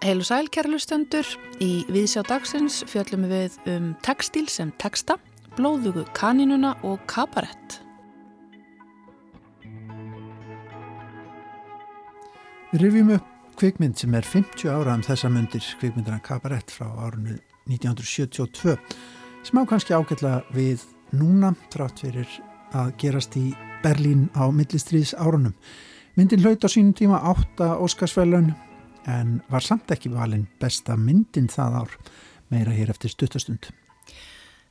Heilu 0.00 0.24
sæl, 0.24 0.50
kærlustendur. 0.52 1.24
Í 1.64 1.86
viðsjá 1.88 2.26
dagsins 2.28 2.82
fjöllum 2.88 3.24
við 3.30 3.56
um 3.72 3.86
textil 4.04 4.44
sem 4.52 4.68
texta, 4.76 5.16
blóðugu 5.56 6.04
kaninuna 6.16 6.74
og 6.84 7.00
kabarett. 7.08 7.78
Við 12.70 12.84
rifjum 12.84 13.14
upp 13.16 13.56
kvikmynd 13.56 13.96
sem 13.96 14.12
er 14.16 14.28
50 14.28 14.68
ára 14.68 14.98
um 14.98 15.04
þessa 15.04 15.32
myndir, 15.32 15.64
kvikmyndina 15.80 16.20
kabarett 16.20 16.68
frá 16.68 16.90
árunnu 17.00 17.38
1972, 17.72 18.76
sem 19.40 19.56
á 19.56 19.64
kannski 19.64 19.96
ágætla 19.96 20.42
við 20.52 20.84
núna, 21.16 21.54
trátt 21.72 22.04
fyrir 22.04 22.28
að 22.76 22.92
gerast 23.00 23.40
í 23.40 23.54
Berlín 23.80 24.28
á 24.36 24.52
millistriðs 24.52 25.16
árunum. 25.16 25.56
Myndin 26.20 26.42
hlaut 26.44 26.60
á 26.60 26.68
sínum 26.68 26.92
tíma 26.92 27.16
átta 27.16 27.78
Óskarsfælun 27.80 28.50
en 29.08 29.28
var 29.48 29.64
samt 29.64 29.88
ekki 29.88 30.10
valin 30.12 30.42
besta 30.60 30.92
myndin 30.92 31.46
það 31.48 31.76
ár 31.80 31.94
meira 32.52 32.74
hér 32.76 32.90
eftir 32.92 33.14
stuttastund. 33.14 33.70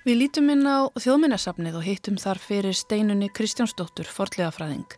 Við 0.05 0.19
lítum 0.19 0.51
inn 0.53 0.61
á 0.69 0.85
þjóðminnarsafnið 0.93 1.79
og 1.79 1.87
hittum 1.87 2.19
þar 2.21 2.37
fyrir 2.43 2.77
steinunni 2.77 3.31
Kristjánsdóttur, 3.33 4.05
forlegafræðing. 4.05 4.93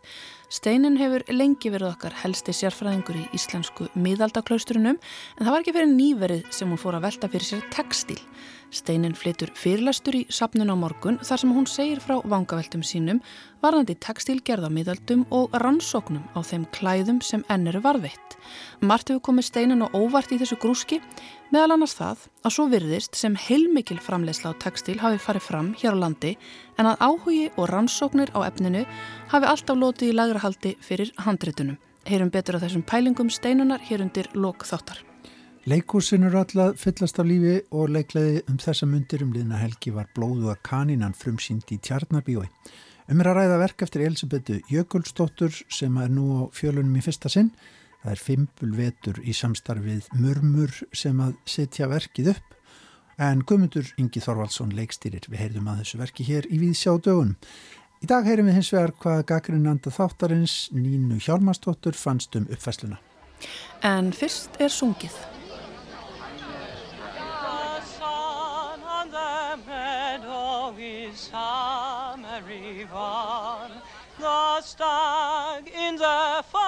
Steinin 0.52 0.98
hefur 1.00 1.22
lengi 1.32 1.70
verið 1.72 1.94
okkar 1.94 2.12
helsti 2.20 2.52
sérfræðingur 2.52 3.16
í 3.16 3.22
íslensku 3.38 3.86
miðaldaklausturunum 3.96 4.98
en 4.98 5.40
það 5.40 5.48
var 5.48 5.62
ekki 5.62 5.72
fyrir 5.72 5.88
nýverið 5.88 6.50
sem 6.52 6.68
hún 6.68 6.80
fór 6.82 6.98
að 6.98 7.06
velta 7.06 7.30
fyrir 7.32 7.48
sér 7.48 7.62
textil. 7.72 8.18
Steinin 8.72 9.16
flytur 9.16 9.48
fyrirlestur 9.56 10.16
í 10.16 10.22
sapnun 10.32 10.72
á 10.72 10.76
morgun 10.76 11.18
þar 11.24 11.40
sem 11.40 11.54
hún 11.56 11.68
segir 11.68 12.00
frá 12.04 12.18
vangaveltum 12.20 12.84
sínum, 12.84 13.22
varðandi 13.64 13.96
textilgerð 14.00 14.68
á 14.68 14.70
miðaldum 14.72 15.24
og 15.32 15.52
rannsóknum 15.60 16.24
á 16.36 16.40
þeim 16.44 16.64
klæðum 16.76 17.20
sem 17.24 17.44
enn 17.52 17.68
eru 17.68 17.80
varðveitt. 17.84 18.36
Mart 18.80 19.08
hefur 19.08 19.24
komið 19.28 19.48
Steinin 19.48 19.84
og 19.84 19.96
óvart 19.96 20.32
í 20.32 20.40
þessu 20.40 20.56
grúski, 20.60 21.00
meðal 21.52 21.76
annars 21.76 21.96
það 21.96 22.24
að 22.44 22.56
svo 22.56 22.66
virðist 22.72 23.16
sem 23.20 23.36
heilmikil 23.36 24.00
framleysla 24.00 24.52
á 24.56 24.60
textil 24.60 24.96
hafi 25.00 25.20
farið 25.20 25.48
fram 25.48 25.72
hér 25.80 25.96
á 25.96 26.02
landi 26.08 26.32
en 26.78 26.88
að 26.90 27.00
áhugi 27.06 27.46
og 27.56 27.70
rannsóknir 27.70 28.32
á 28.36 28.40
efninu 28.46 28.84
hafi 29.32 29.48
alltaf 29.48 29.78
lotið 29.78 30.12
í 30.12 30.16
lagrahaldi 30.16 30.76
fyrir 30.80 31.12
handritunum. 31.24 31.78
Heyrum 32.08 32.30
betur 32.34 32.58
á 32.58 32.62
þessum 32.64 32.82
pælingum 32.82 33.30
Steinunar 33.30 33.82
hér 33.86 34.02
undir 34.02 34.28
lok 34.34 34.64
þáttar. 34.66 35.02
Leikúsin 35.70 36.26
eru 36.26 36.40
alltaf 36.40 36.80
fyllast 36.82 37.20
af 37.22 37.28
lífi 37.28 37.60
og 37.70 37.92
leikleði 37.94 38.40
um 38.50 38.56
þessa 38.58 38.88
myndir 38.90 39.22
um 39.22 39.34
liðna 39.34 39.60
helgi 39.60 39.92
var 39.94 40.08
blóðu 40.16 40.50
að 40.50 40.64
kanínan 40.66 41.14
frumsýnd 41.14 41.70
í 41.70 41.78
Tjarnabíói. 41.78 42.48
Um 43.10 43.20
er 43.22 43.30
að 43.30 43.38
ræða 43.38 43.60
verk 43.60 43.84
eftir 43.86 44.02
Elisabethu 44.06 44.58
Jökulsdóttur 44.70 45.54
sem 45.70 45.96
er 46.02 46.10
nú 46.10 46.26
á 46.34 46.42
fjölunum 46.54 46.98
í 46.98 47.04
fyrsta 47.04 47.30
sinn. 47.30 47.52
Það 48.02 48.12
er 48.16 48.22
fimpul 48.26 48.70
vetur 48.74 49.20
í 49.22 49.34
samstarfið 49.38 50.08
mörmur 50.18 50.74
sem 50.90 51.20
að 51.22 51.36
setja 51.46 51.86
verkið 51.90 52.32
upp. 52.34 52.56
En 53.20 53.42
Guðmundur 53.44 53.92
Ingi 54.00 54.22
Þorvaldsson 54.24 54.72
leikstýrir. 54.76 55.28
Við 55.28 55.42
heyrðum 55.44 55.68
að 55.72 55.82
þessu 55.82 56.00
verki 56.00 56.26
hér 56.28 56.48
í 56.48 56.60
Víðsjá 56.62 56.96
dögun. 57.04 57.36
Í 58.02 58.08
dag 58.10 58.26
heyrum 58.26 58.48
við 58.48 58.58
hins 58.58 58.72
vegar 58.74 58.94
hvað 59.02 59.26
gaggrinnanda 59.30 59.92
þáttarins 59.94 60.56
Nínu 60.74 61.20
Hjálmarsdóttur 61.22 61.94
fannst 61.94 62.34
um 62.38 62.48
uppfæsluna. 62.50 62.98
En 63.82 64.12
fyrst 64.16 64.58
er 64.62 64.72
sungið. 64.72 65.14
summery 71.32 72.86
one. 72.92 73.72
The 74.18 74.60
stag 74.60 75.68
in 75.68 75.96
the 75.96 76.44
forest 76.50 76.61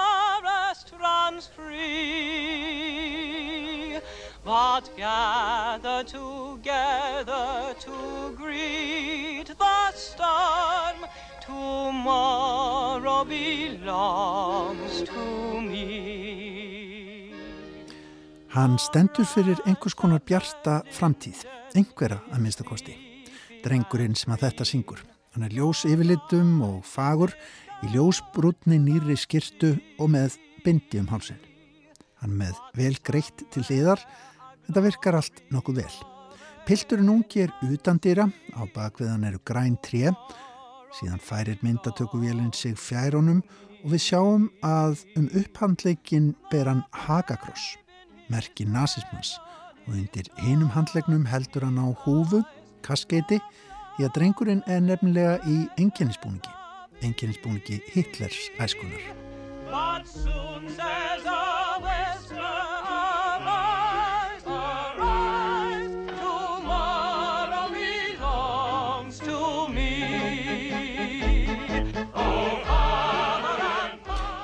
but 4.55 4.85
gather 4.95 6.01
together 6.03 7.75
to 7.85 7.97
greet 8.37 9.47
the 9.47 9.91
storm. 9.93 10.99
Tomorrow 11.41 13.25
belongs 13.25 14.93
to 15.11 15.25
me. 15.61 17.33
Hann 18.55 18.77
stendur 18.79 19.25
fyrir 19.27 19.59
einhvers 19.65 19.95
konar 19.99 20.21
bjarta 20.23 20.83
framtíð, 20.97 21.43
einhverja 21.75 22.21
að 22.31 22.39
minnstakosti 22.45 22.95
drengurinn 23.65 24.15
sem 24.15 24.31
að 24.31 24.45
þetta 24.45 24.67
syngur. 24.69 25.01
Hann 25.33 25.43
er 25.49 25.55
ljós 25.57 25.83
yfirlitum 25.89 26.61
og 26.63 26.85
fagur 26.87 27.33
í 27.83 27.89
ljósbrútni 27.91 28.77
nýri 28.79 29.17
skirtu 29.19 29.73
og 29.99 30.13
með 30.15 30.37
bindi 30.63 31.01
um 31.01 31.11
hálsin. 31.11 31.41
Hann 32.21 32.37
með 32.39 32.55
vel 32.77 32.95
greitt 33.03 33.43
til 33.51 33.65
hliðar, 33.67 33.99
þetta 34.67 34.83
virkar 34.85 35.19
allt 35.19 35.41
nokkuð 35.53 35.81
vel. 35.83 35.95
Pilturinn 36.65 37.11
ungi 37.13 37.43
er 37.45 37.53
utandýra, 37.67 38.25
á 38.57 38.61
bakviðan 38.73 39.27
eru 39.29 39.41
græn 39.45 39.77
tré, 39.85 40.09
síðan 40.97 41.21
færir 41.21 41.59
myndatökuvélinn 41.61 42.53
sig 42.55 42.77
fjæronum 42.79 43.43
og 43.83 43.91
við 43.93 44.01
sjáum 44.07 44.47
að 44.65 45.03
um 45.19 45.27
upphandleikin 45.37 46.31
ber 46.49 46.71
hann 46.71 46.81
Hagakross, 47.05 47.75
merki 48.33 48.65
nazismans 48.65 49.35
og 49.85 49.93
undir 49.99 50.29
hinum 50.41 50.71
handlegnum 50.73 51.27
heldur 51.29 51.67
hann 51.67 51.77
á 51.77 51.87
húfu 52.05 52.41
kaskeiti 52.85 53.37
því 53.95 54.07
að 54.07 54.15
drengurinn 54.17 54.63
er 54.65 54.81
nefnilega 54.81 55.37
í 55.45 55.57
enginnisbúningi, 55.77 56.51
enginnisbúningi 57.05 57.81
Hitlers 57.93 58.49
æskunar. 58.57 59.03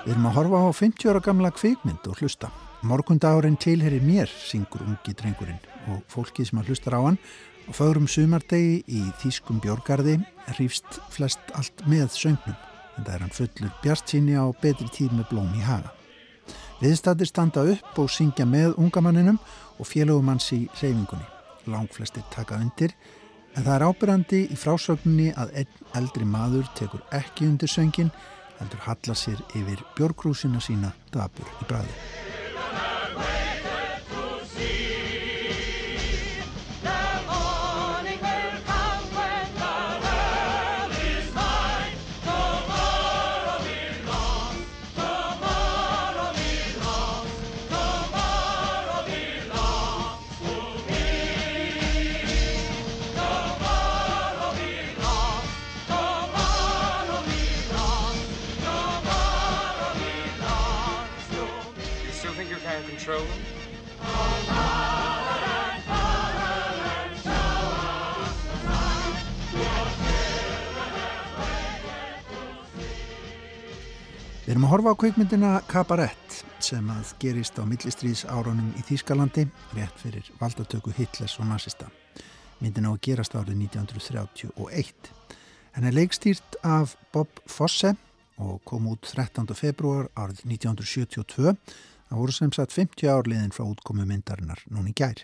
Við 0.01 0.15
erum 0.15 0.27
að 0.31 0.35
horfa 0.39 0.65
á 0.65 0.69
50 0.73 1.11
ára 1.11 1.21
gamla 1.21 1.53
kvikmynd 1.53 2.07
og 2.09 2.21
hlusta. 2.21 2.49
Morgundagurinn 2.81 3.59
tilherir 3.61 4.01
mér, 4.01 4.29
syngur 4.29 4.81
ungi 4.87 5.13
drengurinn 5.13 5.61
og 5.93 6.01
fólki 6.09 6.45
sem 6.47 6.57
að 6.57 6.71
hlustar 6.71 6.97
á 6.97 7.01
hann 7.05 7.19
Á 7.69 7.71
fagrum 7.77 8.07
sumardegi 8.09 8.81
í 8.89 9.01
Þýskum 9.21 9.61
Björgarði 9.61 10.17
hrýfst 10.49 10.97
flest 11.13 11.53
allt 11.55 11.83
með 11.87 12.09
söngnum 12.17 12.57
en 12.97 13.05
það 13.05 13.13
er 13.13 13.23
hann 13.23 13.35
fullur 13.35 13.75
bjart 13.83 14.11
síni 14.11 14.33
á 14.35 14.45
betri 14.63 14.89
tíð 14.91 15.13
með 15.15 15.29
blóm 15.29 15.53
í 15.55 15.61
haga. 15.63 15.93
Viðstættir 16.81 17.29
standa 17.29 17.63
upp 17.71 18.01
og 18.01 18.09
syngja 18.11 18.47
með 18.49 18.75
ungamanninum 18.81 19.37
og 19.77 19.87
félögum 19.87 20.33
hans 20.33 20.49
í 20.51 20.65
reyfingunni. 20.81 21.27
Langflestir 21.69 22.25
taka 22.33 22.57
undir 22.57 22.95
en 23.55 23.63
það 23.63 23.73
er 23.77 23.87
ábyrrandi 23.87 24.41
í 24.49 24.57
frásögninni 24.57 25.29
að 25.37 25.55
einn 25.61 25.89
eldri 26.01 26.27
maður 26.27 26.67
tekur 26.75 27.05
ekki 27.15 27.47
undir 27.47 27.71
söngin 27.71 28.11
heldur 28.61 28.85
halla 28.87 29.15
sér 29.17 29.41
yfir 29.57 29.85
björgrúsina 29.97 30.61
sína 30.61 30.93
dabur 31.13 31.49
í 31.61 31.69
bræði. 31.69 32.20
Við 74.51 74.57
erum 74.57 74.65
að 74.67 74.71
horfa 74.73 74.91
á 74.91 74.99
kveikmyndina 74.99 75.49
Kabarett 75.71 76.33
sem 76.59 76.89
að 76.91 77.13
gerist 77.23 77.55
á 77.55 77.63
millistrís 77.63 78.25
árunum 78.27 78.73
í 78.75 78.81
Þýskalandi 78.83 79.45
rétt 79.77 80.01
fyrir 80.01 80.25
valdatöku 80.41 80.91
Hitlers 80.97 81.37
og 81.39 81.47
nazista. 81.47 81.87
Myndin 82.59 82.83
á 82.83 82.91
að 82.91 82.99
gerast 83.07 83.37
árið 83.39 83.61
1931. 83.69 85.07
Henn 85.71 85.87
er 85.87 85.95
leikstýrt 85.95 86.57
af 86.67 86.97
Bob 87.15 87.39
Fosse 87.47 87.93
og 88.43 88.59
kom 88.67 88.91
út 88.91 89.07
13. 89.07 89.47
februar 89.55 90.11
árið 90.19 90.43
1972. 90.43 91.55
Það 92.11 92.21
voru 92.25 92.35
sem 92.35 92.51
sagt 92.51 92.75
50 92.75 93.07
árliðin 93.07 93.55
frá 93.55 93.63
útkomu 93.69 94.03
myndarinnar 94.03 94.65
núni 94.67 94.91
gær. 94.91 95.23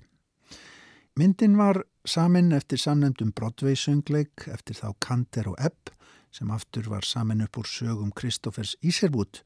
Myndin 1.19 1.59
var 1.59 1.83
samin 2.07 2.56
eftir 2.56 2.80
samnefndum 2.80 3.35
Broadway 3.35 3.75
söngleik 3.75 4.47
eftir 4.56 4.80
þá 4.80 4.95
Kanter 5.03 5.51
og 5.51 5.59
Epp 5.59 5.96
sem 6.31 6.51
aftur 6.51 6.89
var 6.91 7.06
samin 7.07 7.44
upp 7.45 7.57
úr 7.57 7.68
sögum 7.68 8.12
Kristófers 8.12 8.75
Íservút 8.81 9.41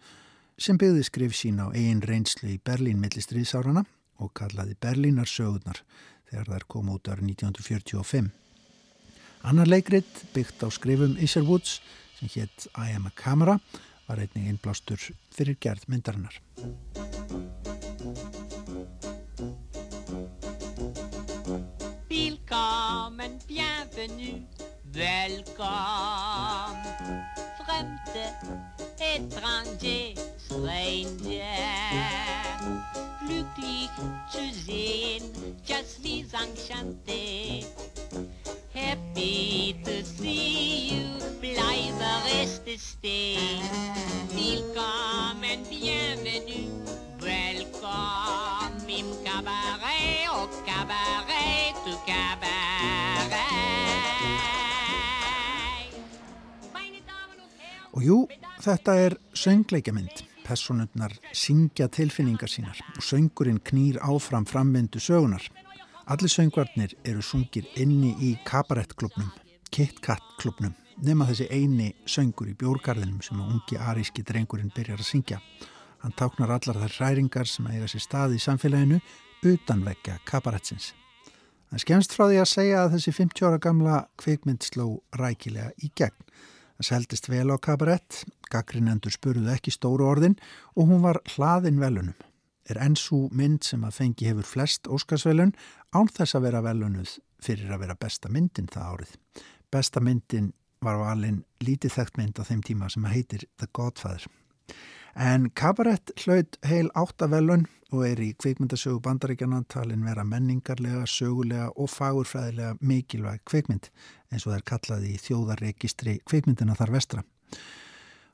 sem 0.58 0.78
byggði 0.78 1.04
skrif 1.08 1.36
sín 1.38 1.62
á 1.62 1.72
eigin 1.72 2.04
reynslu 2.06 2.52
í 2.54 2.60
Berlín 2.62 3.02
millistriðsárana 3.02 3.86
og 4.22 4.34
kallaði 4.38 4.76
Berlínar 4.82 5.30
sögurnar 5.30 5.82
þegar 6.30 6.52
þær 6.54 6.68
kom 6.68 6.92
út 6.94 7.10
árið 7.10 7.34
1945. 7.34 8.30
Annar 9.42 9.70
leikrit 9.70 10.26
byggt 10.36 10.62
á 10.62 10.70
skrifum 10.70 11.18
Isherwoods 11.18 11.80
sem 12.20 12.30
hétt 12.36 12.68
I 12.78 12.94
am 12.96 13.08
a 13.10 13.14
camera 13.16 13.58
var 14.08 14.22
einnig 14.22 14.50
innblástur 14.52 15.02
fyrir 15.34 15.58
gerð 15.60 15.88
myndarinnar. 15.90 16.38
Velkommen, 22.12 23.40
bienvenue, 23.48 24.44
velkommen 24.94 26.84
Fremde, 27.58 28.26
étranger, 29.00 30.16
stranger. 30.46 31.42
Glücklich 33.26 33.90
zu 34.30 34.44
sehen, 34.66 35.24
just 35.66 36.00
les 36.04 36.34
enchanté 36.34 37.66
Happy 38.74 39.76
to 39.86 40.04
see 40.04 40.90
you, 40.90 41.20
bleibe 41.40 42.10
reste 42.26 42.78
stehen 42.78 43.64
Willkommen, 44.34 45.64
bienvenue, 45.70 46.70
welcome 47.20 48.90
im 48.90 49.24
Cabaret, 49.24 50.28
au 50.30 50.48
Cabaret, 50.66 51.31
Og 57.92 58.04
jú, 58.06 58.18
þetta 58.64 58.96
er 59.06 59.18
söngleikjamynd. 59.36 60.24
Personurnar 60.46 61.14
syngja 61.38 61.88
tilfinningar 61.92 62.50
sínar 62.50 62.80
og 62.96 63.04
söngurinn 63.06 63.62
knýr 63.64 64.00
áfram 64.04 64.48
framvindu 64.50 65.00
sögunar. 65.00 65.44
Allir 66.12 66.32
söngvarnir 66.32 66.96
eru 67.06 67.22
sungir 67.22 67.68
inni 67.80 68.16
í 68.20 68.32
kabarettklubnum, 68.48 69.30
KitKat 69.72 70.24
klubnum, 70.42 70.74
nema 70.98 71.28
þessi 71.30 71.48
eini 71.54 71.92
söngur 72.10 72.50
í 72.52 72.56
bjórgarðinum 72.58 73.22
sem 73.24 73.40
að 73.40 73.54
ungi 73.54 73.78
aríski 73.80 74.26
drengurinn 74.28 74.74
byrjar 74.76 75.00
að 75.00 75.12
syngja. 75.12 75.40
Hann 76.02 76.16
táknar 76.18 76.56
allar 76.56 76.82
þær 76.82 76.98
hræringar 76.98 77.48
sem 77.48 77.68
eiga 77.70 77.88
sér 77.88 78.04
stað 78.04 78.36
í 78.36 78.42
samfélaginu 78.42 78.98
utanvekja 79.46 80.18
kabarettsins. 80.26 80.92
Það 81.72 81.84
skemst 81.86 82.16
frá 82.18 82.26
því 82.26 82.40
að 82.42 82.50
segja 82.52 82.80
að 82.82 82.96
þessi 82.98 83.14
50 83.16 83.48
ára 83.48 83.62
gamla 83.62 84.00
kvikmynd 84.20 84.66
sló 84.68 84.88
rækilega 85.16 85.70
í 85.80 85.92
gegn. 85.96 86.18
Það 86.82 86.96
seldist 86.96 87.28
vel 87.30 87.54
á 87.54 87.62
kabarett, 87.62 88.24
gaggrinendur 88.50 89.14
spurðu 89.14 89.52
ekki 89.54 89.70
stóru 89.70 90.08
orðin 90.10 90.34
og 90.74 90.88
hún 90.90 91.04
var 91.04 91.20
hlaðin 91.36 91.78
velunum. 91.78 92.16
Er 92.66 92.80
ennsú 92.82 93.28
mynd 93.38 93.62
sem 93.68 93.84
að 93.86 94.00
fengi 94.00 94.26
hefur 94.26 94.48
flest 94.50 94.90
Óskarsvelun 94.90 95.52
án 95.94 96.10
þess 96.10 96.40
að 96.40 96.48
vera 96.48 96.64
velunuð 96.66 97.12
fyrir 97.38 97.70
að 97.70 97.84
vera 97.84 97.98
besta 98.02 98.32
myndin 98.34 98.72
það 98.74 98.96
árið. 98.96 99.14
Besta 99.70 100.02
myndin 100.02 100.48
var 100.82 100.98
valin 101.04 101.44
lítið 101.62 102.00
þekkt 102.00 102.18
mynd 102.18 102.42
á 102.42 102.50
þeim 102.50 102.66
tíma 102.66 102.90
sem 102.90 103.06
heitir 103.14 103.46
The 103.62 103.70
Godfather. 103.70 104.26
En 105.16 105.50
kabarett 105.52 106.14
hlaut 106.24 106.58
heil 106.64 106.88
áttavelun 106.96 107.66
og 107.92 108.06
er 108.08 108.20
í 108.24 108.30
kveikmyndasögu 108.40 109.02
bandaríkjana 109.04 109.66
talin 109.68 110.06
vera 110.08 110.24
menningarlega, 110.24 111.04
sögulega 111.04 111.68
og 111.76 111.90
fagurfræðilega 111.92 112.78
mikilvæg 112.80 113.44
kveikmynd 113.50 113.90
eins 114.32 114.46
og 114.46 114.54
það 114.54 114.60
er 114.60 114.68
kallaði 114.72 115.12
í 115.12 115.20
þjóðarregistri 115.26 116.16
kveikmyndina 116.24 116.78
þar 116.80 116.96
vestra. 116.96 117.26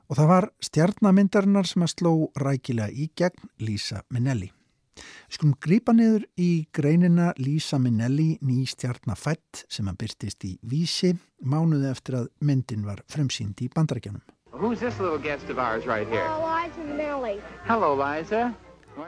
Og 0.08 0.16
það 0.16 0.30
var 0.30 0.46
stjarnamyndarinnar 0.64 1.66
sem 1.68 1.82
að 1.84 1.92
sló 1.96 2.12
rækilega 2.38 2.94
í 2.94 3.10
gegn 3.18 3.50
Lísa 3.60 4.04
Minnelli. 4.14 4.52
Við 4.98 5.36
skulum 5.36 5.58
grípa 5.62 5.92
niður 5.94 6.24
í 6.40 6.66
greinina 6.74 7.32
Lísa 7.38 7.78
Minnelli 7.82 8.38
ný 8.42 8.62
stjarnafætt 8.70 9.66
sem 9.70 9.90
að 9.90 10.00
byrtist 10.04 10.46
í 10.46 10.56
Vísi 10.62 11.12
mánuði 11.42 11.90
eftir 11.90 12.22
að 12.22 12.32
myndin 12.40 12.86
var 12.86 13.02
fremsýnd 13.10 13.60
í 13.66 13.70
bandaríkjanum. 13.74 14.22
Who's 14.58 14.80
this 14.80 14.98
little 14.98 15.18
guest 15.18 15.50
of 15.50 15.58
ours 15.58 15.86
right 15.86 16.08
here? 16.08 16.26
Eliza 16.26 16.80
Millie. 16.96 17.40
Hello, 17.64 17.94
Liza. 17.94 18.54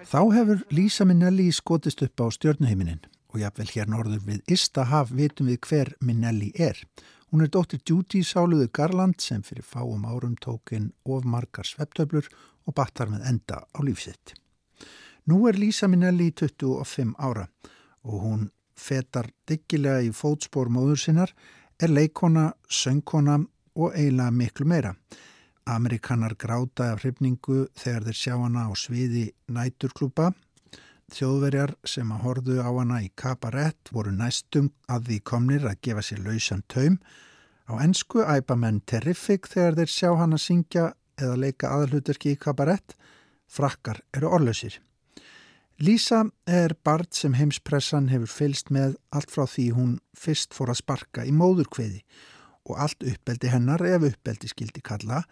Þá 0.06 0.20
hefur 0.30 0.60
Lísa 0.70 1.02
Minnelli 1.04 1.48
skotist 1.50 2.04
upp 2.06 2.22
á 2.22 2.30
stjörnuheiminin 2.30 3.00
og 3.34 3.40
jafnvel 3.42 3.72
hér 3.72 3.88
norður 3.90 4.20
við 4.28 4.52
Istahaf 4.54 5.10
vitum 5.10 5.48
við 5.50 5.58
hver 5.66 5.88
Minnelli 5.98 6.52
er. 6.54 6.78
Hún 7.32 7.42
er 7.42 7.50
dóttir 7.50 7.82
Judy 7.82 8.22
Sáluðu 8.22 8.68
Garland 8.70 9.18
sem 9.18 9.42
fyrir 9.42 9.66
fáum 9.66 10.06
árum 10.06 10.36
tókin 10.38 10.92
of 11.02 11.26
margar 11.26 11.66
sveptöflur 11.66 12.30
og 12.70 12.76
battar 12.78 13.10
með 13.10 13.26
enda 13.32 13.64
á 13.74 13.78
lífsitt. 13.82 14.36
Nú 15.26 15.48
er 15.50 15.58
Lísa 15.58 15.90
Minnelli 15.90 16.30
25 16.30 17.16
ára 17.18 17.48
og 18.06 18.22
hún 18.22 18.46
fetar 18.78 19.32
diggilega 19.50 20.06
í 20.06 20.14
fótspór 20.14 20.70
móður 20.70 21.02
sinnar, 21.02 21.34
er 21.82 21.90
leikona, 21.90 22.52
söngkona 22.70 23.40
og 23.74 23.98
eiginlega 23.98 24.30
miklu 24.30 24.70
meira. 24.70 24.94
Amerikanar 25.68 26.34
gráta 26.38 26.92
af 26.92 27.02
hrifningu 27.02 27.66
þegar 27.78 28.06
þeir 28.06 28.18
sjá 28.20 28.34
hana 28.40 28.66
á 28.68 28.72
sviði 28.78 29.24
næturklúpa. 29.50 30.30
Þjóðverjar 31.10 31.74
sem 31.84 32.10
að 32.14 32.22
horðu 32.24 32.56
á 32.62 32.70
hana 32.70 33.00
í 33.02 33.10
kabarett 33.18 33.90
voru 33.92 34.12
næstum 34.14 34.70
að 34.88 35.10
því 35.10 35.18
komnir 35.32 35.66
að 35.66 35.80
gefa 35.86 36.04
sér 36.06 36.22
lausan 36.26 36.62
taum. 36.70 37.00
Á 37.70 37.72
ennsku 37.82 38.22
æpa 38.22 38.56
menn 38.56 38.80
terrific 38.86 39.50
þegar 39.50 39.80
þeir 39.80 39.94
sjá 39.94 40.10
hana 40.18 40.38
syngja 40.38 40.92
eða 41.20 41.36
leika 41.44 41.74
aðalhuturki 41.74 42.34
í 42.34 42.40
kabarett. 42.40 42.96
Frakkar 43.50 44.00
eru 44.14 44.30
orlausir. 44.30 44.78
Lísa 45.80 46.26
er 46.46 46.74
barn 46.84 47.08
sem 47.10 47.34
heimspressan 47.38 48.10
hefur 48.12 48.28
fylst 48.28 48.68
með 48.68 48.98
allt 49.16 49.30
frá 49.32 49.46
því 49.48 49.70
hún 49.76 49.94
fyrst 50.12 50.52
fór 50.52 50.74
að 50.74 50.82
sparka 50.82 51.24
í 51.24 51.32
móðurkveði 51.32 52.02
og 52.02 52.39
allt 52.76 53.02
uppeldi 53.02 53.50
hennar 53.52 53.82
ef 53.86 54.06
uppeldi 54.12 54.50
skildi 54.50 54.82
kalla 54.84 55.24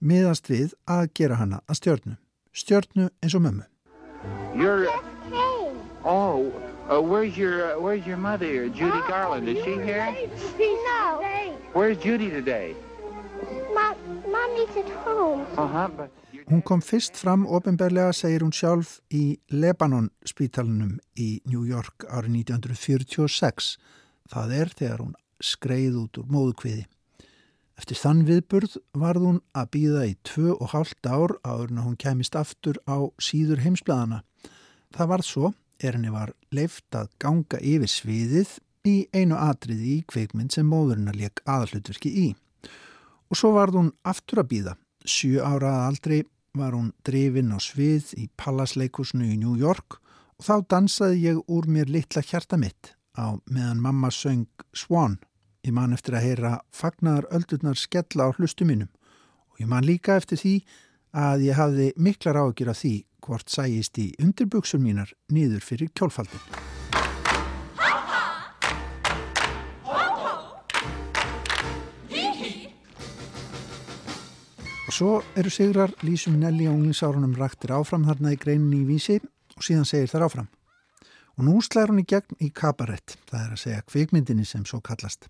miðast 0.00 0.48
við 0.50 0.74
að 0.88 1.10
gera 1.14 1.36
hana 1.40 1.60
að 1.68 1.80
stjörnu. 1.80 2.16
Stjörnu 2.52 3.10
eins 3.22 3.36
og 3.36 3.44
mömmu. 3.46 3.66
You're. 4.56 4.88
Oh, 6.02 6.50
uh, 6.88 7.00
where's 7.00 7.36
your 7.36 7.76
uh, 7.76 7.78
Where's 7.78 8.06
your 8.06 8.16
mother, 8.16 8.68
Judy 8.68 9.00
Garland? 9.06 9.48
Is 9.48 9.62
she 9.64 9.76
here? 9.76 10.08
No. 10.58 11.20
Where's 11.74 11.98
Judy 11.98 12.30
today? 12.30 12.74
Mom, 13.74 13.96
Mommy's 14.26 14.76
at 14.76 14.88
home. 15.04 15.46
Uh 15.56 15.66
huh. 15.66 15.88
But 15.96 16.10
Hún 16.50 16.62
kom 16.62 16.80
fyrst 16.82 17.14
fram 17.14 17.44
ofinberlega, 17.46 18.10
segir 18.16 18.42
hún 18.42 18.50
sjálf, 18.50 18.96
í 19.12 19.38
Lebanon 19.54 20.08
spítalunum 20.26 20.96
í 21.14 21.42
New 21.46 21.62
York 21.62 22.08
árið 22.10 22.40
1946. 22.40 23.76
Það 24.32 24.54
er 24.56 24.72
þegar 24.80 25.04
hún 25.04 25.12
skreið 25.44 25.98
út 26.04 26.20
úr 26.20 26.32
móðukviði. 26.32 26.86
Eftir 27.80 27.96
þann 27.96 28.24
viðburð 28.28 28.76
varð 29.00 29.24
hún 29.24 29.38
að 29.56 29.70
býða 29.76 30.02
í 30.10 30.16
tvö 30.28 30.56
og 30.58 30.72
hálft 30.74 31.06
ár 31.08 31.38
áður 31.46 31.70
en 31.72 31.84
hún 31.86 32.00
kemist 32.00 32.36
aftur 32.36 32.76
á 32.84 33.08
síður 33.16 33.62
heimsblæðana. 33.64 34.20
Það 34.92 35.10
varð 35.14 35.28
svo 35.30 35.52
er 35.80 35.96
henni 35.96 36.12
var 36.12 36.34
leift 36.52 36.92
að 36.96 37.08
ganga 37.22 37.60
yfir 37.64 37.88
sviðið 37.88 38.58
í 38.84 38.96
einu 39.16 39.38
atriði 39.40 39.94
í 39.94 40.02
kveikmynd 40.08 40.52
sem 40.52 40.68
móðurinn 40.68 41.08
að 41.08 41.22
leik 41.22 41.42
aðallutverki 41.46 42.12
í. 42.12 42.28
Og 43.30 43.40
svo 43.40 43.54
varð 43.56 43.80
hún 43.80 43.90
aftur 44.04 44.42
að 44.42 44.50
býða. 44.52 44.76
Sjö 45.08 45.40
ára 45.40 45.72
að 45.78 45.86
aldrei 45.88 46.18
var 46.56 46.74
hún 46.76 46.92
drifin 47.06 47.54
á 47.54 47.58
svið 47.62 48.12
í 48.18 48.28
Pallasleikusnu 48.36 49.24
í 49.24 49.38
New 49.40 49.56
York 49.56 50.00
og 50.40 50.46
þá 50.46 50.54
dansaði 50.74 51.24
ég 51.28 51.42
úr 51.48 51.68
mér 51.70 51.88
litla 51.92 52.24
hjarta 52.24 52.58
mitt 52.60 52.94
á 53.16 53.36
meðan 53.46 53.82
mamma 53.82 54.10
söng 54.10 54.48
Swan. 54.74 55.18
Ég 55.60 55.74
man 55.76 55.92
eftir 55.92 56.14
að 56.16 56.24
heyra 56.24 56.50
fagnar 56.72 57.26
öldurnar 57.36 57.76
skella 57.76 58.30
á 58.30 58.32
hlustu 58.32 58.64
mínum 58.64 58.88
og 59.52 59.58
ég 59.60 59.68
man 59.68 59.84
líka 59.84 60.14
eftir 60.16 60.38
því 60.40 60.52
að 61.12 61.42
ég 61.44 61.58
hafði 61.58 61.88
miklar 62.00 62.38
ágjur 62.40 62.70
af 62.72 62.78
því 62.80 62.92
hvort 63.20 63.52
sæjist 63.52 63.98
í 64.00 64.06
undirbuksum 64.24 64.80
mínar 64.80 65.12
niður 65.28 65.60
fyrir 65.60 65.90
kjólfaldin. 65.92 66.40
Og 74.88 74.96
svo 74.96 75.10
eru 75.36 75.52
sigrar 75.52 75.92
Lísum 76.00 76.40
Nelli 76.40 76.64
á 76.64 76.72
unglingsárunum 76.72 77.36
raktir 77.36 77.76
áfram 77.76 78.08
þarna 78.08 78.32
í 78.32 78.40
greinin 78.40 78.80
í 78.80 78.88
vísi 78.88 79.20
og 79.20 79.68
síðan 79.68 79.84
segir 79.84 80.08
þar 80.08 80.26
áfram. 80.30 80.48
Og 81.40 81.46
nú 81.46 81.54
slæður 81.64 81.94
hún 81.94 82.02
í 82.02 82.04
gegn 82.04 82.34
í 82.44 82.50
kabarett, 82.52 83.14
það 83.24 83.40
er 83.40 83.52
að 83.54 83.60
segja 83.62 83.84
kvikmyndinni 83.88 84.42
sem 84.44 84.66
svo 84.68 84.82
kallast. 84.84 85.22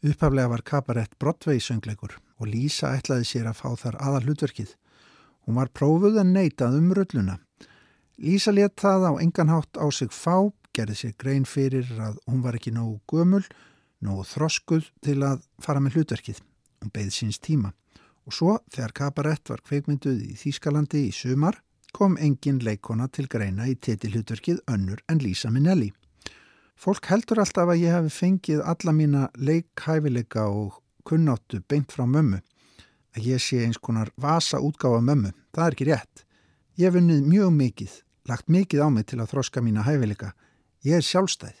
Upphaflega 0.00 0.48
var 0.48 0.62
kabarett 0.64 1.18
Broadway 1.20 1.60
söngleikur 1.60 2.14
og 2.40 2.48
Lísa 2.48 2.94
ætlaði 2.96 3.26
sér 3.28 3.50
að 3.50 3.58
fá 3.58 3.74
þar 3.82 3.98
aðal 4.00 4.22
hlutverkið. 4.24 4.70
Hún 5.44 5.58
var 5.60 5.68
prófuð 5.76 6.16
en 6.22 6.32
neitað 6.32 6.78
um 6.78 6.88
rulluna. 6.96 7.36
Lísa 8.16 8.54
let 8.56 8.80
það 8.80 9.04
á 9.04 9.12
enganhátt 9.20 9.76
á 9.76 9.84
sig 9.92 10.08
fá, 10.16 10.48
gerði 10.72 10.96
sér 10.96 11.12
grein 11.20 11.44
fyrir 11.44 11.92
að 12.00 12.16
hún 12.24 12.40
var 12.40 12.56
ekki 12.56 12.72
nógu 12.72 12.96
gömul, 13.12 13.44
nógu 14.00 14.24
þroskuð 14.32 14.88
til 15.04 15.18
að 15.28 15.44
fara 15.60 15.84
með 15.84 16.00
hlutverkið. 16.00 16.40
Hún 16.80 16.96
beigð 16.96 17.12
síns 17.18 17.36
tíma 17.36 17.74
Og 18.30 18.36
svo 18.36 18.52
þegar 18.70 18.92
Kabarett 18.94 19.50
var 19.50 19.62
kveikmynduð 19.66 20.20
í 20.22 20.36
Þýskalandi 20.38 21.06
í 21.08 21.12
sumar 21.14 21.60
kom 21.92 22.16
engin 22.20 22.60
leikona 22.64 23.08
til 23.08 23.28
greina 23.30 23.66
í 23.70 23.74
titilhutverkið 23.76 24.62
önnur 24.70 25.00
en 25.08 25.20
Lísa 25.22 25.50
Minnelli. 25.50 25.90
Fólk 26.80 27.10
heldur 27.10 27.42
alltaf 27.42 27.68
að 27.68 27.82
ég 27.82 27.92
hef 27.96 28.14
fengið 28.16 28.62
alla 28.72 28.94
mína 28.96 29.26
leikhæfileika 29.36 30.46
og 30.48 30.78
kunnáttu 31.04 31.60
beint 31.68 31.92
frá 31.92 32.06
mömmu. 32.08 32.40
Að 33.16 33.26
ég 33.34 33.42
sé 33.42 33.60
eins 33.64 33.78
konar 33.78 34.12
vasa 34.16 34.60
útgáfa 34.62 35.02
mömmu. 35.04 35.34
Það 35.52 35.66
er 35.66 35.76
ekki 35.76 35.88
rétt. 35.90 36.24
Ég 36.78 36.88
hef 36.88 36.96
vunnið 36.96 37.26
mjög 37.28 37.52
mikið, 37.58 37.96
lagt 38.30 38.48
mikið 38.48 38.84
á 38.84 38.88
mig 38.88 39.08
til 39.10 39.20
að 39.20 39.34
þroska 39.34 39.60
mína 39.60 39.84
hæfileika. 39.84 40.32
Ég 40.86 41.00
er 41.00 41.04
sjálfstæð. 41.04 41.56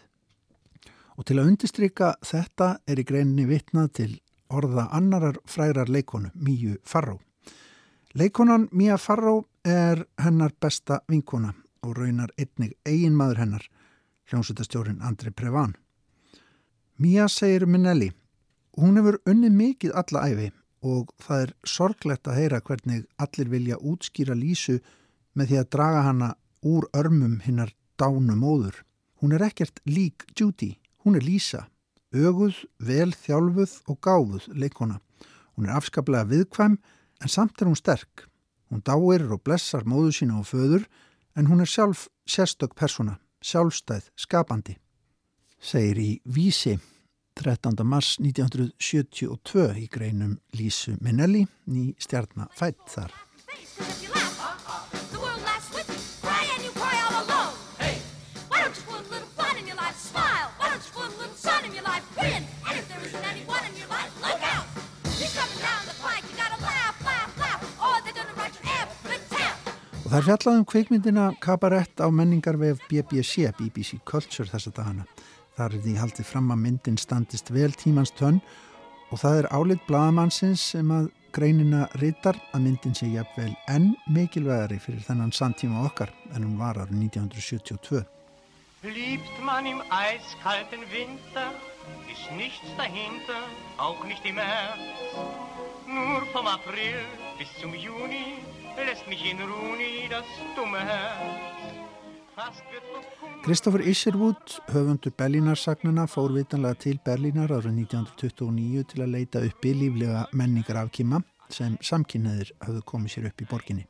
Og 1.20 1.26
til 1.28 1.36
að 1.36 1.50
undistrykka 1.52 2.14
þetta 2.24 2.78
er 2.88 3.02
í 3.02 3.04
greininni 3.04 3.44
vitnað 3.50 3.90
til 3.98 4.12
orða 4.48 4.88
annarar 4.96 5.36
frærar 5.44 5.90
leikonu, 5.92 6.32
Míu 6.34 6.78
Farró. 6.84 7.20
Leikonan 8.14 8.68
Mía 8.72 8.96
Farró 8.98 9.44
er 9.64 10.06
hennar 10.18 10.52
besta 10.60 11.00
vinkona 11.08 11.52
og 11.84 11.96
raunar 11.98 12.32
einnig 12.38 12.76
eigin 12.86 13.16
maður 13.16 13.42
hennar, 13.44 13.64
hljómsutastjórin 14.30 15.02
Andri 15.02 15.30
Prevan. 15.30 15.74
Mía 16.98 17.28
segir 17.28 17.66
Minnelli, 17.66 18.10
hún 18.76 18.96
hefur 18.96 19.20
unnið 19.28 19.56
mikið 19.56 19.96
alla 19.96 20.24
æfi 20.28 20.50
og 20.80 21.12
það 21.20 21.42
er 21.44 21.52
sorglegt 21.64 22.28
að 22.28 22.38
heyra 22.40 22.60
hvernig 22.60 23.04
allir 23.20 23.50
vilja 23.52 23.80
útskýra 23.80 24.36
Lísu 24.36 24.78
með 25.34 25.50
því 25.50 25.58
að 25.60 25.70
draga 25.76 26.04
hana 26.08 26.30
úr 26.64 26.88
örmum 26.96 27.40
hinnar 27.44 27.74
dánu 28.00 28.36
móður. 28.36 28.84
Hún 29.20 29.34
er 29.36 29.44
ekkert 29.44 29.80
lík 29.84 30.24
Judy, 30.36 30.78
hún 31.04 31.16
er 31.16 31.24
Lísa, 31.24 31.66
öguð, 32.12 32.64
vel 32.78 33.12
þjálfuð 33.12 33.76
og 33.88 34.00
gáfuð 34.00 34.48
leikona. 34.56 35.00
Hún 35.56 35.68
er 35.68 35.76
afskaplega 35.76 36.28
viðkvæm 36.30 36.78
en 37.20 37.28
samt 37.28 37.60
er 37.60 37.68
hún 37.68 37.76
sterk. 37.76 38.29
Hún 38.70 38.82
dáir 38.86 39.26
og 39.34 39.42
blessar 39.42 39.82
móðu 39.84 40.12
sína 40.14 40.38
og 40.38 40.46
föður 40.46 40.86
en 41.36 41.50
hún 41.50 41.60
er 41.60 41.70
sjálf 41.70 42.06
sérstök 42.26 42.74
persona, 42.78 43.18
sjálfstæð, 43.42 44.10
skapandi. 44.14 44.76
Segir 45.60 45.98
í 45.98 46.10
Vísi 46.24 46.78
13. 47.34 47.82
mars 47.84 48.16
1972 48.20 49.66
í 49.82 49.88
greinum 49.90 50.38
Lísu 50.54 50.94
Minnelli 51.00 51.46
ný 51.66 51.94
stjarnafætt 51.98 52.86
þar. 52.94 53.10
Fun? 53.46 54.10
Smile. 60.00 60.48
Why 60.56 60.70
don't 60.70 60.84
you 60.86 60.92
put 60.92 61.12
a 61.12 61.18
little 61.18 61.34
sun 61.34 61.64
in 61.64 61.74
your 61.74 61.82
life? 61.84 62.04
Grin. 62.16 62.46
And 62.66 62.78
if 62.78 62.88
there 62.88 63.00
isn't 63.04 63.26
anyone 63.26 63.64
in 63.68 63.76
your 63.76 63.88
life, 63.88 64.10
look 64.22 64.40
out. 64.54 64.64
He's 65.18 65.34
coming 65.36 65.58
down 65.58 65.82
the 65.84 65.94
Og 70.10 70.16
það 70.16 70.22
er 70.24 70.26
fjallað 70.26 70.56
um 70.58 70.64
kveikmyndina 70.66 71.24
Kabarett 71.38 72.00
á 72.02 72.10
menningarvef 72.10 72.80
BBC, 72.90 73.44
BBC 73.54 74.00
Culture 74.02 74.50
þessa 74.50 74.72
dagana. 74.74 75.04
Þar 75.54 75.76
er 75.76 75.84
því 75.84 75.92
haldið 76.00 76.26
fram 76.26 76.48
að 76.50 76.58
myndin 76.64 76.96
standist 76.98 77.52
vel 77.54 77.70
tímans 77.78 78.10
tönn 78.18 78.40
og 79.14 79.20
það 79.22 79.38
er 79.38 79.48
álit 79.54 79.84
bladamannsins 79.86 80.64
sem 80.72 80.90
að 80.90 81.12
greinina 81.30 81.84
ritar 82.02 82.40
að 82.50 82.64
myndin 82.64 82.98
sé 82.98 83.06
jafnvel 83.12 83.52
enn 83.70 83.92
mikilvægari 84.10 84.80
fyrir 84.82 85.06
þennan 85.06 85.30
samtíma 85.30 85.84
okkar 85.86 86.10
en 86.34 86.42
hún 86.42 86.58
var 86.58 86.82
árið 86.82 87.04
1972. 87.06 88.02
Liebt 88.82 89.36
man 89.46 89.68
im 89.70 89.78
eiskalten 89.94 90.82
Winter, 90.90 91.54
ist 92.10 92.26
nichts 92.34 92.74
dahinter, 92.74 93.46
auch 93.78 94.02
nicht 94.10 94.26
im 94.26 94.42
März. 94.42 95.14
Nur 95.86 96.26
vom 96.34 96.50
April 96.50 96.98
bis 97.38 97.54
zum 97.62 97.78
Juni 97.78 98.42
lässt 98.76 99.06
mich 99.08 99.24
in 99.30 99.38
Ruhe 99.38 100.08
das 100.08 100.26
dumme 100.56 100.78
Herz. 100.78 101.60
Kristoffer 103.42 103.80
Isherwood, 103.80 104.62
höfundur 104.72 105.12
Berlínarsagnana, 105.16 106.06
fór 106.06 106.32
vitanlega 106.34 106.78
til 106.80 106.98
Berlínar 107.04 107.52
árið 107.52 107.82
1929 107.84 108.84
til 108.92 109.04
að 109.04 109.12
leita 109.14 109.42
uppi 109.44 109.74
líflega 109.76 110.26
menningar 110.32 110.80
afkima 110.84 111.22
sem 111.52 111.76
samkynneðir 111.84 112.52
hafðu 112.64 112.82
komið 112.92 113.14
sér 113.14 113.28
upp 113.30 113.44
í 113.44 113.48
borginni. 113.50 113.86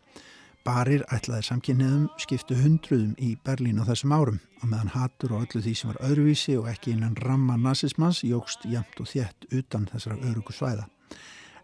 Barir 0.67 1.05
ætlaðir 1.15 1.47
samkynneðum 1.49 2.09
skiptu 2.21 2.59
hundruðum 2.59 3.15
í 3.19 3.33
Berlín 3.47 3.81
á 3.81 3.85
þessum 3.89 4.15
árum 4.17 4.41
og 4.61 4.69
meðan 4.69 4.95
hatur 4.95 5.37
og 5.37 5.47
öllu 5.47 5.63
því 5.65 5.75
sem 5.79 5.93
var 5.93 6.03
öðruvísi 6.11 6.57
og 6.61 6.71
ekki 6.73 6.95
innan 6.95 7.19
ramma 7.25 7.57
nazismans 7.57 8.25
jógst 8.27 8.67
jæmt 8.69 9.01
og 9.01 9.09
þétt 9.09 9.51
utan 9.51 9.89
þessara 9.91 10.21
örugu 10.31 10.55
svæða. 10.57 10.89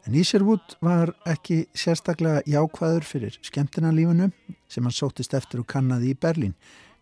En 0.07 0.15
Isherwood 0.15 0.77
var 0.87 1.11
ekki 1.27 1.65
sérstaklega 1.75 2.45
jákvæður 2.47 3.03
fyrir 3.03 3.37
skemmtinarlífinu 3.43 4.29
sem 4.71 4.85
hann 4.87 4.95
sóttist 4.95 5.33
eftir 5.35 5.65
og 5.65 5.67
kannaði 5.67 6.13
í 6.13 6.19
Berlín. 6.23 6.53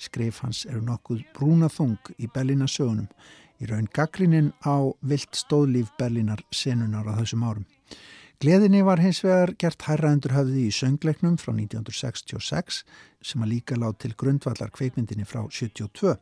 Skrif 0.00 0.38
hans 0.40 0.62
eru 0.64 0.80
nokkuð 0.86 1.20
brúnaþung 1.36 1.98
í 2.16 2.30
Berlínasögunum 2.32 3.10
í 3.60 3.68
raun 3.68 3.90
gaggrinin 3.92 4.54
á 4.64 4.88
vilt 5.04 5.36
stóðlíf 5.36 5.90
Berlínar 6.00 6.40
senunar 6.48 7.04
á 7.04 7.12
þessum 7.20 7.44
árum. 7.44 7.66
Gleðinni 8.40 8.80
var 8.88 9.02
hins 9.04 9.20
vegar 9.24 9.52
gert 9.60 9.84
hærraendur 9.84 10.32
höfði 10.32 10.64
í 10.70 10.72
söngleiknum 10.72 11.36
frá 11.36 11.52
1966 11.52 12.78
sem 13.20 13.44
að 13.44 13.52
líka 13.52 13.76
lág 13.76 13.98
til 14.00 14.14
grundvallar 14.16 14.72
kveikmyndinni 14.72 15.28
frá 15.28 15.42
72 15.50 16.14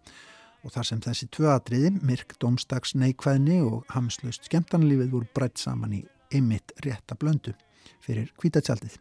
og 0.63 0.75
þar 0.75 0.91
sem 0.91 1.05
þessi 1.07 1.31
tvö 1.31 1.55
atriði, 1.55 1.95
myrk, 2.03 2.35
domstags, 2.43 2.97
neikvæðni 2.99 3.61
og 3.63 3.87
hamslaust 3.95 4.51
skemmtanlífið 4.51 5.15
voru 5.15 5.31
breytt 5.35 5.63
saman 5.63 5.95
í 6.01 6.03
einmitt 6.35 6.75
rétta 6.85 7.17
blöndu 7.19 7.55
fyrir 8.03 8.33
kvítatjaldið. 8.41 8.99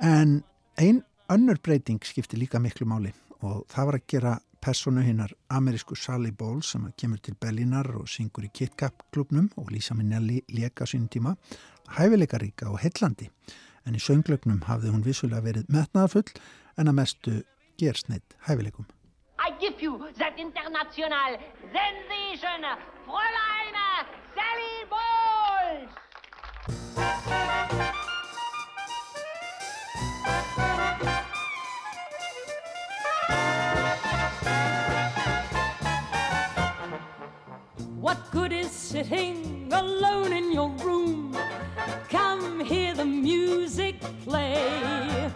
En 0.00 0.42
ein 0.78 1.02
önnur 1.32 1.58
breyting 1.62 2.04
skipti 2.04 2.38
líka 2.38 2.60
miklu 2.60 2.86
máli 2.86 3.12
og 3.42 3.64
það 3.72 3.88
var 3.88 3.98
að 3.98 4.06
gera 4.08 4.34
personu 4.60 5.02
hinnar 5.04 5.32
amerísku 5.52 5.96
Sally 5.96 6.32
Bowles 6.32 6.72
sem 6.72 6.86
kemur 6.98 7.20
til 7.22 7.36
Berlínar 7.40 7.88
og 7.96 8.08
syngur 8.08 8.46
í 8.46 8.50
Kit 8.52 8.76
Kat 8.76 9.06
klubnum 9.12 9.50
og 9.56 9.70
Lisa 9.70 9.94
Minnelli 9.94 10.42
leka 10.48 10.86
sínum 10.86 11.08
tíma 11.12 11.36
hæfileikaríka 11.98 12.70
og 12.70 12.80
heillandi 12.82 13.30
en 13.86 13.94
í 13.94 14.02
sönglögnum 14.02 14.64
hafði 14.66 14.92
hún 14.94 15.04
vissulega 15.06 15.44
verið 15.44 15.70
metnaðafull 15.70 16.26
en 16.76 16.90
að 16.90 16.98
mestu 16.98 17.36
gersneitt 17.78 18.36
hæfileikum. 18.48 18.88
I 19.38 19.52
give 19.60 19.82
you 19.82 19.98
that 20.18 20.38
international 20.38 21.38
sensation, 21.70 22.66
Fräulein 23.06 23.78
Sally 24.34 24.76
Bowles! 24.90 26.05
What 26.66 26.74
good 38.32 38.52
is 38.52 38.70
sitting 38.70 39.68
alone 39.72 40.32
in 40.32 40.52
your 40.52 40.70
room? 40.84 41.36
Come 42.08 42.58
hear 42.58 42.94
the 42.94 43.04
music 43.04 44.00
play. 44.24 45.30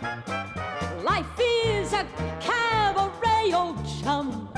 Life 1.04 1.26
is 1.38 1.92
a 1.92 2.04
cabaret, 2.40 3.52
old 3.52 3.78
chum. 4.02 4.49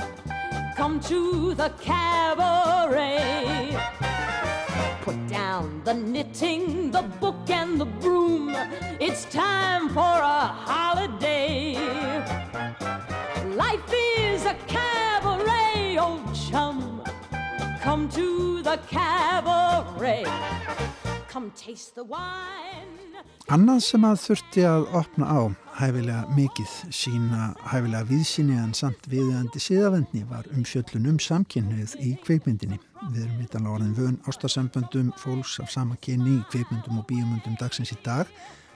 Come 0.75 0.99
to 1.01 1.53
the 1.53 1.69
cabaret. 1.79 3.23
Put 5.03 5.27
down 5.27 5.81
the 5.83 5.93
knitting, 5.93 6.89
the 6.89 7.01
book, 7.01 7.49
and 7.49 7.77
the 7.77 7.83
broom. 7.83 8.55
It's 9.01 9.25
time 9.25 9.89
for 9.89 9.99
a 9.99 10.47
holiday. 10.47 11.75
Life 13.53 13.93
is 14.17 14.45
a 14.45 14.55
cabaret, 14.65 15.97
old 15.97 16.33
chum. 16.33 17.03
Come 17.81 18.07
to 18.11 18.61
the 18.61 18.79
cabaret. 18.87 20.23
Annað 23.53 23.79
sem 23.81 24.03
að 24.05 24.19
þurfti 24.21 24.63
að 24.69 24.83
opna 24.99 25.25
á 25.25 25.41
hæfilega 25.79 26.35
mikið 26.37 26.73
sína 26.93 27.47
hæfilega 27.65 28.05
viðsynni 28.11 28.57
en 28.61 28.75
samt 28.77 29.07
viðöndi 29.09 29.61
síðavendni 29.65 30.21
var 30.29 30.45
umfjöllun 30.53 31.09
um 31.09 31.17
samkynnið 31.17 31.95
í 32.05 32.13
kveikmyndinni. 32.27 32.77
Við 33.15 33.23
erum 33.25 33.41
vitanlega 33.41 33.75
orðin 33.79 33.97
vön 33.97 34.19
ástasamböndum 34.29 35.09
fólks 35.23 35.57
af 35.63 35.73
sama 35.73 35.97
kynni 36.05 36.37
í 36.37 36.45
kveikmyndum 36.53 37.01
og 37.01 37.07
bíomöndum 37.09 37.57
dagsins 37.57 37.95
í 37.95 37.99
dag 38.05 38.29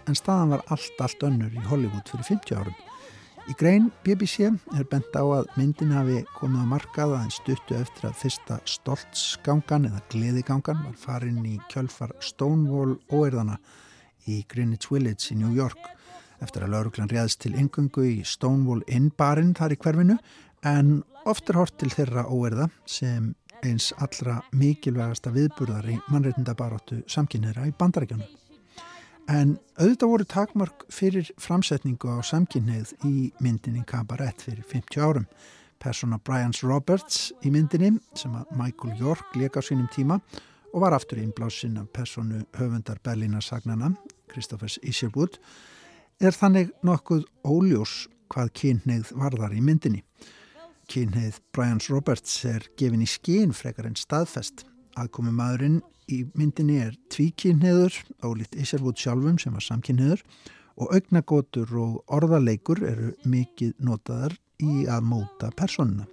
en 0.09 0.17
staðan 0.17 0.55
var 0.55 0.65
allt, 0.73 0.97
allt 1.03 1.27
önnur 1.29 1.53
í 1.53 1.67
Hollywood 1.69 2.09
fyrir 2.09 2.25
50 2.33 2.57
árum. 2.57 2.77
Í 3.47 3.53
grein 3.55 3.85
BBC 4.03 4.49
er 4.75 4.87
bent 4.91 5.13
á 5.15 5.23
að 5.23 5.45
myndin 5.55 5.93
hafi 5.95 6.17
komið 6.35 6.65
á 6.67 6.71
markað 6.73 7.13
aðeins 7.15 7.37
stuttu 7.39 7.77
eftir 7.77 8.09
að 8.09 8.17
fyrsta 8.19 8.57
stoltsgangan 8.67 9.85
eða 9.87 10.01
gleðigangan 10.11 10.81
var 10.83 10.97
farin 10.99 11.45
í 11.47 11.53
kjölfar 11.71 12.11
Stonewall 12.19 12.97
óerðana 13.07 13.55
í 14.27 14.41
Greenwich 14.51 14.89
Village 14.91 15.31
í 15.31 15.37
New 15.39 15.53
York 15.55 15.79
eftir 16.43 16.65
að 16.65 16.73
lauruglan 16.75 17.13
réðst 17.13 17.39
til 17.45 17.53
yngöngu 17.55 18.03
í 18.09 18.17
Stonewall 18.27 18.83
Inn 18.91 19.13
barinn 19.15 19.55
þar 19.55 19.77
í 19.77 19.79
hverfinu 19.79 20.17
en 20.67 20.91
oft 21.23 21.47
er 21.47 21.61
hort 21.61 21.77
til 21.79 21.93
þeirra 21.93 22.25
óerða 22.27 22.67
sem 22.83 23.31
eins 23.63 23.93
allra 24.03 24.41
mikilvægasta 24.51 25.31
viðburðar 25.31 25.87
í 25.95 25.95
mannreitndabaróttu 26.11 26.99
samkynniðra 27.07 27.69
í 27.71 27.73
bandarækjunum. 27.79 28.27
En 29.27 29.57
auðvitað 29.75 30.11
voru 30.11 30.25
takmörk 30.31 30.83
fyrir 30.93 31.27
framsetningu 31.41 32.07
á 32.07 32.23
samkynneið 32.23 32.93
í 33.03 33.15
myndinni 33.43 33.83
Cabaret 33.83 34.39
fyrir 34.45 34.63
50 34.63 35.03
árum. 35.03 35.25
Persona 35.83 36.15
Bryans 36.17 36.63
Roberts 36.63 37.33
í 37.43 37.51
myndinni 37.51 37.97
sem 38.15 38.31
að 38.39 38.53
Michael 38.55 38.95
York 39.01 39.35
leka 39.35 39.59
á 39.59 39.67
sínum 39.67 39.89
tíma 39.91 40.21
og 40.71 40.79
var 40.85 40.95
aftur 40.95 41.19
innblásinn 41.19 41.75
af 41.81 41.91
personu 41.91 42.45
höfundar 42.55 43.01
Berlínar 43.03 43.43
sagnana, 43.43 43.91
Christophers 44.31 44.79
Isherwood, 44.81 45.37
er 46.23 46.31
þannig 46.31 46.71
nokkuð 46.87 47.27
óljós 47.43 48.07
hvað 48.31 48.53
kynneið 48.61 49.11
varðar 49.11 49.55
í 49.55 49.61
myndinni. 49.63 50.05
Kynneið 50.87 51.41
Bryans 51.51 51.91
Roberts 51.91 52.39
er 52.47 52.63
gefin 52.79 53.03
í 53.03 53.11
skín 53.11 53.51
frekar 53.51 53.89
en 53.89 53.99
staðfest. 53.99 54.63
Aðkomi 54.95 55.35
maðurinn 55.35 55.81
í 56.11 56.23
myndinni 56.37 56.77
er 56.81 56.95
tvíkynniður, 57.13 57.95
ólíkt 58.23 58.55
Isherwood 58.59 58.99
sjálfum 58.99 59.39
sem 59.41 59.55
var 59.55 59.65
samkynniður 59.65 60.23
og 60.77 60.93
augnagotur 60.93 61.73
og 61.81 62.13
orðaleikur 62.13 62.83
eru 62.85 63.13
mikið 63.27 63.73
notaðar 63.83 64.37
í 64.63 64.85
að 64.89 65.09
móta 65.09 65.49
personuna. 65.57 66.07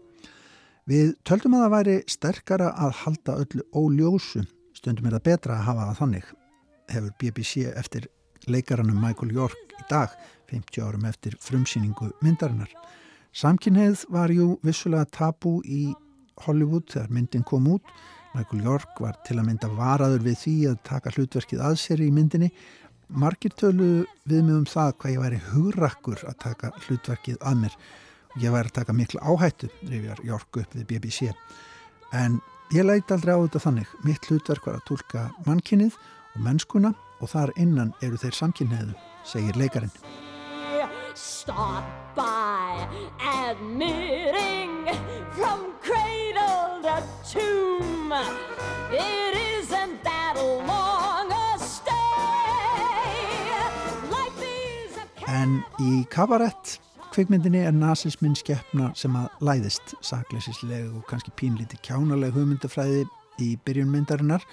Við 0.89 1.15
töldum 1.25 1.57
að 1.57 1.65
það 1.65 1.75
væri 1.75 1.97
sterkara 2.13 2.73
að 2.77 2.97
halda 3.05 3.39
öllu 3.41 3.63
óljósu, 3.73 4.43
stundum 4.77 5.09
er 5.09 5.17
það 5.17 5.27
betra 5.31 5.59
að 5.59 5.67
hafa 5.69 5.87
það 5.89 6.01
þannig. 6.01 6.27
Hefur 6.93 7.15
BBC 7.21 7.71
eftir 7.73 8.09
leikaranum 8.51 8.99
Michael 9.01 9.33
York 9.33 9.73
í 9.79 9.87
dag, 9.89 10.13
50 10.53 10.85
árum 10.85 11.07
eftir 11.09 11.39
frumsýningu 11.41 12.11
myndarinnar. 12.25 12.69
Samkynneið 13.35 14.05
var 14.13 14.31
jú 14.31 14.59
vissulega 14.63 15.09
tabú 15.11 15.57
í 15.65 15.87
Hollywood 16.45 16.91
þegar 16.93 17.15
myndin 17.15 17.47
kom 17.47 17.67
út. 17.73 17.95
Michael 18.35 18.65
York 18.67 19.03
var 19.03 19.19
til 19.27 19.39
að 19.39 19.47
mynda 19.49 19.71
varaður 19.75 20.25
við 20.27 20.41
því 20.43 20.57
að 20.71 20.81
taka 20.87 21.13
hlutverkið 21.15 21.63
að 21.65 21.77
sér 21.83 22.03
í 22.03 22.11
myndinni. 22.15 22.51
Margir 23.15 23.53
tölu 23.55 24.07
við 24.27 24.41
mig 24.47 24.57
um 24.57 24.65
það 24.67 24.97
hvað 24.99 25.15
ég 25.15 25.23
væri 25.23 25.45
hugrakkur 25.53 26.25
að 26.27 26.41
taka 26.43 26.73
hlutverkið 26.87 27.39
að 27.45 27.63
mér 27.67 27.79
Ég 28.43 28.51
væri 28.51 28.67
að 28.67 28.79
taka 28.81 28.95
miklu 28.99 29.21
áhættu, 29.23 29.69
rifjar 29.87 30.19
Jork 30.27 30.59
upp 30.59 30.73
við 30.75 30.87
BBC. 30.91 31.31
En 32.11 32.41
ég 32.75 32.83
læti 32.83 33.15
aldrei 33.15 33.31
á 33.31 33.39
þetta 33.45 33.63
þannig. 33.63 33.93
Mitt 34.03 34.27
hlutverk 34.27 34.67
var 34.67 34.81
að 34.81 34.87
tólka 34.91 35.29
mannkinnið 35.47 35.95
og 36.35 36.43
mennskuna 36.43 36.91
og 37.23 37.31
þar 37.31 37.55
innan 37.63 37.95
eru 38.03 38.19
þeir 38.19 38.35
samkynniðu, 38.41 38.99
segir 39.23 39.55
leikarinn. 39.61 39.95
Start 41.15 41.87
by 42.17 42.89
admitting 43.23 44.91
from 45.39 45.71
cradle 45.79 46.83
to 46.83 47.39
tomb 47.39 47.94
En 55.35 55.61
í 55.81 56.05
kabarett 56.13 56.79
kvikmyndinni 57.15 57.63
er 57.65 57.73
nazisminn 57.73 58.37
skeppna 58.37 58.91
sem 58.99 59.15
að 59.17 59.45
læðist 59.47 59.95
sakleisisleg 60.05 60.91
og 60.91 61.07
kannski 61.09 61.33
pínlíti 61.39 61.79
kjánaleg 61.87 62.35
hugmyndafræði 62.37 63.07
í 63.41 63.55
byrjunmyndarinnar 63.65 64.45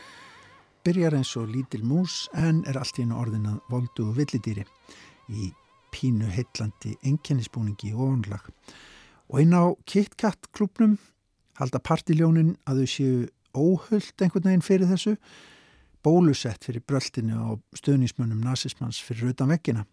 byrjar 0.85 1.17
eins 1.19 1.35
og 1.37 1.51
lítil 1.51 1.83
mús 1.85 2.25
en 2.37 2.63
er 2.69 2.79
allt 2.79 2.99
í 2.99 3.05
einu 3.05 3.19
orðin 3.19 3.49
að 3.51 3.59
voldu 3.73 4.07
og 4.09 4.17
villidýri 4.21 4.65
í 5.27 5.51
pínu 5.91 6.31
heitlandi 6.31 6.95
enkennisbúningi 7.03 7.91
og 7.97 8.07
onlag 8.07 8.47
og 9.27 9.41
einn 9.43 9.53
á 9.53 9.75
KitKat 9.83 10.51
klubnum 10.55 10.97
halda 11.59 11.81
partiljónin 11.83 12.55
að 12.65 12.81
þau 12.81 12.91
séu 12.95 13.19
óhullt 13.55 14.21
einhvern 14.21 14.49
veginn 14.49 14.65
fyrir 14.65 14.89
þessu 14.89 15.17
bólusett 16.03 16.65
fyrir 16.65 16.83
bröltinu 16.87 17.37
á 17.37 17.49
stöðnismunum 17.77 18.41
nazismans 18.43 19.01
fyrir 19.05 19.33
utan 19.33 19.51
vekkina. 19.53 19.85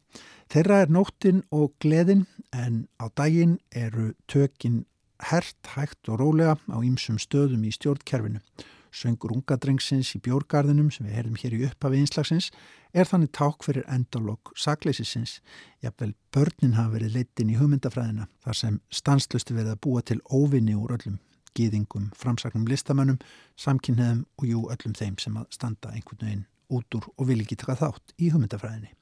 Þeirra 0.52 0.82
er 0.84 0.92
nóttin 0.92 1.42
og 1.52 1.74
gleðin 1.82 2.24
en 2.56 2.86
á 2.96 3.12
daginn 3.12 3.58
eru 3.76 4.14
tökin 4.30 4.86
hert, 5.28 5.58
hægt 5.74 6.08
og 6.08 6.20
rólega 6.22 6.56
á 6.70 6.78
ýmsum 6.80 7.18
stöðum 7.20 7.66
í 7.66 7.74
stjórnkerfinu. 7.74 8.40
Söngur 8.88 9.34
ungadrengsins 9.34 10.14
í 10.16 10.22
bjórgarðinum 10.24 10.88
sem 10.90 11.04
við 11.06 11.18
herðum 11.18 11.36
hér 11.42 11.56
í 11.58 11.64
upphafi 11.68 12.00
einslagsins 12.00 12.48
er 12.96 13.04
þannig 13.04 13.34
ták 13.36 13.66
fyrir 13.66 13.84
endalokk 13.84 14.54
sakleisisins. 14.56 15.42
Jafnvel 15.84 16.14
börnin 16.32 16.78
hafa 16.78 16.96
verið 16.96 17.18
leitin 17.18 17.52
í 17.52 17.58
hugmyndafræðina 17.60 18.30
þar 18.46 18.60
sem 18.62 18.80
stanslöstu 18.88 19.58
verið 19.58 19.74
að 19.74 19.82
búa 19.84 20.02
til 20.02 20.22
óvinni 20.32 20.78
úr 20.78 20.96
öllum 20.96 21.18
gýðingum, 21.56 22.10
framsagnum 22.18 22.68
listamönnum, 22.68 23.18
samkynneðum 23.56 24.24
og 24.38 24.46
jú 24.48 24.62
öllum 24.72 24.94
þeim 24.98 25.18
sem 25.22 25.36
að 25.40 25.50
standa 25.54 25.92
einhvern 25.94 26.24
veginn 26.24 26.46
út 26.68 26.98
úr 26.98 27.08
og 27.16 27.28
vil 27.30 27.40
ekki 27.42 27.56
taka 27.60 27.78
þátt 27.80 28.16
í 28.20 28.30
hugmyndafræðinni. 28.32 28.92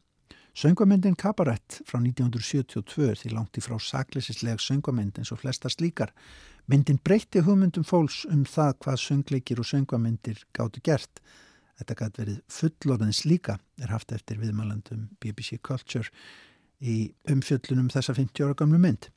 Söngvamyndin 0.57 1.19
Kabarett 1.21 1.83
frá 1.85 1.99
1972 2.01 3.11
því 3.21 3.33
langt 3.35 3.59
í 3.61 3.65
frá 3.65 3.75
sakleisislega 3.77 4.57
söngvamynd 4.63 5.19
eins 5.21 5.33
og 5.35 5.43
flesta 5.43 5.69
slíkar. 5.69 6.15
Myndin 6.65 6.97
breytti 7.05 7.43
hugmyndum 7.45 7.85
fólks 7.85 8.23
um 8.33 8.47
það 8.49 8.79
hvað 8.87 9.03
söngleikir 9.03 9.61
og 9.61 9.69
söngvamyndir 9.69 10.41
gáttu 10.57 10.81
gert. 10.81 11.21
Þetta 11.77 11.99
gæti 12.01 12.23
verið 12.23 12.39
fullorðins 12.49 13.21
líka 13.29 13.59
er 13.77 13.93
haft 13.93 14.17
eftir 14.17 14.41
viðmælandum 14.41 15.11
BBC 15.21 15.61
Culture 15.61 16.09
í 16.81 17.13
umfjöllunum 17.29 17.93
þessa 17.93 18.17
50 18.17 18.49
ára 18.49 18.57
gamlu 18.57 18.81
mynd. 18.81 19.11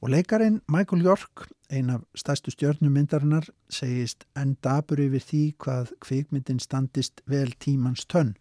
Og 0.00 0.10
leikarin 0.10 0.60
Michael 0.68 1.04
York, 1.04 1.48
ein 1.70 1.90
af 1.90 2.00
stærstu 2.14 2.50
stjörnumyndarinnar, 2.52 3.48
segist 3.72 4.26
enn 4.36 4.56
dabur 4.64 5.00
yfir 5.00 5.22
því 5.24 5.42
hvað 5.62 5.92
kvikmyndin 6.04 6.60
standist 6.60 7.22
vel 7.26 7.54
tímans 7.64 8.04
tönn 8.04 8.34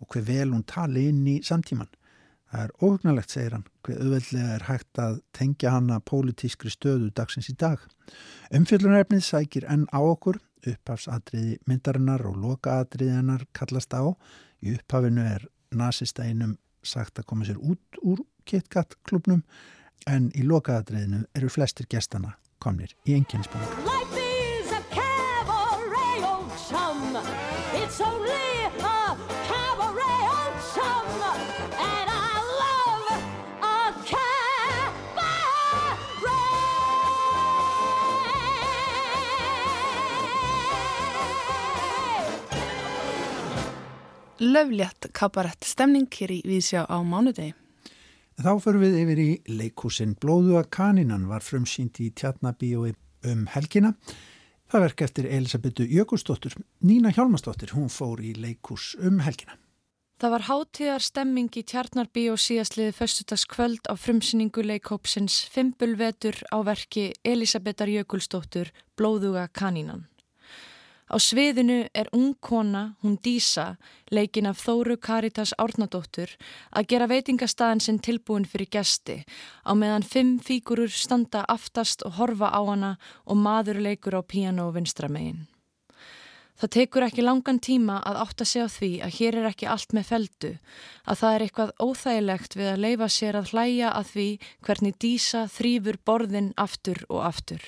og 0.00 0.14
hver 0.14 0.22
vel 0.28 0.54
hún 0.54 0.62
tali 0.64 1.08
inn 1.10 1.26
í 1.26 1.40
samtíman. 1.42 1.90
Það 2.50 2.62
er 2.62 2.70
óhugnalegt, 2.82 3.30
segir 3.34 3.56
hann, 3.56 3.66
hver 3.86 3.98
auðveldlega 4.02 4.54
er 4.54 4.64
hægt 4.66 5.00
að 5.02 5.18
tengja 5.36 5.74
hana 5.74 5.98
pólitískri 6.00 6.70
stöðu 6.70 7.10
dagsins 7.14 7.50
í 7.50 7.56
dag. 7.58 7.82
Umfjöldunarefnið 8.54 9.26
sækir 9.26 9.66
enn 9.70 9.84
á 9.90 10.00
okkur, 10.00 10.38
upphafsadriði 10.66 11.58
myndarinnar 11.70 12.24
og 12.26 12.38
lokaadriðinar 12.42 13.46
kallast 13.56 13.94
á. 13.94 14.14
Í 14.62 14.74
upphafinu 14.78 15.26
er 15.26 15.46
nazistænum 15.74 16.56
sagt 16.82 17.18
að 17.18 17.28
koma 17.30 17.46
sér 17.46 17.60
út 17.60 18.02
úr 18.02 18.24
KitKat 18.48 18.98
klubnum 19.06 19.44
en 20.06 20.30
í 20.34 20.44
lokaðadriðinu 20.46 21.24
eru 21.36 21.48
flestir 21.52 21.88
gestana 21.90 22.36
komnir 22.58 22.94
í 23.04 23.16
enginnsbúning. 23.18 23.68
Cabaret. 23.80 24.10
Löflétt 44.40 45.06
kabarett 45.12 45.64
stemning 45.64 46.08
hér 46.16 46.32
í 46.32 46.40
Vísjá 46.48 46.86
á 46.88 46.96
mánudegi. 47.04 47.59
Þá 48.40 48.54
förum 48.64 48.80
við 48.80 48.94
yfir 49.02 49.18
í 49.20 49.30
leikúsin 49.52 50.14
Blóðuga 50.16 50.62
kanínan 50.72 51.26
var 51.28 51.44
frumsýnd 51.44 51.98
í 52.00 52.06
Tjarnabíói 52.16 52.94
um 53.28 53.42
helgina. 53.52 53.90
Það 54.70 54.84
verk 54.86 55.02
eftir 55.04 55.28
Elisabetu 55.28 55.84
Jökulsdóttur. 55.84 56.54
Nína 56.80 57.12
Hjálmarsdóttir, 57.12 57.74
hún 57.76 57.90
fór 57.92 58.22
í 58.24 58.32
leikús 58.38 58.94
um 59.02 59.20
helgina. 59.20 59.58
Það 60.20 60.34
var 60.34 60.46
hátíðar 60.48 61.04
stemming 61.04 61.54
í 61.56 61.64
Tjarnarbíó 61.68 62.38
síðastliði 62.40 62.96
föstudagskvöld 62.96 63.88
á 63.88 63.96
frumsýningu 63.96 64.64
leikópsins 64.64 65.42
Fimbulvetur 65.52 66.40
á 66.48 66.60
verki 66.64 67.10
Elisabetar 67.24 67.92
Jökulsdóttur 67.92 68.72
Blóðuga 68.96 69.48
kanínan. 69.52 70.09
Á 71.10 71.18
sviðinu 71.18 71.88
er 71.90 72.06
ung 72.14 72.36
kona, 72.38 72.94
hún 73.02 73.16
Dísa, 73.18 73.74
leikin 74.14 74.46
af 74.46 74.60
Þóru 74.62 74.94
Karitas 74.94 75.50
Árnadóttur, 75.58 76.36
að 76.70 76.86
gera 76.92 77.08
veitingastæðin 77.10 77.82
sinn 77.82 77.98
tilbúin 77.98 78.46
fyrir 78.46 78.70
gesti, 78.70 79.24
á 79.66 79.74
meðan 79.74 80.06
fimm 80.06 80.36
fígurur 80.38 80.92
standa 80.94 81.42
aftast 81.50 82.06
og 82.06 82.14
horfa 82.20 82.52
á 82.54 82.60
hana 82.62 82.92
og 83.26 83.42
maður 83.42 83.82
leikur 83.82 84.14
á 84.14 84.22
píano 84.22 84.68
og 84.70 84.78
vinstramegin. 84.78 85.48
Það 86.62 86.74
tekur 86.76 87.08
ekki 87.08 87.26
langan 87.26 87.58
tíma 87.58 87.98
að 88.06 88.22
átta 88.22 88.46
sig 88.46 88.62
á 88.62 88.68
því 88.70 88.92
að 89.02 89.14
hér 89.18 89.40
er 89.40 89.50
ekki 89.50 89.66
allt 89.66 89.94
með 89.96 90.08
feldu, 90.12 90.54
að 91.10 91.20
það 91.24 91.34
er 91.34 91.44
eitthvað 91.48 91.76
óþægilegt 91.80 92.58
við 92.60 92.70
að 92.70 92.82
leifa 92.86 93.10
sér 93.10 93.40
að 93.40 93.50
hlæja 93.50 93.92
að 93.96 94.10
því 94.14 94.30
hvernig 94.62 94.98
Dísa 95.02 95.46
þrýfur 95.50 96.02
borðin 96.06 96.52
aftur 96.54 97.02
og 97.08 97.24
aftur. 97.32 97.64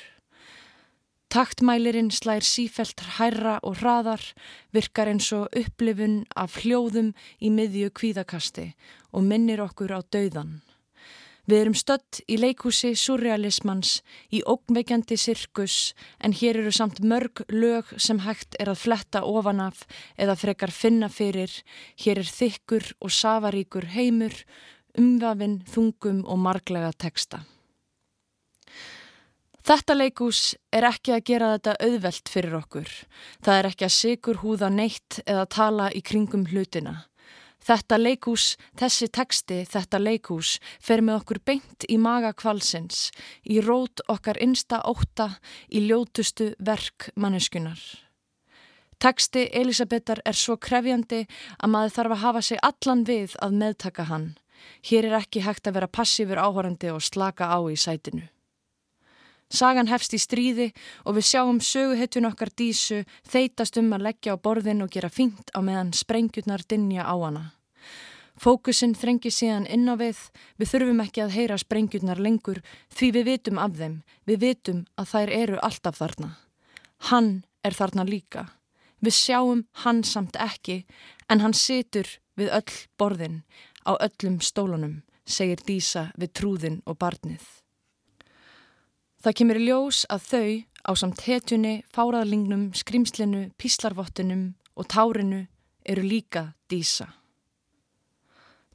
Taktmælirinn 1.32 2.10
slær 2.12 2.44
sífelt 2.44 3.00
hærra 3.16 3.54
og 3.64 3.78
hraðar, 3.80 4.20
virkar 4.68 5.08
eins 5.08 5.30
og 5.32 5.46
upplifun 5.56 6.26
af 6.36 6.58
hljóðum 6.60 7.14
í 7.40 7.48
miðju 7.48 7.88
kvíðakasti 7.96 8.66
og 9.16 9.24
minnir 9.30 9.62
okkur 9.64 9.94
á 9.96 10.04
dauðan. 10.12 10.58
Við 11.48 11.62
erum 11.62 11.76
stött 11.78 12.20
í 12.28 12.36
leikúsi 12.36 12.90
surrealismans, 13.00 14.02
í 14.28 14.42
ógnveikjandi 14.44 15.16
sirkus 15.16 15.94
en 16.20 16.36
hér 16.36 16.60
eru 16.60 16.74
samt 16.76 17.00
mörg 17.00 17.40
lög 17.48 17.94
sem 17.96 18.20
hægt 18.26 18.60
er 18.60 18.68
að 18.68 18.82
fletta 18.84 19.24
ofanaf 19.24 19.86
eða 20.20 20.36
frekar 20.36 20.70
finna 20.70 21.08
fyrir. 21.08 21.48
Hér 21.96 22.20
er 22.20 22.28
þykkur 22.28 22.92
og 23.00 23.16
safaríkur 23.22 23.88
heimur, 23.96 24.36
umvafinn, 25.00 25.62
þungum 25.64 26.26
og 26.28 26.44
marglega 26.44 26.92
teksta. 26.92 27.46
Þetta 29.62 29.94
leikús 29.94 30.56
er 30.74 30.88
ekki 30.88 31.12
að 31.14 31.24
gera 31.28 31.52
þetta 31.54 31.76
auðvelt 31.86 32.30
fyrir 32.32 32.58
okkur. 32.58 32.88
Það 33.46 33.58
er 33.58 33.68
ekki 33.70 33.86
að 33.86 33.94
sigur 33.94 34.40
húða 34.42 34.70
neitt 34.74 35.20
eða 35.22 35.46
tala 35.46 35.88
í 35.94 36.02
kringum 36.02 36.48
hlutina. 36.50 37.04
Þetta 37.62 37.98
leikús, 38.00 38.56
þessi 38.74 39.06
teksti, 39.14 39.60
þetta 39.70 40.00
leikús 40.02 40.56
fer 40.82 40.98
með 40.98 41.20
okkur 41.20 41.38
beint 41.46 41.86
í 41.86 41.94
maga 41.94 42.32
kvalsins, 42.34 43.12
í 43.46 43.60
rót 43.62 44.02
okkar 44.10 44.40
innsta 44.42 44.80
óta, 44.82 45.28
í 45.70 45.84
ljótustu 45.86 46.50
verk 46.58 47.12
manneskunar. 47.14 47.78
Teksti 48.98 49.48
Elisabetar 49.54 50.24
er 50.26 50.34
svo 50.38 50.58
krefjandi 50.58 51.24
að 51.58 51.70
maður 51.70 51.96
þarf 51.96 52.16
að 52.16 52.22
hafa 52.26 52.42
sig 52.48 52.62
allan 52.66 53.06
við 53.06 53.38
að 53.38 53.58
meðtaka 53.62 54.10
hann. 54.10 54.28
Hér 54.82 55.10
er 55.10 55.18
ekki 55.22 55.46
hægt 55.46 55.66
að 55.66 55.78
vera 55.78 55.90
passífur 55.90 56.42
áhorandi 56.42 56.90
og 56.90 57.02
slaka 57.02 57.50
á 57.50 57.58
í 57.70 57.78
sætinu. 57.78 58.26
Sagan 59.52 59.90
hefst 59.90 60.14
í 60.16 60.20
stríði 60.20 60.70
og 61.04 61.18
við 61.18 61.26
sjáum 61.28 61.58
söguhetjun 61.60 62.30
okkar 62.30 62.48
dísu 62.56 63.02
þeitast 63.28 63.76
um 63.76 63.90
að 63.92 64.06
leggja 64.06 64.32
á 64.32 64.40
borðin 64.40 64.80
og 64.80 64.94
gera 64.94 65.12
fínt 65.12 65.52
á 65.52 65.60
meðan 65.60 65.92
sprengjurnar 65.92 66.64
dinja 66.64 67.04
á 67.04 67.12
hana. 67.20 67.44
Fókusin 68.40 68.96
þrengi 68.96 69.28
síðan 69.28 69.68
inn 69.68 69.84
á 69.92 69.94
við, 70.00 70.16
við 70.56 70.72
þurfum 70.72 71.04
ekki 71.04 71.24
að 71.26 71.34
heyra 71.36 71.58
sprengjurnar 71.60 72.22
lengur 72.24 72.62
því 72.96 73.10
við 73.18 73.28
vitum 73.28 73.60
af 73.60 73.76
þeim, 73.76 74.00
við 74.24 74.40
vitum 74.40 74.80
að 74.96 75.12
þær 75.12 75.34
eru 75.36 75.60
alltaf 75.60 76.00
þarna. 76.00 76.30
Hann 77.12 77.30
er 77.60 77.76
þarna 77.76 78.08
líka. 78.08 78.48
Við 79.04 79.18
sjáum 79.18 79.66
hann 79.84 80.00
samt 80.02 80.38
ekki 80.40 80.86
en 81.28 81.44
hann 81.44 81.52
situr 81.52 82.08
við 82.40 82.54
öll 82.56 82.78
borðin 82.96 83.42
á 83.84 84.00
öllum 84.00 84.40
stólunum, 84.40 85.02
segir 85.26 85.60
dísa 85.60 86.08
við 86.16 86.32
trúðin 86.40 86.80
og 86.86 86.96
barnið. 86.96 87.61
Það 89.22 89.34
kemur 89.38 89.58
í 89.60 89.66
ljós 89.68 90.02
að 90.10 90.22
þau 90.26 90.46
á 90.82 90.90
samt 90.98 91.20
hetjunni, 91.22 91.74
fáraðlingnum, 91.94 92.72
skrimslinu, 92.74 93.52
píslarvottunum 93.54 94.48
og 94.74 94.88
tárinu 94.90 95.44
eru 95.86 96.02
líka 96.02 96.48
dísa. 96.66 97.06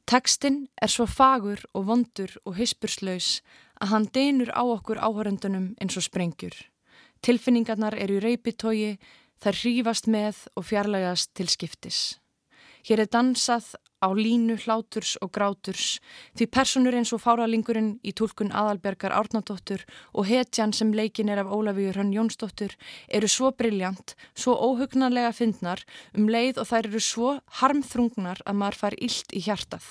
Tekstinn 0.08 0.62
er 0.80 0.88
svo 0.88 1.04
fagur 1.04 1.60
og 1.76 1.84
vondur 1.90 2.32
og 2.48 2.56
hyspurslaus 2.56 3.42
að 3.76 3.90
hann 3.92 4.08
deinur 4.14 4.48
á 4.56 4.64
okkur 4.64 4.96
áhörendunum 5.04 5.74
eins 5.82 5.98
og 6.00 6.06
sprengjur. 6.06 6.56
Tilfinningarnar 7.20 7.98
eru 8.00 8.16
í 8.16 8.22
reypitógi, 8.24 8.96
þær 9.44 9.60
hrífast 9.60 10.08
með 10.08 10.46
og 10.56 10.64
fjarlægast 10.70 11.34
til 11.36 11.50
skiptis. 11.52 12.16
Hér 12.88 13.04
er 13.04 13.12
dansað 13.12 13.74
á 13.98 14.08
línu 14.14 14.56
hláturs 14.62 15.16
og 15.22 15.32
gráturs 15.34 15.98
því 16.38 16.46
personur 16.54 16.96
eins 16.98 17.12
og 17.14 17.22
fáralingurinn 17.24 17.96
í 18.06 18.14
tólkun 18.14 18.52
aðalbergar 18.54 19.14
Árnadóttur 19.14 19.84
og 20.14 20.28
hetjan 20.30 20.72
sem 20.72 20.92
leikin 20.94 21.28
er 21.32 21.42
af 21.42 21.50
Ólafíur 21.50 21.98
Hrann 21.98 22.14
Jónsdóttur 22.14 22.76
eru 23.08 23.28
svo 23.28 23.50
brilljant, 23.50 24.14
svo 24.34 24.54
óhugnanlega 24.54 25.32
fyndnar 25.34 25.82
um 26.14 26.30
leið 26.30 26.62
og 26.62 26.70
þær 26.70 26.90
eru 26.90 27.02
svo 27.02 27.36
harmþrungnar 27.60 28.42
að 28.46 28.60
maður 28.62 28.80
fær 28.82 28.98
illt 29.02 29.34
í 29.34 29.44
hjartað. 29.46 29.86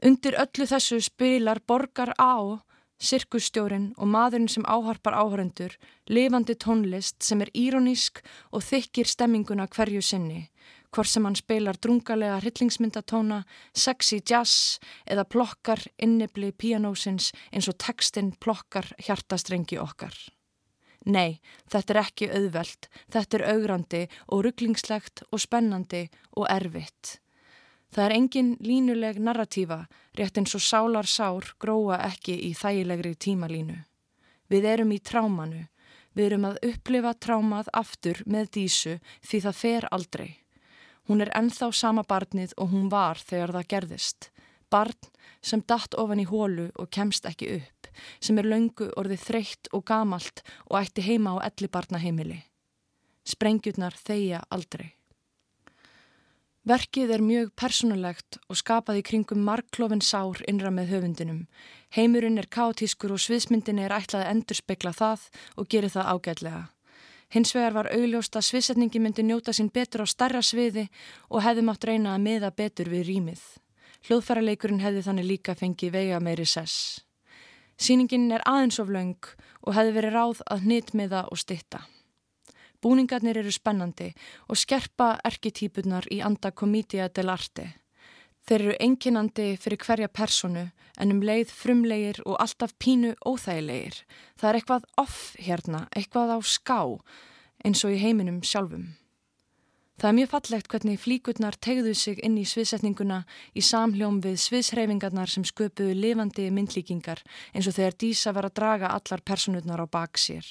Undir 0.00 0.38
öllu 0.40 0.66
þessu 0.70 1.00
spilar 1.04 1.60
borgar 1.66 2.14
á 2.16 2.62
Sirkustjórin 3.00 3.94
og 3.96 4.10
maðurinn 4.12 4.50
sem 4.52 4.64
áharpar 4.68 5.14
áhörendur, 5.16 5.72
lifandi 6.12 6.52
tónlist 6.52 7.24
sem 7.24 7.40
er 7.40 7.48
írónísk 7.56 8.20
og 8.52 8.64
þykir 8.66 9.08
stemminguna 9.08 9.64
hverju 9.72 10.02
sinni, 10.04 10.42
hvort 10.94 11.08
sem 11.10 11.24
hann 11.26 11.38
spilar 11.38 11.78
drungalega 11.78 12.40
hryllingsmyndatóna, 12.40 13.44
sexy 13.74 14.20
jazz 14.26 14.80
eða 15.06 15.24
plokkar 15.24 15.84
innibli 16.02 16.50
píanósins 16.52 17.30
eins 17.52 17.70
og 17.70 17.78
tekstinn 17.78 18.34
plokkar 18.40 18.90
hjartastrengi 18.98 19.78
okkar. 19.80 20.14
Nei, 21.08 21.40
þetta 21.70 21.94
er 21.94 22.00
ekki 22.02 22.28
auðvelt, 22.28 22.90
þetta 23.08 23.38
er 23.38 23.46
augrandi 23.54 24.02
og 24.28 24.44
rugglingslegt 24.44 25.24
og 25.30 25.40
spennandi 25.40 26.08
og 26.36 26.46
erfitt. 26.52 27.20
Það 27.90 28.04
er 28.04 28.14
engin 28.14 28.50
línuleg 28.62 29.18
narratífa, 29.18 29.86
rétt 30.18 30.38
eins 30.38 30.54
og 30.54 30.62
sálar 30.62 31.08
sár 31.10 31.54
gróa 31.58 31.98
ekki 32.06 32.36
í 32.50 32.52
þægilegri 32.54 33.16
tímalínu. 33.16 33.80
Við 34.50 34.66
erum 34.66 34.92
í 34.92 35.00
trámanu, 35.00 35.64
við 36.14 36.28
erum 36.28 36.46
að 36.50 36.60
upplifa 36.68 37.14
trámað 37.14 37.72
aftur 37.72 38.22
með 38.26 38.52
dísu 38.58 38.98
því 39.26 39.42
það 39.46 39.58
fer 39.62 39.88
aldrei. 39.90 40.30
Hún 41.10 41.24
er 41.24 41.32
enþá 41.34 41.72
sama 41.74 42.04
barnið 42.06 42.52
og 42.62 42.68
hún 42.70 42.84
var 42.86 43.18
þegar 43.18 43.50
það 43.56 43.64
gerðist. 43.72 44.28
Barn 44.70 45.08
sem 45.42 45.64
datt 45.66 45.96
ofan 45.98 46.22
í 46.22 46.26
hólu 46.30 46.68
og 46.78 46.92
kemst 46.94 47.26
ekki 47.26 47.48
upp, 47.56 47.88
sem 48.22 48.38
er 48.38 48.46
löngu 48.46 48.92
orðið 48.94 49.24
þreytt 49.24 49.72
og 49.74 49.82
gamalt 49.90 50.44
og 50.68 50.78
ætti 50.78 51.02
heima 51.02 51.34
á 51.34 51.50
elli 51.50 51.66
barnaheimili. 51.66 52.38
Sprengjurnar 53.26 53.98
þeia 53.98 54.44
aldrei. 54.54 54.92
Verkið 56.70 57.16
er 57.16 57.26
mjög 57.26 57.54
personulegt 57.58 58.38
og 58.46 58.62
skapað 58.62 59.02
í 59.02 59.06
kringum 59.10 59.42
marklofin 59.42 60.06
sár 60.06 60.38
innra 60.46 60.70
með 60.70 60.92
höfundinum. 60.94 61.46
Heimurinn 61.90 62.38
er 62.38 62.46
kátískur 62.46 63.16
og 63.16 63.24
sviðsmyndin 63.24 63.82
er 63.82 63.98
ætlað 63.98 64.28
að 64.28 64.36
endurspegla 64.36 64.94
það 64.94 65.26
og 65.56 65.72
gerir 65.74 65.90
það 65.90 66.12
ágætlega. 66.14 66.68
Hins 67.30 67.52
vegar 67.54 67.76
var 67.76 67.88
augljóst 67.94 68.34
að 68.34 68.46
svissetningi 68.48 68.98
myndi 68.98 69.22
njóta 69.22 69.52
sín 69.54 69.70
betur 69.70 70.02
á 70.02 70.06
starra 70.10 70.42
sviði 70.42 70.88
og 71.30 71.44
hefði 71.44 71.62
mátt 71.62 71.86
reyna 71.86 72.16
að 72.16 72.24
miða 72.24 72.50
betur 72.50 72.90
við 72.90 73.06
rýmið. 73.06 73.42
Hljóðfæraleikurinn 74.08 74.82
hefði 74.82 75.04
þannig 75.06 75.28
líka 75.28 75.54
fengið 75.54 75.94
vega 75.94 76.18
meiri 76.20 76.46
sess. 76.48 77.04
Sýningin 77.80 78.32
er 78.34 78.42
aðeins 78.48 78.80
of 78.82 78.90
laung 78.90 79.30
og 79.62 79.76
hefði 79.76 79.94
verið 79.96 80.16
ráð 80.16 80.42
að 80.50 80.66
hnitmiða 80.66 81.22
og 81.30 81.38
stitta. 81.38 81.84
Búningarnir 82.80 83.38
eru 83.38 83.52
spennandi 83.52 84.10
og 84.48 84.58
skerpa 84.58 85.12
erketýpunar 85.24 86.08
í 86.10 86.22
anda 86.24 86.50
komidia 86.50 87.08
del 87.08 87.30
arte. 87.30 87.79
Þeir 88.50 88.64
eru 88.64 88.72
enginandi 88.82 89.44
fyrir 89.62 89.78
hverja 89.78 90.08
personu 90.10 90.64
en 90.98 91.12
um 91.14 91.20
leið 91.22 91.52
frumlegir 91.54 92.16
og 92.24 92.34
alltaf 92.42 92.72
pínu 92.82 93.12
óþægilegir. 93.22 94.00
Það 94.34 94.48
er 94.48 94.58
eitthvað 94.58 94.88
off 94.98 95.20
hérna, 95.38 95.84
eitthvað 95.94 96.32
á 96.34 96.38
ská 96.42 96.80
eins 97.62 97.84
og 97.86 97.94
í 97.94 98.00
heiminum 98.02 98.40
sjálfum. 98.42 98.88
Það 100.02 100.08
er 100.08 100.18
mjög 100.18 100.32
fallegt 100.32 100.72
hvernig 100.74 100.98
flíkurnar 100.98 101.60
tegðu 101.62 101.94
sig 101.94 102.18
inn 102.26 102.40
í 102.42 102.44
sviðsetninguna 102.48 103.20
í 103.54 103.62
samhljóm 103.62 104.18
við 104.26 104.42
sviðshreyfingarnar 104.48 105.30
sem 105.30 105.46
sköpuðu 105.46 105.94
lifandi 105.94 106.50
myndlíkingar 106.50 107.22
eins 107.54 107.70
og 107.70 107.78
þegar 107.78 108.00
dísa 108.02 108.34
var 108.34 108.50
að 108.50 108.56
draga 108.58 108.94
allar 108.98 109.22
personurnar 109.22 109.84
á 109.84 109.86
bak 109.86 110.18
sér. 110.18 110.42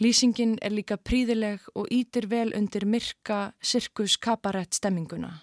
Lýsingin 0.00 0.56
er 0.64 0.72
líka 0.72 0.96
príðileg 0.96 1.68
og 1.76 1.92
ítir 1.92 2.32
vel 2.32 2.48
undir 2.56 2.88
myrka 2.88 3.50
sirkus 3.60 4.16
kabarett 4.16 4.72
stemminguna. 4.72 5.42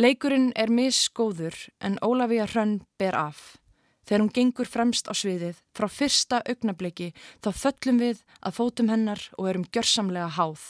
Leikurinn 0.00 0.54
er 0.56 0.70
misgóður 0.72 1.52
en 1.84 1.98
Ólafíja 2.00 2.46
Hrönn 2.48 2.78
ber 2.96 3.12
af. 3.12 3.58
Þegar 4.08 4.22
hún 4.22 4.30
gengur 4.32 4.64
fremst 4.64 5.04
á 5.04 5.12
sviðið, 5.12 5.58
frá 5.76 5.84
fyrsta 5.92 6.38
augnabliki, 6.48 7.10
þá 7.44 7.50
föllum 7.52 7.98
við 8.00 8.22
að 8.40 8.56
fótum 8.56 8.88
hennar 8.88 9.20
og 9.36 9.50
erum 9.50 9.66
gjörsamlega 9.68 10.30
háð. 10.38 10.64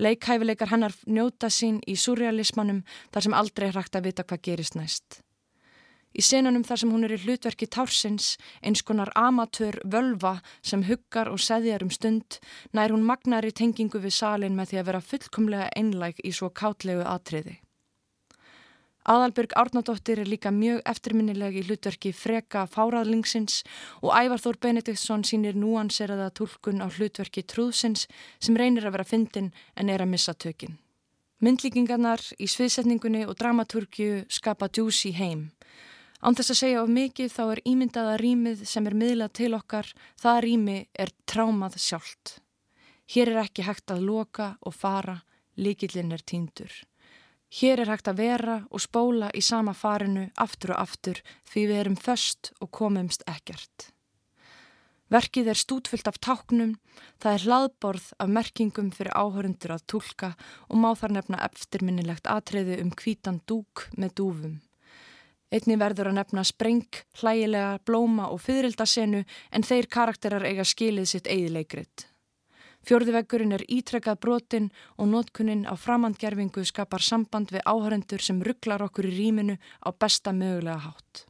Leikhæfileikar 0.00 0.72
hennar 0.72 0.96
njóta 1.04 1.52
sín 1.52 1.82
í 1.84 1.98
surrealismanum 2.00 2.80
þar 3.12 3.28
sem 3.28 3.36
aldrei 3.36 3.68
hrægt 3.68 4.00
að 4.00 4.08
vita 4.08 4.24
hvað 4.24 4.44
gerist 4.48 4.80
næst. 4.80 5.20
Í 6.16 6.24
senunum 6.24 6.64
þar 6.64 6.80
sem 6.80 6.96
hún 6.96 7.04
er 7.04 7.18
í 7.18 7.20
hlutverki 7.20 7.68
társins, 7.68 8.38
eins 8.64 8.80
konar 8.80 9.12
amatör 9.12 9.76
völva 9.84 10.38
sem 10.64 10.88
huggar 10.88 11.28
og 11.28 11.36
seðjar 11.36 11.84
um 11.84 11.92
stund, 11.92 12.40
nær 12.72 12.96
hún 12.96 13.04
magnar 13.04 13.44
í 13.44 13.52
tengingu 13.52 14.00
við 14.00 14.16
salin 14.24 14.56
með 14.56 14.72
því 14.72 14.80
að 14.80 14.92
vera 14.94 15.06
fullkomlega 15.12 15.72
einlæg 15.76 16.24
í 16.24 16.32
svo 16.32 16.48
kátlegu 16.48 17.04
atriði. 17.04 17.60
Aðalbjörg 19.08 19.54
Árnadóttir 19.56 20.20
er 20.20 20.28
líka 20.28 20.50
mjög 20.52 20.82
eftirminnileg 20.90 21.54
í 21.56 21.62
hlutverki 21.64 22.10
freka 22.12 22.66
fáraðlingsins 22.68 23.62
og 24.02 24.10
Ævar 24.12 24.42
Þór 24.44 24.58
Benediktsson 24.60 25.22
sínir 25.24 25.56
núanseraða 25.56 26.26
tólkun 26.36 26.84
á 26.84 26.92
hlutverki 26.92 27.40
trúðsins 27.48 28.04
sem 28.36 28.58
reynir 28.60 28.84
að 28.84 28.98
vera 28.98 29.06
fyndin 29.08 29.48
en 29.80 29.88
er 29.88 30.04
að 30.04 30.12
missa 30.12 30.34
tökin. 30.36 30.76
Myndlíkingarnar 31.40 32.20
í 32.36 32.50
sviðsetningunni 32.52 33.24
og 33.24 33.38
dramaturgju 33.40 34.26
skapa 34.28 34.68
djúsi 34.68 35.14
heim. 35.16 35.48
Án 36.20 36.36
þess 36.36 36.52
að 36.52 36.60
segja 36.60 36.82
of 36.82 36.92
mikið 36.92 37.32
þá 37.32 37.42
er 37.46 37.64
ímyndaða 37.72 38.18
rýmið 38.20 38.66
sem 38.68 38.90
er 38.90 38.98
miðlað 38.98 39.32
til 39.40 39.52
okkar, 39.56 39.88
það 40.20 40.42
rými 40.44 40.76
er 40.92 41.14
trámað 41.24 41.80
sjálft. 41.80 42.36
Hér 43.08 43.32
er 43.32 43.42
ekki 43.46 43.64
hægt 43.64 43.88
að 43.88 44.04
loka 44.04 44.52
og 44.60 44.76
fara, 44.76 45.22
líkillin 45.56 46.12
er 46.12 46.20
týndur. 46.20 46.74
Hér 47.48 47.80
er 47.80 47.88
hægt 47.88 48.08
að 48.10 48.18
vera 48.20 48.56
og 48.68 48.82
spóla 48.84 49.30
í 49.32 49.40
sama 49.40 49.72
farinu 49.72 50.26
aftur 50.36 50.74
og 50.74 50.82
aftur 50.82 51.20
því 51.48 51.62
við 51.70 51.78
erum 51.82 51.96
föst 51.96 52.52
og 52.60 52.70
komumst 52.76 53.24
ekkert. 53.24 53.88
Verkið 55.08 55.48
er 55.48 55.56
stútfyllt 55.56 56.08
af 56.10 56.18
táknum, 56.20 56.74
það 57.16 57.34
er 57.34 57.44
hlaðborð 57.46 58.08
af 58.20 58.28
merkingum 58.28 58.90
fyrir 58.92 59.16
áhörundur 59.16 59.72
að 59.78 59.86
tólka 59.88 60.34
og 60.68 60.76
má 60.76 60.90
þar 60.92 61.14
nefna 61.16 61.40
eftirminnilegt 61.46 62.28
atriði 62.28 62.76
um 62.82 62.92
kvítan 62.92 63.40
dúk 63.48 63.86
með 63.96 64.12
dúfum. 64.20 64.58
Einni 65.48 65.78
verður 65.80 66.10
að 66.10 66.18
nefna 66.18 66.44
spreng, 66.44 67.00
hlægilega, 67.22 67.78
blóma 67.88 68.28
og 68.28 68.42
fyririldasenu 68.44 69.24
en 69.24 69.64
þeir 69.64 69.88
karakterar 69.88 70.44
eiga 70.44 70.68
skilið 70.68 71.08
sitt 71.08 71.32
eigðileikrit. 71.32 72.04
Fjörðiveggurinn 72.86 73.56
er 73.56 73.64
ítrekkað 73.66 74.20
brotin 74.22 74.68
og 74.96 75.10
nótkunnin 75.10 75.66
á 75.66 75.74
framandgerfingu 75.74 76.62
skapar 76.64 77.02
samband 77.02 77.50
við 77.54 77.66
áhörendur 77.66 78.22
sem 78.22 78.42
rugglar 78.44 78.84
okkur 78.86 79.10
í 79.10 79.16
rýminu 79.16 79.58
á 79.58 79.88
besta 79.90 80.32
mögulega 80.32 80.78
hátt. 80.86 81.28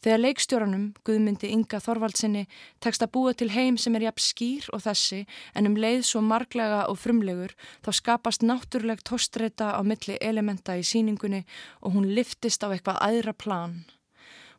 Þegar 0.00 0.20
leikstjóranum, 0.22 0.84
Guðmyndi 1.04 1.50
Inga 1.52 1.76
Þorvaldsinni, 1.84 2.46
tekst 2.80 3.02
að 3.04 3.10
búa 3.12 3.34
til 3.36 3.50
heim 3.52 3.76
sem 3.76 3.98
er 3.98 4.06
jafn 4.06 4.24
skýr 4.24 4.68
og 4.72 4.80
þessi 4.86 5.26
en 5.52 5.68
um 5.68 5.76
leið 5.76 6.06
svo 6.08 6.22
marglega 6.24 6.86
og 6.88 6.96
frumlegur 7.02 7.52
þá 7.84 7.90
skapast 7.98 8.40
náttúrulegt 8.40 9.04
tóstreita 9.04 9.74
á 9.76 9.80
milli 9.84 10.16
elementa 10.24 10.78
í 10.80 10.86
síningunni 10.88 11.42
og 11.84 11.98
hún 11.98 12.08
liftist 12.16 12.64
á 12.64 12.72
eitthvað 12.72 13.02
aðra 13.10 13.36
plan. 13.36 13.82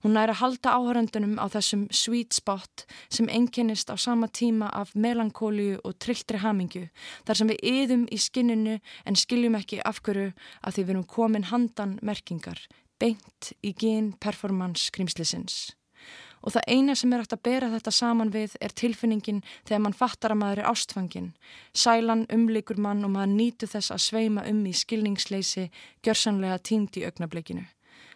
Hún 0.02 0.16
næra 0.18 0.34
halda 0.34 0.74
áhöröndunum 0.78 1.36
á 1.38 1.46
þessum 1.54 1.86
sweet 1.94 2.34
spot 2.34 2.86
sem 3.10 3.28
enginnist 3.30 3.92
á 3.94 3.96
sama 3.98 4.28
tíma 4.28 4.70
af 4.74 4.96
melankóliu 4.96 5.78
og 5.84 6.00
trilltri 6.02 6.42
hamingju 6.42 6.88
þar 7.26 7.38
sem 7.38 7.52
við 7.52 7.60
yðum 7.74 8.06
í 8.10 8.18
skinninu 8.18 8.80
en 9.06 9.20
skiljum 9.20 9.58
ekki 9.60 9.82
af 9.86 10.02
hverju 10.02 10.32
að 10.66 10.74
því 10.74 10.84
við 10.84 10.94
erum 10.96 11.06
komin 11.06 11.50
handan 11.52 12.00
merkingar, 12.02 12.58
beint 12.98 13.54
í 13.62 13.76
gen 13.78 14.14
performance 14.18 14.90
skrimslisins. 14.90 15.76
Og 16.42 16.56
það 16.56 16.70
eina 16.74 16.96
sem 16.98 17.14
er 17.14 17.22
hægt 17.22 17.36
að 17.36 17.44
bera 17.46 17.70
þetta 17.70 17.94
saman 17.94 18.32
við 18.34 18.56
er 18.58 18.74
tilfinningin 18.74 19.44
þegar 19.70 19.84
mann 19.86 19.98
fattar 19.98 20.34
að 20.34 20.42
maður 20.42 20.64
er 20.64 20.70
ástfangin. 20.72 21.28
Sælan 21.78 22.26
umlikur 22.34 22.82
mann 22.82 23.06
og 23.06 23.14
maður 23.14 23.36
nýtu 23.36 23.70
þess 23.70 23.94
að 23.94 24.02
sveima 24.08 24.48
um 24.50 24.66
í 24.66 24.74
skilningsleisi 24.74 25.68
gjörsanlega 26.02 26.58
tímt 26.66 26.98
í 26.98 27.06
augnablikinu. 27.06 27.68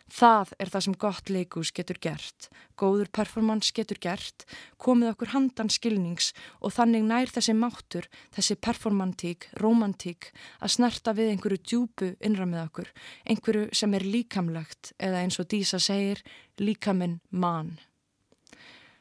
Það 0.06 0.52
er 0.62 0.70
það 0.70 0.84
sem 0.86 0.96
gott 1.02 1.30
leikús 1.34 1.72
getur 1.74 1.98
gert, 1.98 2.50
góður 2.78 3.10
performance 3.10 3.74
getur 3.74 3.98
gert, 3.98 4.46
komið 4.78 5.16
okkur 5.16 5.32
handan 5.34 5.72
skilnings 5.74 6.30
og 6.62 6.76
þannig 6.76 7.08
nær 7.10 7.34
þessi 7.34 7.56
máttur, 7.58 8.06
þessi 8.36 8.56
performantík, 8.62 9.50
romantík 9.58 10.30
að 10.62 10.76
snerta 10.78 11.16
við 11.18 11.34
einhverju 11.34 11.58
djúbu 11.64 12.12
innra 12.22 12.46
með 12.46 12.68
okkur, 12.68 12.94
einhverju 13.26 13.66
sem 13.74 13.98
er 13.98 14.06
líkamlegt 14.06 14.94
eða 15.00 15.26
eins 15.26 15.42
og 15.42 15.50
Dísa 15.50 15.82
segir, 15.82 16.22
líkaminn 16.62 17.20
mann. 17.32 17.80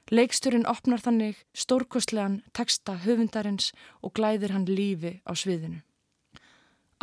Leiksturinn 0.08 0.66
opnar 0.68 1.00
þannig 1.00 1.36
stórkostlegan 1.56 2.42
texta 2.56 2.96
höfundarins 3.04 3.72
og 4.00 4.12
glæðir 4.16 4.52
hann 4.56 4.68
lífi 4.68 5.18
á 5.28 5.32
sviðinu. 5.36 5.84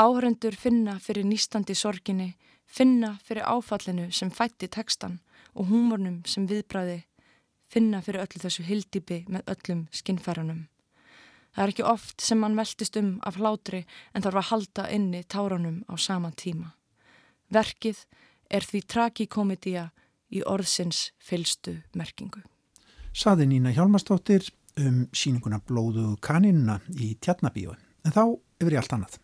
Áhrendur 0.01 0.55
finna 0.57 0.97
fyrir 1.01 1.25
nýstandi 1.25 1.75
sorginni, 1.77 2.35
finna 2.71 3.17
fyrir 3.25 3.45
áfallinu 3.45 4.09
sem 4.15 4.31
fætti 4.31 4.69
tekstan 4.71 5.19
og 5.53 5.67
húmornum 5.71 6.21
sem 6.25 6.47
viðbræði, 6.47 7.01
finna 7.71 8.01
fyrir 8.03 8.23
öllu 8.23 8.41
þessu 8.41 8.63
hildipi 8.67 9.23
með 9.27 9.51
öllum 9.53 9.87
skinnfæranum. 9.95 10.67
Það 11.51 11.63
er 11.63 11.73
ekki 11.73 11.87
oft 11.87 12.23
sem 12.23 12.39
mann 12.39 12.55
veltist 12.55 12.95
um 12.99 13.17
af 13.27 13.35
hlátri 13.39 13.83
en 14.15 14.23
þarf 14.23 14.39
að 14.39 14.49
halda 14.51 14.85
inni 14.95 15.23
táranum 15.27 15.81
á 15.91 15.99
sama 15.99 16.31
tíma. 16.31 16.71
Verkið 17.51 18.05
er 18.49 18.63
því 18.63 18.81
tragikomedía 18.87 19.89
í 20.31 20.43
orðsins 20.47 21.09
fylstu 21.19 21.81
merkingu. 21.95 22.39
Saði 23.11 23.49
Nína 23.51 23.73
Hjálmarsdóttir 23.75 24.47
um 24.79 25.03
síninguna 25.11 25.59
Blóðu 25.59 26.13
kaninuna 26.23 26.77
í 26.95 27.17
Tjarnabíu, 27.19 27.75
en 28.07 28.15
þá 28.15 28.23
yfir 28.61 28.77
í 28.77 28.79
allt 28.79 28.95
annað. 28.95 29.17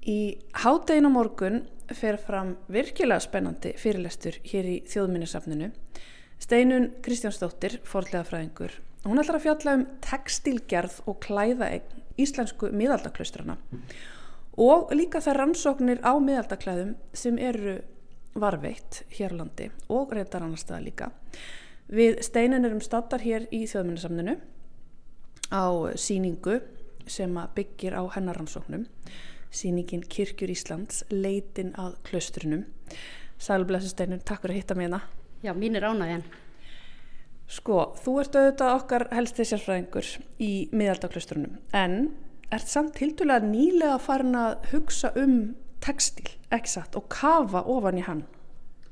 Í 0.00 0.18
hádegin 0.64 1.06
á 1.06 1.10
morgun 1.12 1.60
fer 1.96 2.18
fram 2.20 2.54
virkilega 2.70 3.22
spennandi 3.24 3.74
fyrirlestur 3.80 4.38
hér 4.46 4.68
í 4.68 4.76
þjóðminnisafninu. 4.90 5.70
Steinun 6.40 6.88
Kristjánsdóttir, 7.04 7.80
forlega 7.84 8.24
fræðingur, 8.24 8.72
hún 9.04 9.20
ætlar 9.20 9.40
að 9.40 9.46
fjalla 9.46 9.74
um 9.76 9.84
textilgerð 10.04 11.00
og 11.10 11.18
klæðaegn 11.24 12.00
íslensku 12.20 12.70
miðaldaklaustrana 12.76 13.56
og 14.60 14.90
líka 14.96 15.22
þær 15.24 15.40
rannsóknir 15.44 16.00
á 16.04 16.12
miðaldaklæðum 16.20 16.94
sem 17.16 17.38
eru 17.40 17.78
varveitt 18.34 19.02
hér 19.14 19.34
á 19.36 19.40
landi 19.40 19.70
og 19.88 20.12
reyndar 20.14 20.44
annar 20.44 20.60
staða 20.60 20.84
líka. 20.84 21.10
Við 21.90 22.20
Steinun 22.22 22.66
erum 22.66 22.82
stattar 22.84 23.24
hér 23.24 23.48
í 23.50 23.64
þjóðminnisafninu 23.70 24.36
á 25.50 25.66
síningu 25.98 26.60
sem 27.10 27.34
byggir 27.56 27.96
á 27.98 28.02
hennarannsóknum 28.14 28.86
síningin 29.50 30.02
Kirkjur 30.06 30.52
Íslands 30.52 31.04
leitin 31.10 31.74
að 31.78 31.96
klaustrinum 32.06 32.66
Sælblessusteinun, 33.40 34.20
takk 34.26 34.42
fyrir 34.44 34.58
að 34.58 34.60
hitta 34.60 34.76
mér 34.76 34.86
hérna. 34.86 35.00
Já, 35.40 35.54
mín 35.56 35.76
er 35.78 35.86
ánægjan. 35.88 36.24
Sko, 37.50 37.78
þú 37.98 38.16
ert 38.20 38.36
auðvitað 38.36 38.74
okkar 38.76 39.04
helsti 39.14 39.46
sérfræðingur 39.48 40.10
í 40.44 40.50
miðaldaklaustrunum 40.76 41.56
en 41.74 41.96
ert 42.52 42.68
samt 42.70 43.00
hildulega 43.00 43.48
nýlega 43.48 43.96
farin 44.02 44.36
að 44.38 44.68
hugsa 44.74 45.10
um 45.18 45.54
textil, 45.82 46.28
ekki 46.52 46.74
satt, 46.74 46.98
og 46.98 47.08
kafa 47.10 47.64
ofan 47.64 47.98
í 47.98 48.04
hann. 48.04 48.26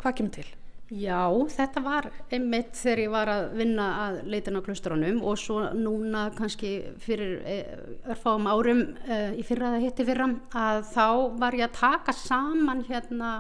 Hvað 0.01 0.17
kemur 0.19 0.35
til? 0.39 0.49
Já, 0.89 1.29
þetta 1.53 1.81
var 1.85 2.07
einmitt 2.33 2.79
þegar 2.79 3.01
ég 3.03 3.11
var 3.13 3.29
að 3.29 3.43
vinna 3.59 3.89
að 4.07 4.15
leitin 4.33 4.57
á 4.57 4.65
klustrónum 4.65 5.19
og 5.21 5.37
svo 5.37 5.61
núna 5.77 6.31
kannski 6.33 6.71
fyrir 7.05 7.35
eh, 7.45 7.75
örfáum 8.09 8.49
árum 8.49 8.81
uh, 9.05 9.37
í 9.37 9.45
fyrra 9.45 9.75
eða 9.75 9.83
hitti 9.83 10.07
fyrra 10.09 10.31
að 10.57 10.81
þá 10.95 11.09
var 11.45 11.59
ég 11.61 11.67
að 11.69 11.77
taka 11.77 12.17
saman 12.17 12.81
hérna 12.89 13.35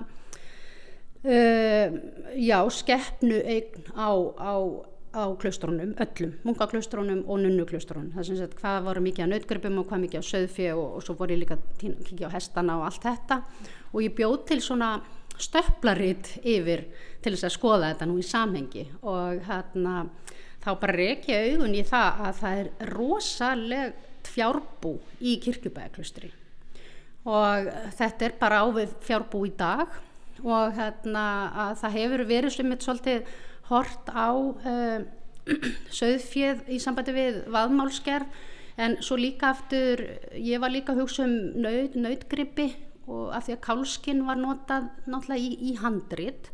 uh, 1.24 1.96
já, 2.36 2.58
skeppnu 2.68 3.40
eign 3.40 3.88
á, 3.96 4.12
á, 4.12 4.52
á 5.16 5.24
klustrónum, 5.40 5.96
öllum, 6.04 6.36
munkaklustrónum 6.44 7.24
og 7.24 7.46
nunnuklustrónum, 7.46 8.12
það 8.12 8.28
sem 8.28 8.42
sagt 8.42 8.60
hvað 8.60 8.90
voru 8.90 9.08
mikið 9.08 9.24
á 9.24 9.32
nautgripum 9.32 9.80
og 9.80 9.88
hvað 9.88 10.04
mikið 10.04 10.20
á 10.20 10.30
söðfjö 10.34 10.74
og, 10.76 10.98
og 11.00 11.06
svo 11.06 11.16
voru 11.16 11.32
ég 11.32 11.46
líka 11.46 11.56
að 11.56 11.94
kíkja 12.10 12.28
á 12.28 12.36
hestana 12.36 12.76
og 12.76 12.90
allt 12.90 13.08
þetta. 13.08 13.40
Og 13.94 14.04
ég 14.04 14.12
bjóð 14.12 14.42
til 14.50 14.60
svona 14.60 14.98
stöplarít 15.42 16.34
yfir 16.42 16.86
til 17.22 17.34
þess 17.34 17.48
að 17.48 17.54
skoða 17.56 17.92
þetta 17.92 18.08
nú 18.10 18.18
í 18.18 18.26
samhengi. 18.26 18.84
Og 19.02 19.40
hérna 19.48 19.94
þá 20.64 20.70
bara 20.82 20.98
reykja 20.98 21.40
augun 21.52 21.78
í 21.78 21.84
það 21.86 22.26
að 22.26 22.42
það 22.42 22.60
er 22.64 22.92
rosalegt 22.94 24.28
fjárbú 24.28 24.98
í 25.24 25.38
kirkjubæðaklustri 25.40 26.34
og 27.28 27.68
þetta 27.98 28.26
er 28.26 28.34
bara 28.40 28.62
ávið 28.64 28.92
fjárbú 29.04 29.42
í 29.48 29.52
dag. 29.58 29.88
Og 30.38 30.76
hérna 30.76 31.24
að 31.66 31.72
það 31.80 31.96
hefur 31.96 32.24
verið 32.28 32.54
sem 32.54 32.72
eitt 32.72 32.84
svolítið 32.86 33.32
hort 33.68 34.12
á 34.14 34.30
uh, 34.70 35.00
söðfjöð 35.90 36.68
í 36.70 36.78
sambandi 36.82 37.14
við 37.16 37.40
vaðmálskerð 37.52 38.44
en 38.78 38.94
svo 39.02 39.18
líka 39.18 39.50
aftur 39.50 40.04
ég 40.38 40.60
var 40.62 40.70
líka 40.70 40.94
að 40.94 41.02
hugsa 41.02 41.24
um 41.26 41.34
nöð, 41.58 41.96
nöðgrippi 41.98 42.68
og 43.08 43.30
af 43.36 43.46
því 43.46 43.56
að 43.56 43.62
kálskinn 43.64 44.24
var 44.28 44.40
notað 44.40 44.88
náttúrulega 45.08 45.40
í, 45.40 45.52
í 45.70 45.76
handrit 45.80 46.50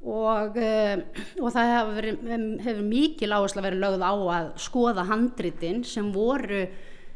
og, 0.00 0.56
uh, 0.56 1.02
og 1.40 1.50
það 1.52 1.72
hefur, 1.74 1.90
verið, 1.96 2.54
hefur 2.64 2.86
mikil 2.88 3.34
áherslu 3.36 3.60
að 3.60 3.68
vera 3.68 3.82
lögð 3.84 4.06
á 4.06 4.14
að 4.36 4.52
skoða 4.64 5.06
handritin 5.10 5.82
sem 5.84 6.08
voru 6.14 6.64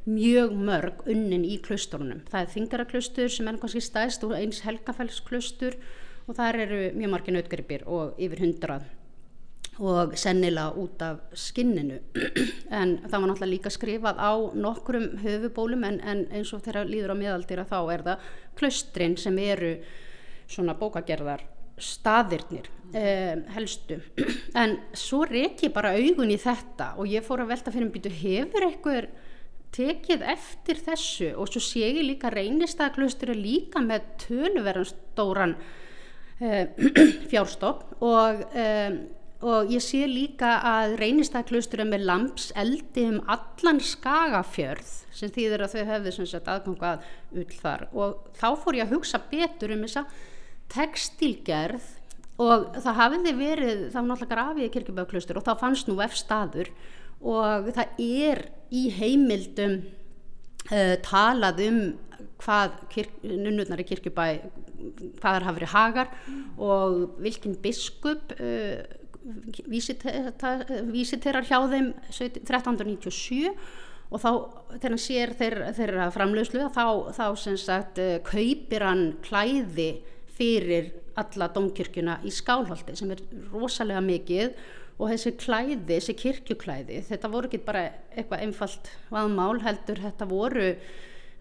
mjög 0.05 0.53
mörg 0.61 1.07
unnin 1.09 1.47
í 1.49 1.57
klusturunum. 1.65 2.21
Það 2.29 2.43
er 2.43 2.51
þingaraklaustur 2.53 3.31
sem 3.33 3.49
er 3.49 3.61
kannski 3.63 3.81
stæðst 3.85 4.27
og 4.27 4.35
eins 4.37 4.61
helgafellsklustur 4.67 5.79
og 6.29 6.37
þar 6.37 6.61
eru 6.67 6.83
mjög 6.99 7.15
margir 7.15 7.37
nautgripir 7.39 7.87
og 7.89 8.21
yfir 8.21 8.45
hundrað 8.45 8.85
og 9.79 10.15
sennilega 10.19 10.75
út 10.79 11.03
af 11.03 11.23
skinninu. 11.35 11.99
En 12.81 12.99
það 13.03 13.19
var 13.19 13.29
náttúrulega 13.29 13.51
líka 13.51 13.73
skrifað 13.73 14.21
á 14.23 14.33
nokkrum 14.55 15.09
höfubólum 15.23 15.85
en, 15.89 16.01
en 16.01 16.25
eins 16.31 16.53
og 16.55 16.63
þegar 16.65 16.91
líður 16.91 17.15
á 17.15 17.21
miðaldýra 17.23 17.67
þá 17.67 17.79
er 17.95 18.07
það 18.07 18.31
klaustrin 18.59 19.19
sem 19.19 19.39
eru 19.39 19.75
svona 20.47 20.77
bókagerðar 20.79 21.43
staðirnir 21.81 22.71
eh, 22.95 23.37
helstu. 23.57 24.01
En 24.63 24.79
svo 24.95 25.25
reik 25.27 25.65
ég 25.67 25.75
bara 25.75 25.97
augun 25.99 26.31
í 26.31 26.39
þetta 26.39 26.95
og 26.99 27.11
ég 27.11 27.27
fór 27.27 27.43
að 27.43 27.55
velta 27.55 27.75
fyrir 27.75 27.89
mig 27.89 27.97
býtu 27.97 28.15
hefur 28.15 28.69
eitthvað 28.69 29.09
tekið 29.75 30.23
eftir 30.35 30.79
þessu? 30.87 31.33
Og 31.35 31.51
svo 31.51 31.63
sé 31.63 31.89
ég 31.89 32.05
líka 32.07 32.31
reynistæðaklaustur 32.31 33.35
líka 33.35 33.83
með 33.83 34.07
töluverðan 34.23 34.87
stóran 34.93 35.57
eh, 36.39 36.71
fjárstopp 37.31 37.99
og 38.05 38.45
eh, 38.55 39.03
og 39.45 39.73
ég 39.73 39.83
sé 39.85 40.07
líka 40.09 40.57
að 40.65 40.95
reynistæðklustur 41.03 41.83
er 41.85 42.05
lamps 42.09 42.49
eldi 42.57 43.05
um 43.11 43.19
allan 43.29 43.81
skagafjörð 43.83 44.93
sem 45.15 45.33
þýðir 45.35 45.67
að 45.67 45.75
þau 45.75 45.91
hefðu 45.91 46.15
aðgang 46.41 46.87
að 46.89 47.11
ull 47.43 47.59
þar. 47.59 47.85
Og 47.93 48.31
þá 48.39 48.49
fór 48.63 48.79
ég 48.79 48.87
að 48.87 48.97
hugsa 48.97 49.21
betur 49.31 49.75
um 49.75 49.85
þessa 49.85 50.07
textilgerð 50.73 51.91
og 52.41 52.73
það 52.81 52.99
hafiði 53.03 53.35
verið, 53.39 53.83
það 53.93 54.01
var 54.01 54.09
náttúrulega 54.09 54.33
grafið 54.33 54.65
í 54.65 54.73
kirkjubæðklustur 54.75 55.39
og 55.39 55.47
þá 55.47 55.53
fannst 55.61 55.91
nú 55.91 55.99
F-staður 56.09 56.73
og 57.21 57.69
það 57.77 58.03
er 58.03 58.43
í 58.75 58.89
heimildum 58.97 59.77
uh, 60.73 60.97
talað 61.05 61.63
um 61.69 61.81
hvað 62.41 62.81
nunnurnar 63.29 63.85
í 63.85 63.89
kirkjubæ 63.93 64.27
hvað 65.21 65.21
þar 65.21 65.47
hafa 65.47 65.57
verið 65.59 65.73
hagar 65.73 66.11
og 66.61 67.21
vilkin 67.23 67.55
biskup 67.63 68.35
uh, 68.41 68.83
vísiterar 69.71 71.47
hjá 71.49 71.59
þeim 71.71 71.93
1397 72.11 73.55
og 74.15 74.21
þá 74.21 74.31
þegar 74.75 74.93
hann 74.93 75.01
sér 75.03 75.33
þeirra, 75.39 75.71
þeirra 75.77 76.11
framlöðslu 76.15 76.69
þá, 76.75 76.85
þá 77.17 77.27
sagt 77.57 78.01
uh, 78.03 78.19
kaupir 78.27 78.85
hann 78.85 79.05
klæði 79.25 79.91
fyrir 80.35 80.93
alla 81.19 81.49
domkirkjuna 81.55 82.19
í 82.27 82.33
skálholti 82.35 82.97
sem 82.99 83.13
er 83.15 83.23
rosalega 83.53 84.03
mikið 84.05 84.55
og 84.99 85.11
þessi 85.11 85.35
klæði, 85.39 85.79
þessi 85.89 86.15
kirkjuklæði 86.19 87.01
þetta 87.09 87.31
voru 87.31 87.51
ekki 87.51 87.63
bara 87.67 87.89
eitthvað 88.15 88.47
einfalt 88.47 88.93
vaðmál 89.15 89.59
heldur 89.65 90.03
þetta 90.05 90.29
voru 90.31 90.69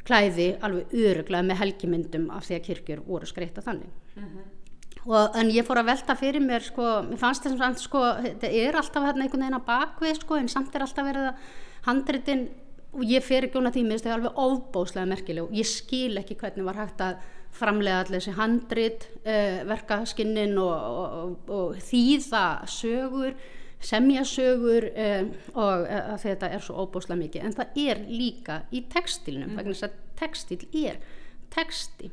klæði 0.08 0.50
alveg 0.66 0.94
öruglega 1.04 1.48
með 1.48 1.62
helgimyndum 1.62 2.28
af 2.34 2.48
því 2.48 2.58
að 2.58 2.68
kirkjur 2.70 3.06
voru 3.08 3.30
skreita 3.30 3.64
þannig 3.66 3.92
uh 4.18 4.24
-huh. 4.24 4.63
Og, 5.06 5.36
en 5.40 5.52
ég 5.52 5.66
fór 5.68 5.82
að 5.82 5.92
velta 5.92 6.16
fyrir 6.20 6.44
mér 6.44 6.66
sko, 6.66 6.90
mér 7.08 7.22
fannst 7.22 7.46
þessum 7.46 7.62
samt 7.62 7.84
sko 7.84 8.02
þetta 8.24 8.52
er 8.64 8.80
alltaf 8.80 9.08
hérna 9.08 9.26
einhvern 9.26 9.46
veginn 9.46 9.60
að 9.60 9.70
bakvið 9.70 10.20
sko 10.22 10.40
en 10.40 10.52
samt 10.52 10.76
er 10.76 10.86
alltaf 10.86 11.10
verið 11.10 11.30
að 11.32 11.48
handritin 11.88 12.46
og 12.94 13.08
ég 13.10 13.26
fer 13.26 13.48
ekki 13.48 13.62
því 13.74 13.86
mér, 13.88 14.00
þetta 14.00 14.12
er 14.12 14.20
alveg 14.20 14.44
ofbóslega 14.44 15.10
merkileg 15.10 15.48
og 15.48 15.58
ég 15.58 15.68
skil 15.68 16.20
ekki 16.22 16.38
hvernig 16.40 16.68
var 16.68 16.80
hægt 16.84 17.02
að 17.02 17.24
framlega 17.54 18.04
allir 18.04 18.22
þessi 18.22 18.38
handrit 18.38 19.08
uh, 19.26 19.60
verkaskinnin 19.70 20.56
og, 20.62 20.72
og, 21.24 21.52
og 21.54 21.84
þýða 21.86 22.46
sögur 22.70 23.36
semja 23.84 24.24
sögur 24.28 24.88
um, 24.90 25.34
og 25.60 25.84
uh, 25.86 26.14
þetta 26.22 26.50
er 26.56 26.64
svo 26.64 26.86
óbúslega 26.86 27.20
mikið 27.20 27.48
en 27.48 27.58
það 27.58 27.82
er 27.84 28.02
líka 28.08 28.62
í 28.72 28.86
textilnum 28.94 29.52
mm. 29.52 29.60
vegna 29.60 29.76
þess 29.76 29.90
að 29.90 30.00
textil 30.22 30.60
er 30.86 31.02
texti 31.54 32.10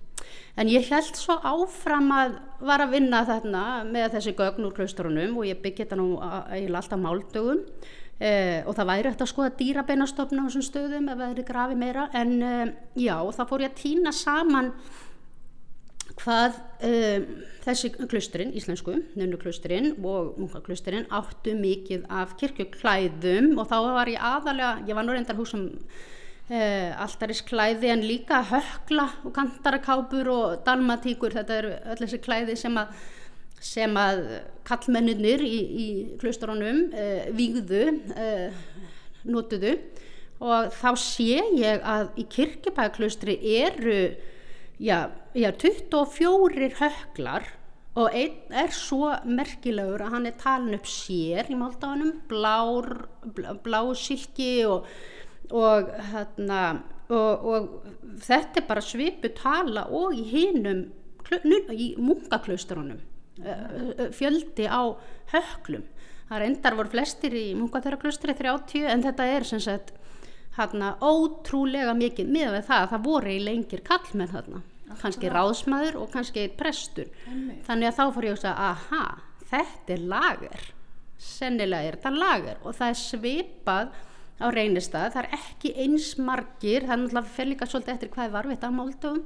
en 0.60 0.70
ég 0.70 0.88
held 0.90 1.16
svo 1.18 1.38
áfram 1.38 2.10
að 2.14 2.36
var 2.66 2.84
að 2.84 2.96
vinna 2.96 3.22
þarna 3.28 3.64
með 3.88 4.16
þessi 4.16 4.36
gögn 4.38 4.68
úr 4.68 4.76
klausturunum 4.76 5.38
og 5.40 5.48
ég 5.48 5.60
byggja 5.62 5.86
þetta 5.86 6.00
nú 6.00 6.08
eiginlega 6.20 6.82
alltaf 6.82 7.02
máldögum. 7.02 7.64
Uh, 8.20 8.60
og 8.68 8.74
það 8.76 8.88
væri 8.90 9.08
eftir 9.08 9.24
að 9.24 9.30
skoða 9.30 9.52
dýrabeinastofna 9.56 10.42
á 10.44 10.46
þessum 10.50 10.64
stöðum 10.66 11.06
ef 11.08 11.20
það 11.22 11.30
er 11.30 11.46
grafi 11.48 11.78
meira. 11.80 12.08
En 12.12 12.34
já, 13.00 13.14
þá 13.16 13.44
fór 13.48 13.64
ég 13.64 13.72
að 13.72 13.78
týna 13.80 14.12
saman 14.12 14.74
hvað 16.20 16.58
um, 16.84 17.26
þessi 17.64 17.90
klusturinn, 17.96 18.54
íslensku, 18.56 18.96
nönnuklusturinn 19.18 19.92
og 19.98 20.38
munkaklusturinn 20.40 21.08
áttu 21.12 21.54
mikið 21.58 22.06
af 22.12 22.36
kirkjuklæðum 22.40 23.54
og 23.60 23.68
þá 23.70 23.76
var 23.86 24.10
ég 24.10 24.24
aðalega, 24.30 24.72
ég 24.88 24.98
var 24.98 25.06
nú 25.06 25.14
reyndar 25.14 25.38
húsum 25.38 25.68
uh, 26.50 26.90
alltarisklæði 27.04 27.92
en 27.94 28.04
líka 28.06 28.42
hökla 28.50 29.06
og 29.24 29.32
kantarakápur 29.36 30.30
og 30.34 30.60
dalmatíkur, 30.66 31.34
þetta 31.38 31.58
eru 31.62 31.72
öll 31.94 32.02
þessi 32.02 32.22
klæði 32.26 32.58
sem 32.60 32.78
að 32.80 33.00
sem 33.60 33.96
að 34.00 34.22
kallmennir 34.64 35.42
í, 35.44 35.56
í 35.60 35.88
klusturunum 36.20 36.86
uh, 36.96 37.26
výgðu, 37.36 37.82
uh, 38.16 38.60
notuðu. 39.28 39.76
Og 40.40 40.70
þá 40.72 40.90
sé 40.96 41.42
ég 41.60 41.82
að 41.84 42.14
í 42.22 42.24
kirkjubæklustri 42.32 43.36
eru 43.60 43.98
já, 44.80 45.10
já 45.36 45.50
24 45.52 46.70
höklar 46.80 47.50
og 48.00 48.14
einn 48.16 48.54
er 48.62 48.72
svo 48.72 49.10
merkilegur 49.28 50.06
að 50.06 50.14
hann 50.14 50.28
er 50.30 50.36
talin 50.40 50.78
upp 50.78 50.88
sér 50.88 51.50
í 51.50 51.58
máldáðunum 51.58 52.22
blár, 52.30 52.88
blá, 53.36 53.52
blá 53.60 53.80
silki 53.98 54.62
og, 54.64 54.86
og, 55.50 55.92
hérna, 56.12 56.62
og, 57.10 57.46
og 57.46 57.68
þetta 58.22 58.62
er 58.62 58.66
bara 58.68 58.84
svipu 58.84 59.30
tala 59.36 59.86
og 59.90 60.16
í 60.16 60.24
hinum 60.30 60.86
í 61.70 61.92
munkaklaustrunum 62.00 62.98
fjöldi 64.12 64.66
á 64.68 64.82
höklum. 65.32 65.84
Það 66.30 66.42
reyndar 66.42 66.76
voru 66.78 66.92
flestir 66.92 67.34
í 67.34 67.46
munkaþeraklaustri 67.58 68.34
30 68.38 68.90
en 68.90 69.04
þetta 69.06 69.26
er 69.26 69.46
sem 69.48 69.62
sagt 69.62 69.94
hérna 70.56 70.96
ótrúlega 71.00 71.94
mikið 71.96 72.28
með 72.30 72.58
það 72.66 72.82
að 72.82 72.92
það 72.92 73.06
voru 73.06 73.32
í 73.32 73.40
lengir 73.46 73.82
kallmenn 73.86 74.34
hérna 74.34 74.62
kannski 75.00 75.30
ráðsmaður 75.30 76.00
og 76.02 76.10
kannski 76.10 76.48
prestur. 76.58 77.10
Amen. 77.30 77.60
þannig 77.66 77.90
að 77.90 77.98
þá 77.98 78.04
fór 78.14 78.26
ég 78.26 78.36
að 78.36 78.42
segja 78.42 78.68
aha, 78.70 79.04
þetta 79.50 79.94
er 79.94 80.06
lager. 80.12 80.68
Sennilega 81.20 81.90
er 81.90 81.98
þetta 81.98 82.12
lager 82.16 82.62
og 82.64 82.76
það 82.78 82.92
er 82.92 82.98
svipað 82.98 83.92
á 84.40 84.46
reynistað 84.54 85.14
það 85.14 85.22
er 85.22 85.38
ekki 85.38 85.72
eins 85.84 86.10
margir 86.18 86.86
það 86.86 86.94
er 86.94 87.02
náttúrulega 87.04 87.34
fyrir 87.36 87.52
líka 87.52 87.68
svolítið 87.70 87.94
eftir 87.94 88.12
hvað 88.14 88.26
er 88.26 88.34
varfitt 88.36 88.66
á 88.66 88.70
máldöfum 88.72 89.22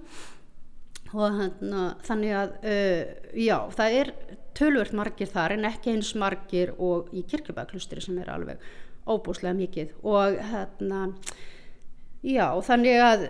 og 1.15 1.39
hana, 1.39 1.83
þannig 2.03 2.35
að 2.35 2.55
uh, 2.67 3.03
já, 3.39 3.59
það 3.79 3.99
er 4.01 4.13
tölvört 4.59 4.95
margir 4.99 5.31
þar 5.31 5.57
en 5.57 5.69
ekki 5.71 5.95
eins 5.95 6.15
margir 6.19 6.75
og 6.83 7.11
í 7.15 7.23
kirkjubæklustri 7.31 8.03
sem 8.03 8.19
er 8.23 8.33
alveg 8.35 8.63
óbúslega 9.05 9.55
mikið 9.59 9.99
og 10.03 10.39
hérna 10.51 11.09
Já, 12.25 12.47
þannig 12.65 13.03
að... 13.05 13.23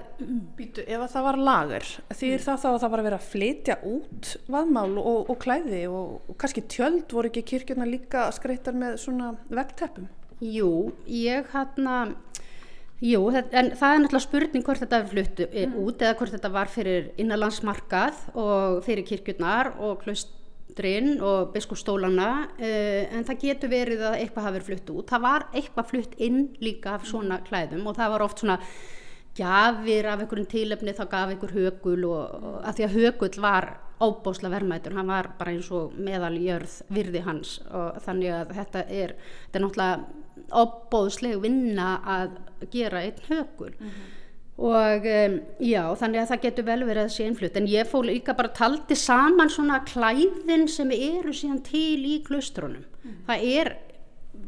Býtu, 0.55 0.85
ef 0.87 1.01
að 1.03 1.09
það 1.11 1.25
var 1.27 1.39
lagur, 1.49 1.87
mm. 2.05 2.43
það 2.45 2.61
þá 2.63 2.67
að 2.69 2.77
það 2.79 2.93
var 2.93 3.01
að 3.01 3.07
vera 3.09 3.17
að 3.19 3.31
flytja 3.33 3.77
út 3.91 4.29
vaðmál 4.55 5.01
og, 5.01 5.33
og 5.33 5.39
klæði 5.43 5.81
og, 5.91 6.13
og 6.31 6.37
kannski 6.39 6.63
tjöld 6.71 7.11
voru 7.11 7.33
ekki 7.33 7.43
kirkjuna 7.51 7.89
líka 7.89 8.29
skreittar 8.37 8.79
með 8.79 9.01
svona 9.03 9.33
vegteppum? 9.51 10.07
Jú, 10.45 10.93
ég 11.09 11.47
hérna, 11.55 11.99
jú, 13.01 13.27
en 13.33 13.71
það 13.73 13.95
er 13.95 14.01
náttúrulega 14.03 14.25
spurning 14.27 14.65
hvort 14.67 14.83
þetta 14.83 15.01
er 15.01 15.11
fluttu 15.11 15.47
mm. 15.49 15.77
út 15.81 16.03
eða 16.05 16.17
hvort 16.19 16.35
þetta 16.35 16.51
var 16.53 16.73
fyrir 16.73 17.13
innanlandsmarkað 17.23 18.27
og 18.37 18.83
fyrir 18.85 19.07
kirkjunar 19.09 19.73
og 19.79 20.03
klust 20.03 20.35
drinn 20.75 21.21
og 21.23 21.53
biskupstólana 21.55 22.29
uh, 22.59 23.15
en 23.15 23.25
það 23.27 23.41
getur 23.47 23.73
verið 23.73 24.05
að 24.09 24.19
eitthvað 24.21 24.49
hafi 24.49 24.57
verið 24.59 24.69
flutt 24.71 24.93
út 24.95 25.13
það 25.13 25.25
var 25.25 25.47
eitthvað 25.55 25.91
flutt 25.93 26.17
inn 26.27 26.41
líka 26.65 26.97
af 26.99 27.07
svona 27.09 27.41
klæðum 27.47 27.87
og 27.89 27.99
það 27.99 28.15
var 28.15 28.27
oft 28.27 28.43
svona 28.43 28.59
gafir 29.39 30.09
af 30.11 30.21
einhverjum 30.23 30.51
tílefni 30.51 30.95
þá 30.97 31.05
gaf 31.11 31.33
einhver 31.33 31.55
högul 31.55 32.05
og, 32.11 32.35
og 32.39 32.59
að 32.63 32.79
því 32.79 32.87
að 32.87 32.99
högul 32.99 33.31
var 33.45 33.71
óbósla 34.05 34.51
vermaður 34.53 34.99
hann 34.99 35.13
var 35.13 35.31
bara 35.39 35.55
eins 35.55 35.71
og 35.75 35.95
meðaljörð 35.97 36.81
virði 36.95 37.23
hans 37.25 37.57
og 37.71 38.03
þannig 38.05 38.35
að 38.35 38.53
þetta 38.59 38.85
er, 38.89 39.15
þetta 39.47 39.61
er 39.61 39.65
náttúrulega 39.65 40.61
óbóðsleg 40.65 41.41
vinna 41.43 41.89
að 42.17 42.37
gera 42.73 43.07
einn 43.07 43.25
högul. 43.31 43.73
Mm 43.79 43.89
-hmm 43.89 44.13
og 44.55 45.07
um, 45.11 45.39
já 45.59 45.83
þannig 45.99 46.21
að 46.21 46.29
það 46.31 46.43
getur 46.45 46.67
vel 46.69 46.83
verið 46.87 47.03
að 47.03 47.15
sé 47.15 47.27
innflutt. 47.27 47.57
En 47.59 47.67
ég 47.71 47.89
fór 47.91 48.07
líka 48.07 48.37
bara 48.39 48.53
taldi 48.55 48.95
saman 48.99 49.51
svona 49.51 49.81
klæðin 49.89 50.69
sem 50.71 50.93
eru 50.95 51.35
síðan 51.35 51.63
til 51.67 52.05
í 52.07 52.21
klustrunum 52.27 52.85
mm. 53.03 53.17
það 53.27 53.49
er 53.51 53.73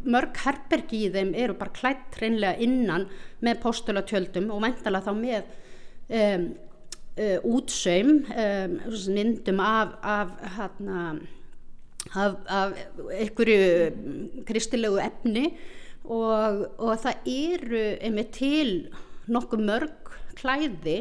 mörg 0.06 0.38
herbergi 0.44 1.06
í 1.06 1.12
þeim 1.14 1.32
eru 1.36 1.56
bara 1.58 1.74
klætt 1.76 2.18
hreinlega 2.20 2.60
innan 2.62 3.08
með 3.44 3.60
postulatjöldum 3.64 4.50
og 4.54 4.62
mæntala 4.64 5.02
þá 5.04 5.12
með 5.18 5.48
um, 6.08 6.46
uh, 7.18 7.38
útsaum 7.56 8.12
um, 8.26 8.76
myndum 9.16 9.62
af 9.64 9.96
af, 10.02 10.36
hana, 10.56 11.00
af, 12.14 12.38
af 12.46 12.76
einhverju 13.20 14.44
kristilegu 14.48 15.00
efni 15.02 15.50
og, 16.06 16.62
og 16.78 16.94
það 17.02 17.30
eru 17.32 17.84
einmitt 17.98 18.34
til 18.38 18.72
nokkuð 19.26 19.64
mörg 19.66 20.12
klæði 20.38 20.98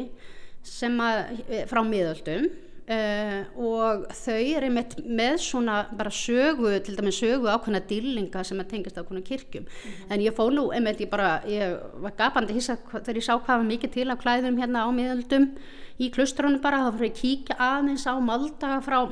sem 0.66 0.96
að, 0.98 1.42
eh, 1.46 1.66
frá 1.70 1.82
miðöldum 1.86 2.48
uh, 2.90 3.40
og 3.58 4.04
þau 4.14 4.38
eru 4.38 4.70
með, 4.74 4.96
með 5.04 5.38
svona 5.44 5.78
bara 5.96 6.12
sögu, 6.14 6.72
til 6.84 6.96
dæmis 6.98 7.20
sögu 7.20 7.50
ákveðna 7.50 7.82
dýrlinga 7.88 8.44
sem 8.46 8.60
að 8.62 8.70
tengist 8.74 8.98
ákveðna 9.00 9.24
kirkjum 9.26 9.64
mm 9.64 9.70
-hmm. 9.70 10.12
en 10.14 10.20
ég 10.20 10.36
fóð 10.36 10.52
nú, 10.54 10.66
einmitt 10.72 11.00
ég 11.00 11.10
bara 11.10 11.42
ég 11.46 11.78
var 12.02 12.12
gapandi 12.18 12.54
hissa 12.54 12.76
þegar 12.92 13.16
ég 13.16 13.26
sá 13.26 13.34
hvað 13.38 13.58
var 13.58 13.70
mikið 13.72 13.90
til 13.92 14.10
af 14.10 14.22
klæðum 14.22 14.58
hérna 14.60 14.86
á 14.86 14.88
miðöldum 14.90 15.56
í 15.98 16.10
klustrónu 16.10 16.60
bara, 16.60 16.84
þá 16.84 16.92
fyrir 16.92 17.10
ég 17.10 17.20
kíkja 17.20 17.56
aðeins 17.58 18.06
á 18.06 18.14
maldaga 18.20 18.80
frá 18.80 19.08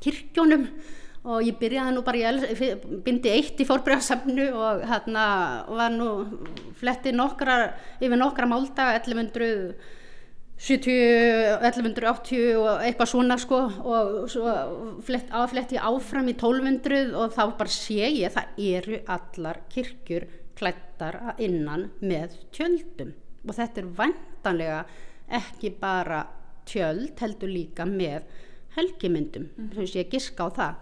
kirkjónum 0.00 0.68
og 1.26 1.42
ég 1.42 1.58
byrjaði 1.58 1.94
nú 1.94 2.02
bara 2.06 2.18
í 2.30 2.70
bindi 3.02 3.30
eitt 3.30 3.60
í 3.60 3.66
fórbríðarsafnu 3.66 4.46
og 4.54 4.84
hérna 4.86 5.64
var 5.68 5.90
nú 5.90 6.10
fletti 6.78 7.12
nokkra, 7.12 7.74
yfir 8.00 8.16
nokkra 8.20 8.46
máldaga 8.46 9.00
1100 9.00 9.74
70, 10.56 11.60
1180 11.60 12.56
og 12.56 12.80
eitthvað 12.80 13.10
svona 13.10 13.36
sko 13.36 13.58
og 13.84 14.14
svo 14.32 14.54
flett, 15.04 15.28
afletti 15.36 15.76
áfram 15.76 16.30
í 16.32 16.34
1200 16.34 17.12
og 17.12 17.34
þá 17.36 17.42
bara 17.58 17.72
sé 17.72 18.08
ég 18.08 18.32
það 18.32 18.62
eru 18.64 19.00
allar 19.12 19.60
kirkjur 19.72 20.24
klættar 20.56 21.20
innan 21.44 21.90
með 22.00 22.38
tjöldum. 22.56 23.12
Og 23.46 23.54
þetta 23.54 23.82
er 23.82 23.92
vantanlega 24.00 24.80
ekki 25.36 25.74
bara 25.80 26.24
tjöld 26.66 27.20
heldur 27.20 27.52
líka 27.52 27.84
með 27.86 28.24
helgimyndum. 28.76 29.50
Mm 29.56 29.70
-hmm. 29.70 29.96
ég 29.96 30.10
giska 30.10 30.48
á 30.48 30.50
það. 30.58 30.74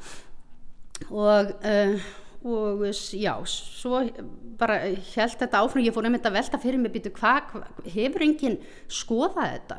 Og 1.11 1.51
uh, 1.67 1.99
og 2.45 2.85
já, 3.17 3.33
svo 3.49 4.03
bara 4.61 4.77
held 4.85 5.39
þetta 5.41 5.63
áfram, 5.65 5.85
ég 5.87 5.95
fór 5.97 6.05
einmitt 6.09 6.27
að 6.29 6.37
velta 6.37 6.61
fyrir 6.61 6.81
mig 6.81 6.93
býtu 6.93 7.13
hvað, 7.17 7.51
hva, 7.55 7.65
hefur 7.95 8.25
enginn 8.27 8.59
skoðað 8.93 9.51
þetta? 9.55 9.79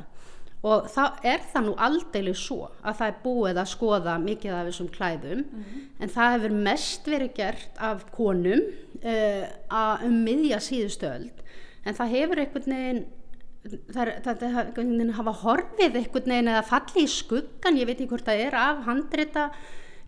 Og 0.65 0.87
þá 0.89 1.01
er 1.29 1.43
það 1.51 1.67
nú 1.67 1.73
aldeilig 1.85 2.39
svo 2.41 2.71
að 2.81 2.95
það 2.97 3.11
er 3.11 3.19
búið 3.21 3.59
að 3.61 3.69
skoða 3.69 4.15
mikið 4.23 4.55
af 4.57 4.69
þessum 4.71 4.87
klæðum. 4.95 5.43
Mm 5.43 5.65
-hmm. 5.65 5.83
en 5.99 6.13
það 6.15 6.33
hefur 6.35 6.55
mest 6.69 7.07
verið 7.07 7.35
gert 7.35 7.77
af 7.77 8.05
konum 8.11 8.61
uh, 9.03 10.05
um 10.07 10.17
miðja 10.25 10.59
síðustöld 10.59 11.45
en 11.85 11.93
það 11.93 12.13
hefur 12.17 12.41
einhvern 12.41 12.73
veginn 12.73 13.05
það 13.93 15.13
hafa 15.17 15.33
horfið 15.41 15.97
einhvern 15.97 16.31
veginn 16.31 16.51
eða 16.51 16.65
falli 16.65 17.05
í 17.05 17.09
skuggan, 17.09 17.77
ég 17.77 17.87
veit 17.89 17.97
ekki 17.97 18.11
hvort 18.11 18.27
það 18.27 18.43
er 18.45 18.57
af 18.61 18.83
handrita 18.85 19.51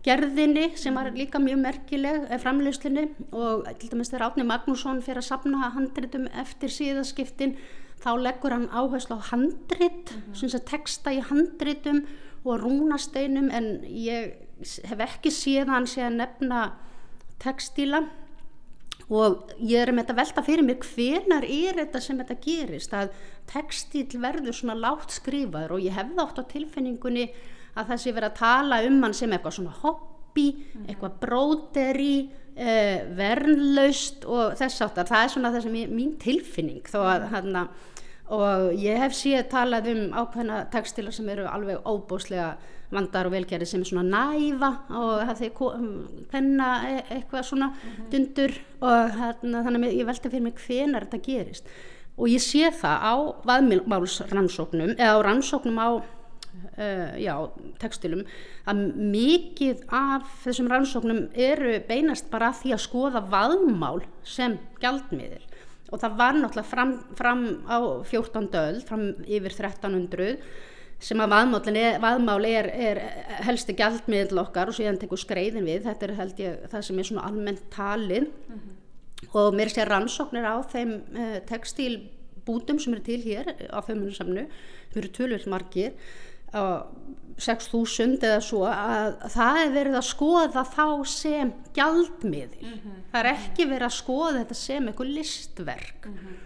gerðinni 0.08 0.70
sem 0.80 0.95
var 0.95 1.12
líka 1.16 1.39
mjög 1.43 1.60
merkileg 1.64 2.30
eh, 2.30 2.39
framlýslinni 2.39 3.10
og 3.32 3.68
til 3.80 3.91
dæmis 3.91 4.14
þegar 4.14 4.30
Átni 4.30 4.47
Magnússon 4.47 5.03
fyrir 5.05 5.22
að 5.22 5.30
sapna 5.30 5.74
handritum 5.76 6.30
eftir 6.32 6.72
síðaskiptin 6.72 7.58
þá 8.03 8.12
leggur 8.22 8.53
hann 8.55 8.70
áherslu 8.70 9.18
á 9.20 9.28
handrit 9.32 10.14
mm 10.14 10.34
-hmm. 10.34 10.66
texta 10.66 11.12
í 11.12 11.20
handritum 11.20 12.05
og 12.45 12.62
rúnasteinum. 12.62 13.49
En 13.51 13.82
ég 13.88 14.38
hef 14.88 15.03
ekki 15.03 15.34
séð 15.34 15.74
hann 15.74 15.88
sé 15.89 16.05
að 16.05 16.18
nefna 16.22 16.62
textíla. 17.43 18.08
Og 19.08 19.53
ég 19.64 19.80
er 19.80 19.93
með 19.93 20.03
þetta 20.03 20.16
velta 20.20 20.43
fyrir 20.43 20.66
mér 20.68 20.82
hvenar 20.84 21.45
er 21.45 21.78
þetta 21.80 22.01
sem 22.03 22.18
þetta 22.20 22.39
gerist? 22.43 22.93
Að 22.93 23.14
textíl 23.47 24.20
verður 24.20 24.53
svona 24.53 24.76
látt 24.76 25.12
skrifaður. 25.16 25.78
Og 25.78 25.86
ég 25.86 25.95
hefði 25.95 26.24
átt 26.24 26.41
á 26.41 26.43
tilfinningunni 26.51 27.30
að 27.78 27.91
það 27.91 28.03
sé 28.03 28.15
verið 28.15 28.30
að 28.32 28.39
tala 28.41 28.82
um 28.88 29.01
hann 29.05 29.17
sem 29.17 29.36
eitthvað 29.36 29.57
svona 29.57 29.75
hobby, 29.84 30.47
mm. 30.57 30.88
eitthvað 30.88 31.19
bróteri, 31.21 32.15
eh, 32.55 33.05
vernlaust 33.17 34.25
og 34.25 34.57
þess 34.59 34.86
aftar. 34.86 35.09
Það 35.09 35.23
er 35.23 35.36
svona 35.36 35.53
þess 35.55 35.69
að 35.69 35.93
mín 35.93 36.17
tilfinning 36.21 36.89
þó 36.89 36.99
að 37.05 37.30
hann 37.36 37.51
mhm. 37.51 37.61
að 37.63 37.93
og 38.34 38.73
ég 38.75 38.99
hef 38.99 39.13
síðan 39.15 39.47
talað 39.51 39.91
um 39.93 40.01
ákveðna 40.11 40.63
textila 40.71 41.13
sem 41.15 41.28
eru 41.32 41.45
alveg 41.47 41.86
óbúslega 41.88 42.57
vandar 42.91 43.28
og 43.28 43.34
velgerði 43.36 43.67
sem 43.67 43.84
er 43.84 43.89
svona 43.89 44.07
næfa 44.07 44.71
og 44.95 45.13
það 45.30 45.41
þeir 45.41 46.25
penna 46.32 46.69
e 46.88 46.97
eitthvað 47.17 47.45
svona 47.47 47.67
mm 47.67 47.78
-hmm. 47.78 48.09
dundur 48.11 48.53
og 48.82 49.11
hérna, 49.19 49.63
þannig 49.63 49.88
að 49.88 49.99
ég 49.99 50.05
velta 50.05 50.30
fyrir 50.30 50.43
mig 50.43 50.55
hvenar 50.67 51.05
þetta 51.05 51.23
gerist 51.23 51.65
og 52.17 52.28
ég 52.28 52.41
sé 52.41 52.71
það 52.71 52.97
á 52.99 53.15
vaðmálsrannsóknum 53.45 54.95
eða 54.97 55.15
á 55.15 55.19
rannsóknum 55.23 55.80
á 55.80 55.89
uh, 56.78 57.18
já, 57.20 57.34
textilum 57.82 58.24
að 58.68 58.84
mikið 58.97 59.84
af 59.93 60.30
þessum 60.43 60.72
rannsóknum 60.72 61.28
eru 61.34 61.78
beinast 61.88 62.32
bara 62.32 62.53
því 62.55 62.74
að 62.76 62.86
skoða 62.86 63.24
vaðmál 63.32 64.01
sem 64.24 64.58
gjaldmiðil 64.82 65.43
og 65.88 66.01
það 66.01 66.18
var 66.20 66.36
náttúrulega 66.36 66.68
fram, 66.68 66.95
fram 67.16 67.43
á 67.68 67.78
14. 68.03 68.49
öll, 68.60 68.82
fram 68.88 69.05
yfir 69.24 69.53
1300 69.53 70.36
sem 70.99 71.22
að 71.22 71.34
vaðmál 72.01 72.47
er, 72.49 72.68
er 72.74 72.99
helsti 73.45 73.76
gjaldmiðl 73.78 74.41
okkar 74.41 74.72
og 74.72 74.78
síðan 74.78 74.97
tekur 75.01 75.22
skreiðin 75.22 75.68
við, 75.68 75.84
þetta 75.86 76.08
er 76.08 76.16
held 76.18 76.39
ég 76.41 76.64
það 76.72 76.86
sem 76.88 77.01
er 77.01 77.10
svona 77.10 77.28
almennt 77.30 77.68
talin 77.74 78.30
mm 78.32 78.55
-hmm. 78.55 79.28
og 79.32 79.53
mér 79.55 79.70
sé 79.70 79.86
rannsóknir 79.86 80.45
á 80.45 80.58
þeim 80.66 80.93
uh, 81.14 81.38
textilbútum 81.45 82.80
sem 82.80 82.93
eru 82.93 83.03
til 83.03 83.22
hér 83.22 83.45
á 83.70 83.80
þauðmunarsamnu, 83.80 84.47
sem 84.91 85.01
eru 85.01 85.14
tölvöld 85.14 85.47
margir 85.47 85.93
6.000 86.54 88.18
eða 88.26 88.39
svo 88.41 88.64
að 88.66 89.16
það 89.34 89.60
er 89.62 89.72
verið 89.76 90.00
að 90.00 90.08
skoða 90.08 90.64
þá 90.66 90.88
sem 91.12 91.54
gjaldmiðil 91.76 92.64
mm 92.64 92.74
-hmm. 92.74 93.00
það 93.12 93.20
er 93.22 93.32
ekki 93.34 93.68
verið 93.70 93.88
að 93.88 93.98
skoða 93.98 94.38
þetta 94.39 94.58
sem 94.58 94.88
eitthvað 94.88 95.14
listverk 95.18 96.08
mm 96.08 96.16
-hmm. 96.16 96.39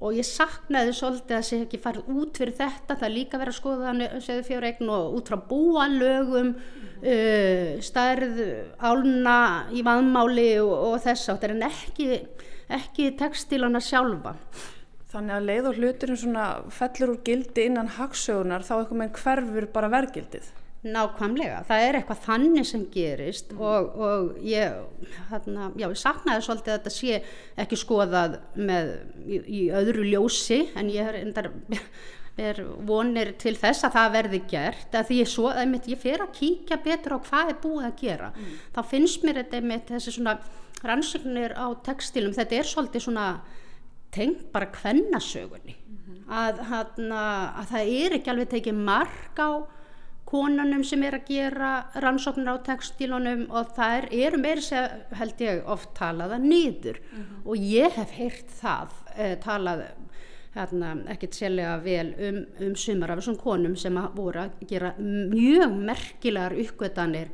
og 0.00 0.14
ég 0.14 0.26
saknaði 0.28 0.94
svolítið 0.94 1.36
að 1.36 1.48
sé 1.50 1.60
ekki 1.60 1.82
farið 1.84 2.08
út 2.08 2.40
fyrir 2.40 2.54
þetta 2.56 2.96
það 2.96 3.08
er 3.08 3.16
líka 3.18 3.38
verið 3.38 3.54
að 3.54 3.60
skoða 3.60 4.42
fjóregn 4.48 4.88
og 4.88 5.14
út 5.18 5.28
frá 5.28 5.36
búalögum 5.50 6.48
mm 6.48 6.54
-hmm. 6.54 7.76
uh, 7.76 7.80
stærð 7.80 8.40
álna 8.78 9.66
í 9.72 9.82
vaðmáli 9.82 10.60
og, 10.60 10.72
og 10.92 11.00
þess 11.02 11.28
átt 11.28 11.44
en 11.44 11.62
ekki, 11.62 12.26
ekki 12.68 13.16
textilana 13.18 13.80
sjálfa 13.80 14.34
Þannig 15.08 15.34
að 15.38 15.46
leið 15.48 15.66
og 15.70 15.78
hluturinn 15.80 16.20
svona 16.20 16.46
fellur 16.74 17.14
úr 17.14 17.20
gildi 17.24 17.64
innan 17.70 17.88
hagsögunar 17.96 18.64
þá 18.66 18.74
eitthvað 18.78 18.98
með 19.00 19.14
hverfur 19.22 19.66
bara 19.72 19.88
vergildið. 19.92 20.50
Nákvæmlega, 20.86 21.62
það 21.66 21.84
er 21.84 21.96
eitthvað 21.98 22.20
þannig 22.22 22.66
sem 22.68 22.84
gerist 22.92 23.48
mm. 23.50 23.62
og, 23.66 23.88
og 23.98 24.44
ég, 24.46 24.76
hérna, 25.32 25.72
já, 25.74 25.88
ég 25.88 25.98
saknaði 25.98 26.44
svolítið 26.46 26.74
að 26.74 26.78
þetta 26.78 26.92
sé 26.94 27.16
ekki 27.64 27.78
skoðað 27.80 28.36
með, 28.54 28.92
í, 29.24 29.40
í 29.42 29.62
öðru 29.74 30.06
ljósi 30.06 30.60
en 30.78 30.92
ég 30.94 31.10
er, 31.10 31.18
endar, 31.24 31.50
er 32.52 32.62
vonir 32.86 33.32
til 33.42 33.56
þess 33.58 33.88
að 33.88 33.96
það 33.96 34.14
verði 34.20 34.42
gert 34.54 34.94
að 35.00 35.10
því 35.10 35.20
ég, 35.24 35.32
svo, 35.34 35.50
að 35.50 35.90
ég, 35.90 36.02
fer 36.04 36.22
að 36.22 36.34
kíkja 36.38 36.78
betur 36.84 37.18
á 37.18 37.26
hvað 37.26 37.54
er 37.56 37.62
búið 37.64 37.88
að 37.88 38.00
gera. 38.04 38.32
Mm. 38.36 38.56
Þá 38.76 38.82
finnst 38.92 39.26
mér 39.26 39.42
þetta 39.42 39.64
með 39.72 39.94
þessi 39.96 40.14
svona 40.20 40.38
rannsögnir 40.86 41.58
á 41.58 41.66
textilum, 41.88 42.36
þetta 42.38 42.60
er 42.60 42.70
svolítið 42.70 43.08
svona 43.08 43.32
tengt 44.14 44.52
bara 44.52 44.70
kvennasögunni 44.72 45.74
mm 45.74 45.98
-hmm. 45.98 46.20
að, 46.28 46.62
hana, 46.70 47.24
að 47.60 47.66
það 47.72 47.92
er 48.04 48.16
ekki 48.18 48.30
alveg 48.30 48.48
tekið 48.48 48.74
mark 48.74 49.38
á 49.38 49.50
konunum 50.28 50.84
sem 50.84 51.02
er 51.02 51.14
að 51.14 51.28
gera 51.28 51.70
rannsóknir 51.94 52.52
á 52.52 52.56
textílunum 52.66 53.46
og 53.50 53.70
það 53.76 53.94
er, 53.98 54.08
eru 54.26 54.40
meiri 54.42 54.64
sem 54.64 54.88
held 55.20 55.40
ég 55.40 55.62
oft 55.66 55.94
talaða 55.94 56.38
nýður 56.38 57.00
mm 57.00 57.22
-hmm. 57.22 57.40
og 57.44 57.56
ég 57.56 57.92
hef 57.92 58.10
heyrt 58.10 58.50
það 58.60 58.88
eh, 59.16 59.38
talað 59.38 59.84
hérna, 60.54 60.96
ekkert 61.12 61.34
sérlega 61.34 61.76
vel 61.82 62.14
um, 62.18 62.40
um 62.66 62.74
sumar 62.76 63.10
af 63.10 63.20
þessum 63.20 63.38
konum 63.40 63.76
sem 63.76 64.00
voru 64.14 64.40
að 64.40 64.50
gera 64.68 64.94
mjög 64.98 65.72
merkilegar 65.72 66.52
uppgötanir 66.52 67.28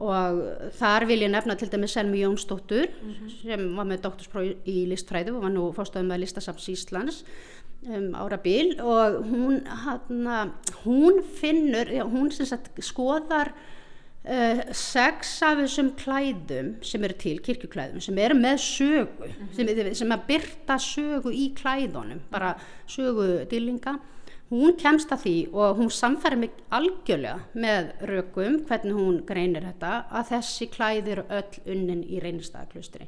og 0.00 0.42
þar 0.78 1.06
vil 1.10 1.22
ég 1.26 1.32
nefna 1.32 1.56
til 1.58 1.68
dæmis 1.72 1.94
Selmi 1.96 2.22
Jónsdóttur 2.22 2.88
mm 2.88 3.10
-hmm. 3.12 3.32
sem 3.42 3.76
var 3.76 3.86
með 3.86 4.02
doktorspróf 4.02 4.54
í 4.66 4.86
listfræðu 4.88 5.36
og 5.36 5.42
var 5.42 5.52
nú 5.52 5.72
fórstöðum 5.76 6.08
með 6.12 6.22
listasafns 6.24 6.68
Íslands 6.68 7.24
um, 7.86 8.14
ára 8.14 8.36
bíl 8.36 8.80
og 8.80 9.24
hún, 9.24 9.66
hana, 9.66 10.52
hún 10.84 11.22
finnur, 11.22 11.88
já, 11.88 12.04
hún 12.04 12.30
sagt, 12.30 12.70
skoðar 12.84 13.52
uh, 14.24 14.62
sex 14.72 15.42
af 15.42 15.58
þessum 15.62 15.92
klæðum 15.96 16.74
sem 16.82 17.04
eru 17.04 17.14
til, 17.20 17.40
kirkjuklæðum, 17.40 18.00
sem 18.00 18.18
eru 18.18 18.34
með 18.34 18.56
sögu, 18.58 19.26
mm 19.26 19.32
-hmm. 19.32 19.52
sem, 19.56 19.94
sem 19.94 20.12
að 20.12 20.26
byrta 20.26 20.78
sögu 20.78 21.32
í 21.32 21.52
klæðunum, 21.54 22.20
bara 22.30 22.54
sögu 22.86 23.46
dýlinga 23.50 23.98
hún 24.50 24.74
kemst 24.78 25.12
að 25.14 25.24
því 25.24 25.34
og 25.54 25.78
hún 25.78 25.90
samfæri 25.94 26.38
mig 26.40 26.62
algjörlega 26.74 27.38
með 27.54 27.92
rökum 28.10 28.60
hvernig 28.66 28.96
hún 28.98 29.20
greinir 29.26 29.66
þetta 29.68 29.92
að 30.10 30.32
þessi 30.32 30.70
klæðir 30.72 31.22
öll 31.28 31.60
unnin 31.70 32.02
í 32.02 32.18
reynistæðaklustri 32.22 33.06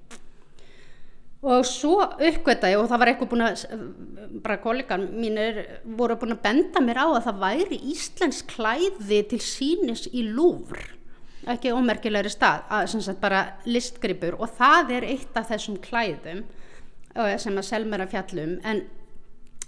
og 1.43 1.67
svo 1.67 1.97
uppgötta 2.07 2.71
ég 2.71 2.79
og 2.79 2.87
það 2.91 3.03
var 3.03 3.11
eitthvað 3.11 3.33
búin 3.33 3.45
að 3.49 3.63
bara 4.45 4.61
kollegan 4.63 5.09
mínir 5.19 5.59
voru 5.99 6.15
búin 6.21 6.37
að 6.37 6.45
benda 6.47 6.83
mér 6.85 7.03
á 7.03 7.07
að 7.11 7.25
það 7.27 7.43
væri 7.43 7.79
Íslensk 7.91 8.55
klæði 8.55 9.23
til 9.33 9.43
sínis 9.43 10.07
í 10.15 10.23
Lúfr 10.31 10.85
ekki 11.51 11.75
ómerkilegri 11.75 12.31
stað 12.31 12.69
að, 12.71 12.93
sagt, 12.95 13.19
bara 13.19 13.43
listgripur 13.67 14.39
og 14.39 14.55
það 14.55 14.95
er 15.01 15.09
eitt 15.11 15.39
af 15.39 15.51
þessum 15.51 15.81
klæðum 15.83 16.45
sem 17.13 17.59
að 17.59 17.67
selmer 17.67 18.05
að 18.05 18.15
fjallum 18.15 18.61
en 18.63 18.87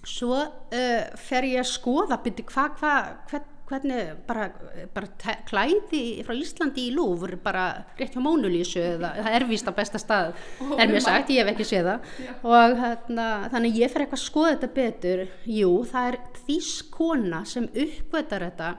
svo 0.09 0.37
uh, 0.37 1.03
fer 1.21 1.49
ég 1.49 1.63
að 1.63 1.73
skoða 1.73 2.21
byrju 2.25 2.47
hvað 2.51 2.79
hva, 2.81 2.95
hva, 3.31 3.41
hvernig 3.69 4.11
bara, 4.29 4.49
bara 4.95 5.37
klæði 5.49 6.03
frá 6.27 6.35
Íslandi 6.37 6.89
í 6.89 6.95
lúfur 6.95 7.37
bara 7.43 7.67
rétt 7.99 8.17
hjá 8.17 8.23
Mónulísu 8.23 8.83
eða 8.83 9.15
það 9.23 9.39
er 9.39 9.47
vist 9.49 9.71
á 9.71 9.73
besta 9.77 10.01
stað 10.01 10.35
oh, 10.61 10.75
er 10.77 10.93
mér 10.93 11.05
sagt, 11.05 11.33
ég 11.33 11.41
hef 11.41 11.55
ekki 11.55 11.69
séð 11.69 11.89
það. 11.89 12.11
Yeah. 12.25 12.43
og 12.45 12.77
þarna, 12.83 13.29
þannig 13.55 13.81
ég 13.81 13.95
fer 13.95 14.05
eitthvað 14.05 14.21
að 14.21 14.27
skoða 14.27 14.53
þetta 14.53 14.73
betur. 14.77 15.25
Jú, 15.49 15.73
það 15.89 16.11
er 16.11 16.21
þýskona 16.45 17.43
sem 17.49 17.71
uppgötar 17.73 18.47
þetta 18.51 18.71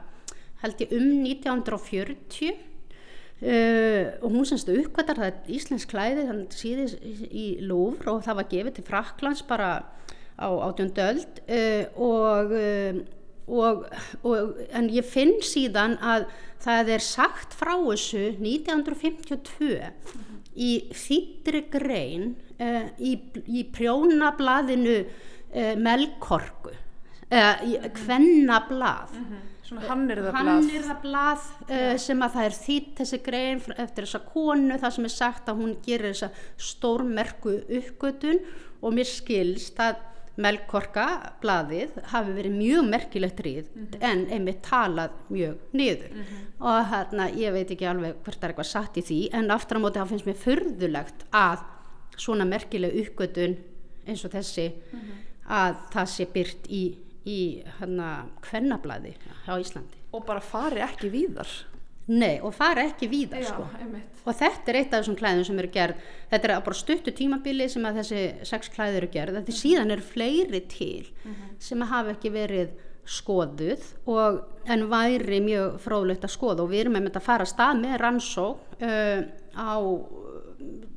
held 0.63 0.86
ég 0.86 0.95
um 0.99 1.11
1940 1.26 2.71
Uh, 3.36 4.15
og 4.23 4.32
hún 4.32 4.45
semst 4.47 4.69
uppkvæmtar 4.71 5.17
það 5.19 5.26
er 5.28 5.49
íslensk 5.57 5.89
klæði 5.91 6.21
þannig 6.23 6.53
síðis 6.55 6.93
í 7.03 7.57
Lúfr 7.67 8.13
og 8.13 8.21
það 8.23 8.38
var 8.39 8.47
gefið 8.53 8.76
til 8.78 8.86
Fraklands 8.88 9.41
bara 9.43 9.71
á 10.36 10.47
átjóndöld 10.67 11.41
uh, 11.47 11.83
og 11.95 12.55
uh, 12.55 13.03
og, 13.45 13.83
og, 14.25 14.55
en 14.73 14.88
ég 14.89 15.05
finn 15.05 15.36
síðan 15.45 15.99
að 16.01 16.23
það 16.65 16.88
er 16.95 17.03
sagt 17.05 17.53
frá 17.53 17.75
þessu 17.77 18.23
1952 18.41 19.69
í 20.57 20.71
þýttri 20.97 21.61
grein 21.69 22.31
uh, 22.57 22.89
í, 22.97 23.19
í 23.45 23.67
prjónablaðinu 23.75 24.97
Melkorku 25.79 26.73
Kvennablað. 27.95 29.13
Svona 29.65 29.86
hannirðablað. 29.88 30.49
Hannirðablað 30.49 31.45
uh, 31.69 31.93
sem 32.01 32.19
að 32.21 32.36
það 32.36 32.47
er 32.47 32.57
þýtt 32.57 32.91
þessi 32.99 33.19
grein 33.25 33.61
eftir 33.73 34.05
þessa 34.05 34.21
konu 34.33 34.77
það 34.81 34.93
sem 34.97 35.07
er 35.07 35.13
sagt 35.15 35.49
að 35.49 35.63
hún 35.63 35.71
gerir 35.86 36.11
þessa 36.11 36.29
stórmerku 36.67 37.55
uppgötun. 37.79 38.43
Og 38.86 38.93
mér 38.93 39.09
skilst 39.09 39.79
að 39.81 40.03
Melkorka 40.36 41.05
blaðið 41.43 41.93
hafi 42.11 42.33
verið 42.36 42.55
mjög 42.57 42.88
merkilegt 42.89 43.39
ríð 43.45 43.69
en 44.03 44.25
einmitt 44.36 44.61
talað 44.67 45.13
mjög 45.31 45.61
niður. 45.71 46.17
Og 46.59 46.89
hérna 46.91 47.29
ég 47.31 47.55
veit 47.55 47.71
ekki 47.71 47.88
alveg 47.88 48.17
hvert 48.25 48.43
er 48.43 48.51
eitthvað 48.51 48.71
satt 48.71 48.99
í 48.99 49.05
því 49.05 49.19
en 49.39 49.53
aftur 49.55 49.79
á 49.79 49.83
móti 49.86 50.01
það 50.01 50.11
finnst 50.11 50.27
mér 50.29 50.41
furðulegt 50.43 51.25
að 51.31 51.63
svona 52.19 52.47
merkileg 52.47 52.97
uppgötun 53.03 53.55
eins 54.05 54.25
og 54.27 54.36
þessi 54.36 54.67
að 55.45 55.77
það 55.93 56.11
sé 56.15 56.27
byrt 56.33 56.67
í, 56.67 56.83
í 57.25 57.39
hérna 57.79 58.09
kvennablaði 58.45 59.15
á 59.47 59.55
Íslandi. 59.55 60.03
Og 60.15 60.25
bara 60.27 60.43
fari 60.43 60.83
ekki 60.83 61.11
víðar. 61.13 61.49
Nei, 62.06 62.36
og 62.45 62.53
fara 62.53 62.84
ekki 62.86 63.08
víða 63.10 63.41
sko. 63.41 63.64
einmitt. 63.80 64.20
og 64.26 64.36
þetta 64.38 64.70
er 64.70 64.78
eitt 64.80 64.91
af 64.93 65.01
þessum 65.01 65.18
klæðum 65.18 65.45
sem 65.47 65.60
eru 65.62 65.70
gerð. 65.74 66.01
Þetta 66.30 66.49
er 66.49 66.66
bara 66.68 66.78
stuttu 66.78 67.14
tímabili 67.14 67.70
sem 67.70 67.86
að 67.86 68.01
þessi 68.01 68.26
sex 68.45 68.70
klæði 68.74 68.99
eru 69.01 69.10
gerð, 69.14 69.39
þetta 69.39 69.56
síðan 69.62 69.93
eru 69.95 70.06
fleiri 70.06 70.62
til 70.70 71.08
sem 71.60 71.82
að 71.82 71.91
hafa 71.93 72.14
ekki 72.14 72.34
verið 72.34 72.76
skoðuð 73.06 73.84
og 74.10 74.39
en 74.66 74.88
væri 74.89 75.41
mjög 75.45 75.80
fróðlegt 75.82 76.26
að 76.26 76.34
skoða. 76.34 76.64
Og 76.66 76.72
við 76.74 76.86
erum 76.86 76.97
með 76.97 77.18
að 77.18 77.26
fara 77.26 77.45
að 77.45 77.53
stað 77.53 77.82
með 77.82 77.97
rannsó 78.01 78.47
uh, 78.58 79.22
á 79.58 79.74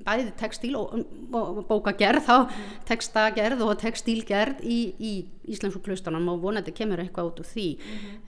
bæði 0.09 0.33
textíl 0.41 0.75
og, 0.79 0.95
og 1.37 1.59
bókagerð 1.69 2.25
þá 2.29 2.37
textagerð 2.89 3.65
og 3.67 3.75
textílgerð 3.83 4.63
í, 4.65 4.79
í 4.97 5.13
Íslensku 5.53 5.83
klaustanum 5.85 6.29
og 6.33 6.43
vonandi 6.45 6.73
kemur 6.77 7.03
eitthvað 7.03 7.33
út 7.33 7.43
úr 7.43 7.49
því. 7.49 7.69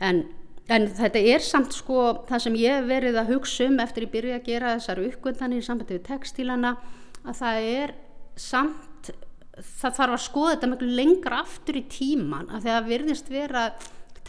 En 0.04 0.24
En 0.70 0.86
þetta 0.94 1.20
er 1.32 1.42
samt 1.42 1.74
sko 1.74 2.02
það 2.28 2.42
sem 2.44 2.58
ég 2.60 2.76
hef 2.78 2.88
verið 2.90 3.16
að 3.18 3.32
hugsa 3.34 3.66
um 3.66 3.80
eftir 3.82 4.06
ég 4.06 4.12
byrja 4.12 4.38
að 4.38 4.50
gera 4.50 4.74
þessar 4.76 5.00
uppgöndanir 5.02 5.62
í 5.62 5.66
sambandi 5.66 5.96
við 5.96 6.04
textílana 6.06 6.76
að 7.24 7.40
það 7.40 7.70
er 7.70 7.94
samt, 8.38 9.10
það 9.58 9.96
þarf 9.96 10.14
að 10.14 10.22
skoða 10.26 10.52
þetta 10.54 10.68
miklu 10.70 10.90
lengra 11.00 11.40
aftur 11.42 11.80
í 11.80 11.82
tíman 11.90 12.52
að 12.54 12.68
það 12.68 12.92
virðist 12.92 13.32
vera 13.32 13.64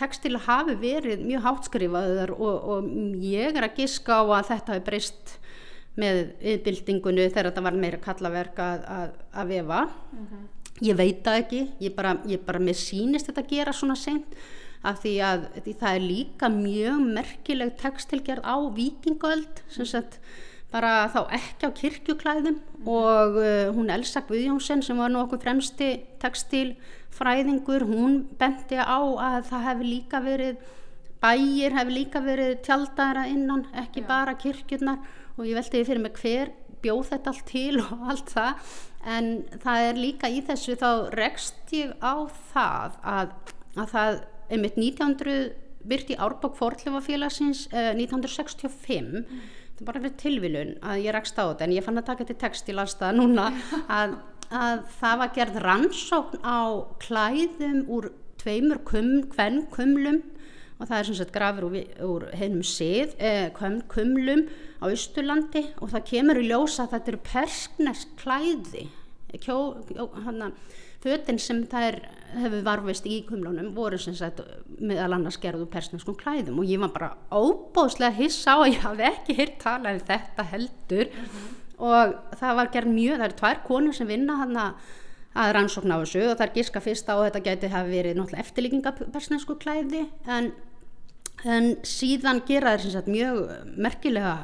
textíla 0.01 0.41
hafi 0.47 0.75
verið 0.81 1.21
mjög 1.27 1.45
hátskrifaður 1.45 2.33
og, 2.33 2.65
og 2.73 2.89
ég 3.21 3.53
er 3.53 3.67
að 3.67 3.77
giska 3.83 4.17
á 4.17 4.23
að 4.23 4.49
þetta 4.49 4.73
hafi 4.73 4.83
breyst 4.87 5.35
með 5.99 6.23
yðbildingunni 6.39 7.27
þegar 7.27 7.51
þetta 7.51 7.65
var 7.67 7.77
meira 7.77 7.99
kallaverk 8.01 8.59
að, 8.63 8.85
að, 8.95 9.13
að 9.35 9.49
vefa. 9.51 9.81
Ég 10.81 10.97
veit 10.97 11.19
það 11.25 11.39
ekki, 11.43 11.61
ég 11.83 11.93
bara, 11.93 12.15
ég 12.25 12.41
bara 12.47 12.61
mér 12.63 12.79
sýnist 12.79 13.27
þetta 13.29 13.43
að 13.43 13.51
gera 13.51 13.75
svona 13.75 13.97
seint 13.99 14.39
af 14.87 15.01
því 15.03 15.15
að 15.25 15.43
því 15.61 15.73
það 15.81 15.97
er 15.97 16.07
líka 16.07 16.49
mjög 16.53 17.03
merkileg 17.17 17.75
textilgerð 17.81 18.47
á 18.47 18.55
vikingöld 18.77 19.61
sem 19.69 19.85
sagt 19.85 20.17
bara 20.71 21.09
þá 21.11 21.21
ekki 21.35 21.67
á 21.67 21.71
kirkjuklæðum 21.77 22.59
og 22.87 23.37
uh, 23.37 23.69
hún 23.75 23.91
Elsa 23.93 24.23
Guðjónsson 24.25 24.81
sem 24.85 24.97
var 24.97 25.11
nú 25.11 25.21
okkur 25.25 25.41
fremsti 25.43 25.93
textilfræðingur 26.23 27.85
hún 27.89 28.21
benti 28.39 28.79
á 28.79 29.01
að 29.01 29.49
það 29.51 29.67
hefði 29.67 29.89
líka 29.91 30.23
verið 30.23 30.61
bæir 31.21 31.75
hefði 31.75 31.95
líka 31.95 32.21
verið 32.25 32.55
tjaldara 32.65 33.27
innan 33.29 33.67
ekki 33.77 34.03
bara 34.07 34.37
kirkjurnar. 34.39 35.01
Og 35.37 35.47
ég 35.47 35.57
veldi 35.57 35.83
fyrir 35.87 36.03
mig 36.03 36.17
hver 36.19 36.51
bjóð 36.81 37.11
þetta 37.11 37.33
allt 37.33 37.45
til 37.49 37.81
og 37.83 38.05
allt 38.13 38.33
það? 38.33 38.73
En 39.11 39.29
það 39.63 39.87
er 39.87 40.01
líka 40.01 40.29
í 40.29 40.41
þessu 40.45 40.77
þá 40.77 40.89
rekst 41.17 41.73
ég 41.73 41.93
á 42.01 42.25
það 42.53 42.97
að, 43.01 43.35
að 43.77 43.93
það 43.95 44.19
einmitt 44.51 44.77
1900 44.79 45.51
byrti 45.91 46.17
árbók 46.21 46.57
forðlefafélagsins 46.59 47.65
uh, 47.71 47.91
1965 47.97 49.23
það 49.25 49.81
er 49.81 49.87
bara 49.87 50.03
fyrir 50.03 50.19
tilvilun 50.21 50.75
að 50.85 51.05
ég 51.07 51.15
rakst 51.15 51.39
á 51.41 51.43
þetta 51.49 51.65
en 51.65 51.77
ég 51.77 51.85
fann 51.85 52.01
að 52.01 52.09
taka 52.11 52.27
til 52.29 52.37
text 52.41 52.69
í 52.69 52.75
landstæða 52.77 53.15
núna 53.17 53.47
að, 53.99 54.17
að 54.49 54.83
það 54.99 55.23
var 55.23 55.33
gerð 55.37 55.61
rannsókn 55.65 56.43
á 56.45 56.59
klæðum 57.01 57.81
úr 57.89 58.11
tveimur 58.41 58.81
kvenn 58.85 59.65
kumlum 59.73 60.21
og 60.81 60.89
það 60.89 60.97
er 60.97 61.07
sem 61.07 61.17
sagt 61.19 61.33
grafur 61.35 61.67
úr, 61.69 61.77
úr 62.07 62.27
heinum 62.37 62.63
sið, 62.65 63.13
eh, 63.21 63.49
kum, 63.53 63.81
kumlum 63.91 64.47
á 64.81 64.89
Östurlandi 64.89 65.67
og 65.77 65.91
það 65.93 66.07
kemur 66.09 66.41
í 66.41 66.47
ljósa 66.49 66.87
að 66.87 66.95
þetta 66.95 67.11
eru 67.11 67.21
persknesk 67.27 68.15
klæði. 68.21 68.87
Kjó, 69.31 69.57
kjó, 69.87 70.07
hana, 70.25 70.49
fötin 71.01 71.39
sem 71.41 71.63
það 71.69 71.87
er, 71.87 71.97
hefur 72.41 72.63
varfist 72.65 73.07
í 73.09 73.21
kumlunum 73.27 73.73
voru 73.75 73.99
sem 73.99 74.15
sagt 74.17 74.41
meðal 74.79 75.17
annars 75.17 75.39
gerðu 75.41 75.67
persneskum 75.71 76.15
klæðum 76.19 76.61
og 76.61 76.69
ég 76.69 76.81
var 76.83 76.93
bara 76.93 77.11
óbóðslega 77.33 78.15
hissa 78.19 78.55
á 78.55 78.57
að 78.61 78.73
ég 78.75 78.85
hafi 78.85 79.07
ekki 79.09 79.37
hýrt 79.39 79.59
talað 79.63 79.99
um 79.99 80.07
þetta 80.11 80.47
heldur. 80.53 81.11
Og 81.81 82.15
það 82.37 82.57
var 82.59 82.73
gerð 82.75 82.93
mjög, 82.93 83.15
það 83.17 83.27
eru 83.27 83.37
tvær 83.39 83.61
konur 83.65 83.97
sem 83.97 84.09
vinna 84.09 84.37
hann 84.37 84.57
að 84.61 85.53
rannsókna 85.57 85.97
á 85.97 86.01
þessu 86.03 86.25
og 86.27 86.35
það 86.35 86.45
er 86.45 86.55
giska 86.59 86.83
fyrst 86.83 87.09
á 87.09 87.15
að 87.15 87.23
þetta 87.27 87.43
gæti 87.47 87.71
hafi 87.71 87.95
verið 87.95 88.17
náttúrulega 88.19 88.45
eftirlíkinga 88.45 88.93
persnesku 89.01 89.57
klæði. 89.61 90.05
En, 90.29 90.51
en 91.47 91.71
síðan 91.87 92.43
gera 92.47 92.75
þeir 92.75 92.85
sem 92.85 92.95
sagt 92.97 93.09
mjög 93.11 93.41
merkilega 93.81 94.35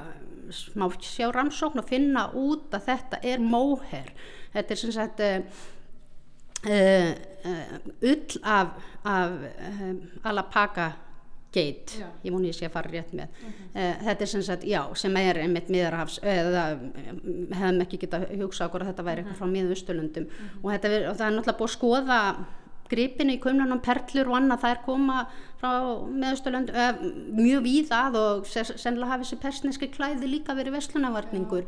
smá 0.53 0.87
sjá 1.03 1.27
rannsókn 1.35 1.81
og 1.81 1.89
finna 1.89 2.29
út 2.37 2.73
að 2.73 2.87
þetta 2.87 3.19
er 3.27 3.43
móher. 3.43 4.11
Þetta 4.53 4.73
er 4.73 4.81
sem 4.81 4.93
sagt 4.95 5.23
uh, 5.23 5.65
ull 6.67 8.39
af, 8.43 8.67
af 9.07 9.35
um, 9.81 9.99
alapaka 10.27 10.89
geit, 11.55 11.93
ég 12.25 12.33
voni 12.33 12.49
ég 12.51 12.57
sé 12.57 12.67
að 12.67 12.73
fara 12.75 12.91
rétt 12.91 13.13
með. 13.17 13.31
Uh, 13.71 13.93
þetta 14.03 14.25
er 14.25 14.29
sem 14.33 14.43
sagt, 14.45 14.65
já, 14.67 14.81
sem 14.99 15.15
er 15.21 15.39
einmitt 15.45 15.71
miðarhafs, 15.73 16.19
eða 16.27 16.65
um, 16.75 17.47
hefðum 17.55 17.83
ekki 17.87 18.01
geta 18.03 18.19
hugsað 18.33 18.67
okkur 18.67 18.83
að 18.85 18.91
þetta 18.91 19.05
væri 19.07 19.23
eitthvað 19.23 19.39
frá 19.41 19.51
miðvusturlundum 19.55 20.27
og, 20.61 20.69
þetta, 20.73 20.91
er- 20.97 21.07
og 21.13 21.17
það 21.21 21.27
er 21.29 21.35
náttúrulega 21.37 21.59
búið 21.61 21.69
að 21.71 21.75
skoða 21.77 22.19
gripinu 22.87 23.33
í 23.35 23.39
kumlanum 23.43 23.81
perlur 23.83 24.29
og 24.31 24.37
annað 24.37 24.61
þær 24.63 24.77
koma 24.85 25.17
frá 25.59 25.71
meðusturlönd 26.21 26.69
mjög 27.35 27.65
víðað 27.65 28.15
og 28.21 28.45
se- 28.47 28.77
sennilega 28.79 29.09
hafi 29.15 29.25
þessi 29.25 29.39
persneski 29.41 29.89
klæði 29.91 30.29
líka 30.31 30.55
verið 30.55 30.77
veslunarvarningur 30.77 31.65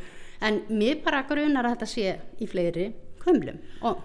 en 0.48 0.62
mér 0.70 1.02
bara 1.04 1.26
grunar 1.28 1.68
að 1.68 1.76
þetta 1.76 1.90
sé 1.92 2.14
í 2.40 2.48
fleiri 2.48 2.86
kumlum. 3.26 3.58
Og 3.84 4.00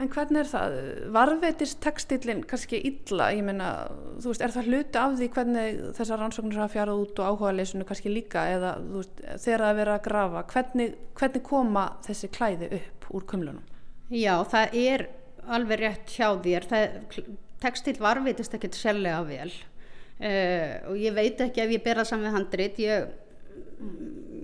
En 0.00 0.08
hvernig 0.10 0.40
er 0.40 0.48
það? 0.48 0.76
Varveitist 1.14 1.78
textillin 1.84 2.40
kannski 2.48 2.80
illa? 2.88 3.28
Ég 3.36 3.44
meina, 3.46 3.68
þú 4.22 4.32
veist, 4.32 4.42
er 4.42 4.54
það 4.54 4.70
hluti 4.70 4.98
af 4.98 5.16
því 5.18 5.28
hvernig 5.36 5.82
þessar 5.98 6.22
rannsóknir 6.22 6.62
hafa 6.62 6.72
fjarað 6.72 7.02
út 7.04 7.20
og 7.20 7.28
áhuga 7.28 7.52
leysinu 7.58 7.86
kannski 7.88 8.12
líka 8.12 8.46
eða 8.54 8.72
veist, 8.80 9.20
þegar 9.44 9.64
það 9.66 9.68
er 9.68 9.78
verið 9.82 9.94
að 9.94 10.04
grafa, 10.08 10.44
hvernig, 10.54 10.96
hvernig 11.20 11.46
koma 11.46 11.84
þessi 12.08 12.32
klæði 12.32 12.70
upp 12.80 13.08
úr 13.12 13.28
kumlunum? 13.28 13.62
Já, 14.12 14.34
það 14.48 14.76
er 14.82 15.06
alveg 15.52 15.82
rétt 15.84 16.16
hjá 16.16 16.28
þér. 16.42 16.68
Það, 16.72 16.98
textil 17.62 17.98
varvitist 18.02 18.56
ekkert 18.56 18.78
sérlega 18.78 19.22
vel 19.28 19.50
uh, 19.52 20.90
og 20.90 20.96
ég 20.98 21.14
veit 21.14 21.40
ekki 21.44 21.62
ef 21.62 21.76
ég 21.76 21.84
bera 21.84 22.06
saman 22.08 22.30
við 22.30 22.38
handrit. 22.38 22.80
Ég, 22.82 23.10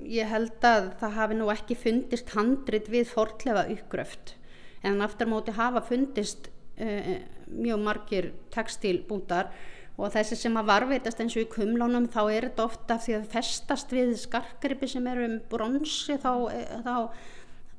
ég 0.09 0.28
held 0.30 0.66
að 0.66 0.92
það 1.01 1.16
hafi 1.18 1.38
nú 1.40 1.49
ekki 1.53 1.78
fundist 1.78 2.36
handrit 2.36 2.92
við 2.92 3.09
fortlefa 3.11 3.66
uppgröft 3.74 4.38
en 4.87 5.03
aftur 5.03 5.31
móti 5.31 5.55
hafa 5.57 5.83
fundist 5.85 6.51
uh, 6.81 7.16
mjög 7.49 7.83
margir 7.83 8.33
textilbútar 8.55 9.51
og 9.99 10.12
þessi 10.14 10.37
sem 10.39 10.59
að 10.59 10.68
varveitast 10.70 11.20
eins 11.22 11.35
og 11.35 11.43
í 11.43 11.51
kumlánum 11.51 12.07
þá 12.12 12.20
er 12.31 12.47
þetta 12.49 12.66
ofta 12.68 12.99
því 13.03 13.16
að 13.16 13.26
festast 13.33 13.95
við 13.95 14.12
skarkripi 14.20 14.89
sem 14.91 15.07
eru 15.11 15.26
um 15.26 15.39
bronsi 15.51 16.18
þá, 16.22 16.33
eh, 16.55 16.76
þá, 16.85 16.95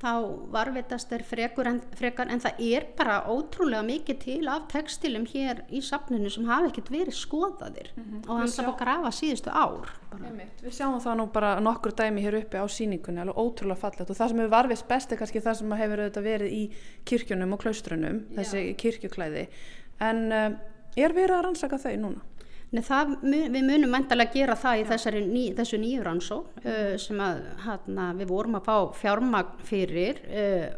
þá 0.00 0.12
varveitast 0.52 1.10
er 1.12 1.22
frekar 1.28 1.68
en, 1.68 1.80
frekar 1.96 2.30
en 2.32 2.40
það 2.40 2.60
er 2.64 2.86
bara 2.96 3.18
ótrúlega 3.28 3.82
mikið 3.84 4.20
til 4.22 4.38
af 4.48 4.68
textilum 4.72 5.26
hér 5.28 5.60
í 5.68 5.82
safninu 5.84 6.30
sem 6.32 6.46
hafa 6.48 6.70
ekkert 6.70 6.88
verið 6.94 7.18
skoðaðir 7.18 7.90
og 7.98 8.30
hann 8.30 8.46
Við 8.46 8.54
þarf 8.56 8.70
að 8.72 8.78
grafa 8.80 9.12
síðustu 9.18 9.52
ár. 9.52 9.92
Við 10.62 10.76
sjáum 10.78 10.96
það 11.04 11.20
nú 11.20 11.28
bara 11.34 11.52
nokkur 11.60 11.94
dæmi 12.00 12.24
hér 12.24 12.38
uppi 12.40 12.64
á 12.64 12.66
síningunni, 12.70 13.20
alveg 13.20 13.42
ótrúlega 13.44 13.82
fallegt 13.82 14.08
og 14.08 14.16
það 14.18 14.32
sem 14.32 14.42
hefur 14.42 14.54
varfist 14.56 14.88
best 14.88 15.12
er 15.12 15.20
kannski 15.20 15.44
það 15.44 15.60
sem 15.60 15.76
hefur 15.82 16.04
verið 16.24 16.56
í 16.56 16.64
kirkjunum 17.10 17.54
og 17.56 17.62
klaustrunum, 17.66 18.24
þessi 18.38 18.64
kirkjuklæði. 18.80 19.46
En 20.00 20.26
um, 20.32 20.58
er 20.96 21.16
verið 21.16 21.36
að 21.36 21.46
rannsaka 21.50 21.80
þau 21.82 21.94
núna? 22.00 22.29
Nei, 22.70 22.84
það, 22.86 23.16
við 23.26 23.64
munum 23.66 23.90
mæntalega 23.90 24.30
gera 24.30 24.54
það 24.58 24.80
í 24.80 24.84
þessari 24.86 25.20
ný, 25.26 25.40
þessu 25.58 25.78
nýju 25.82 26.04
rannsó 26.06 26.36
uh, 26.44 26.92
sem 27.02 27.18
að 27.24 27.40
hana, 27.64 28.12
við 28.20 28.30
vorum 28.30 28.60
að 28.60 28.68
fá 28.68 28.76
fjármagn 29.00 29.64
fyrir 29.66 30.20
uh, 30.30 30.68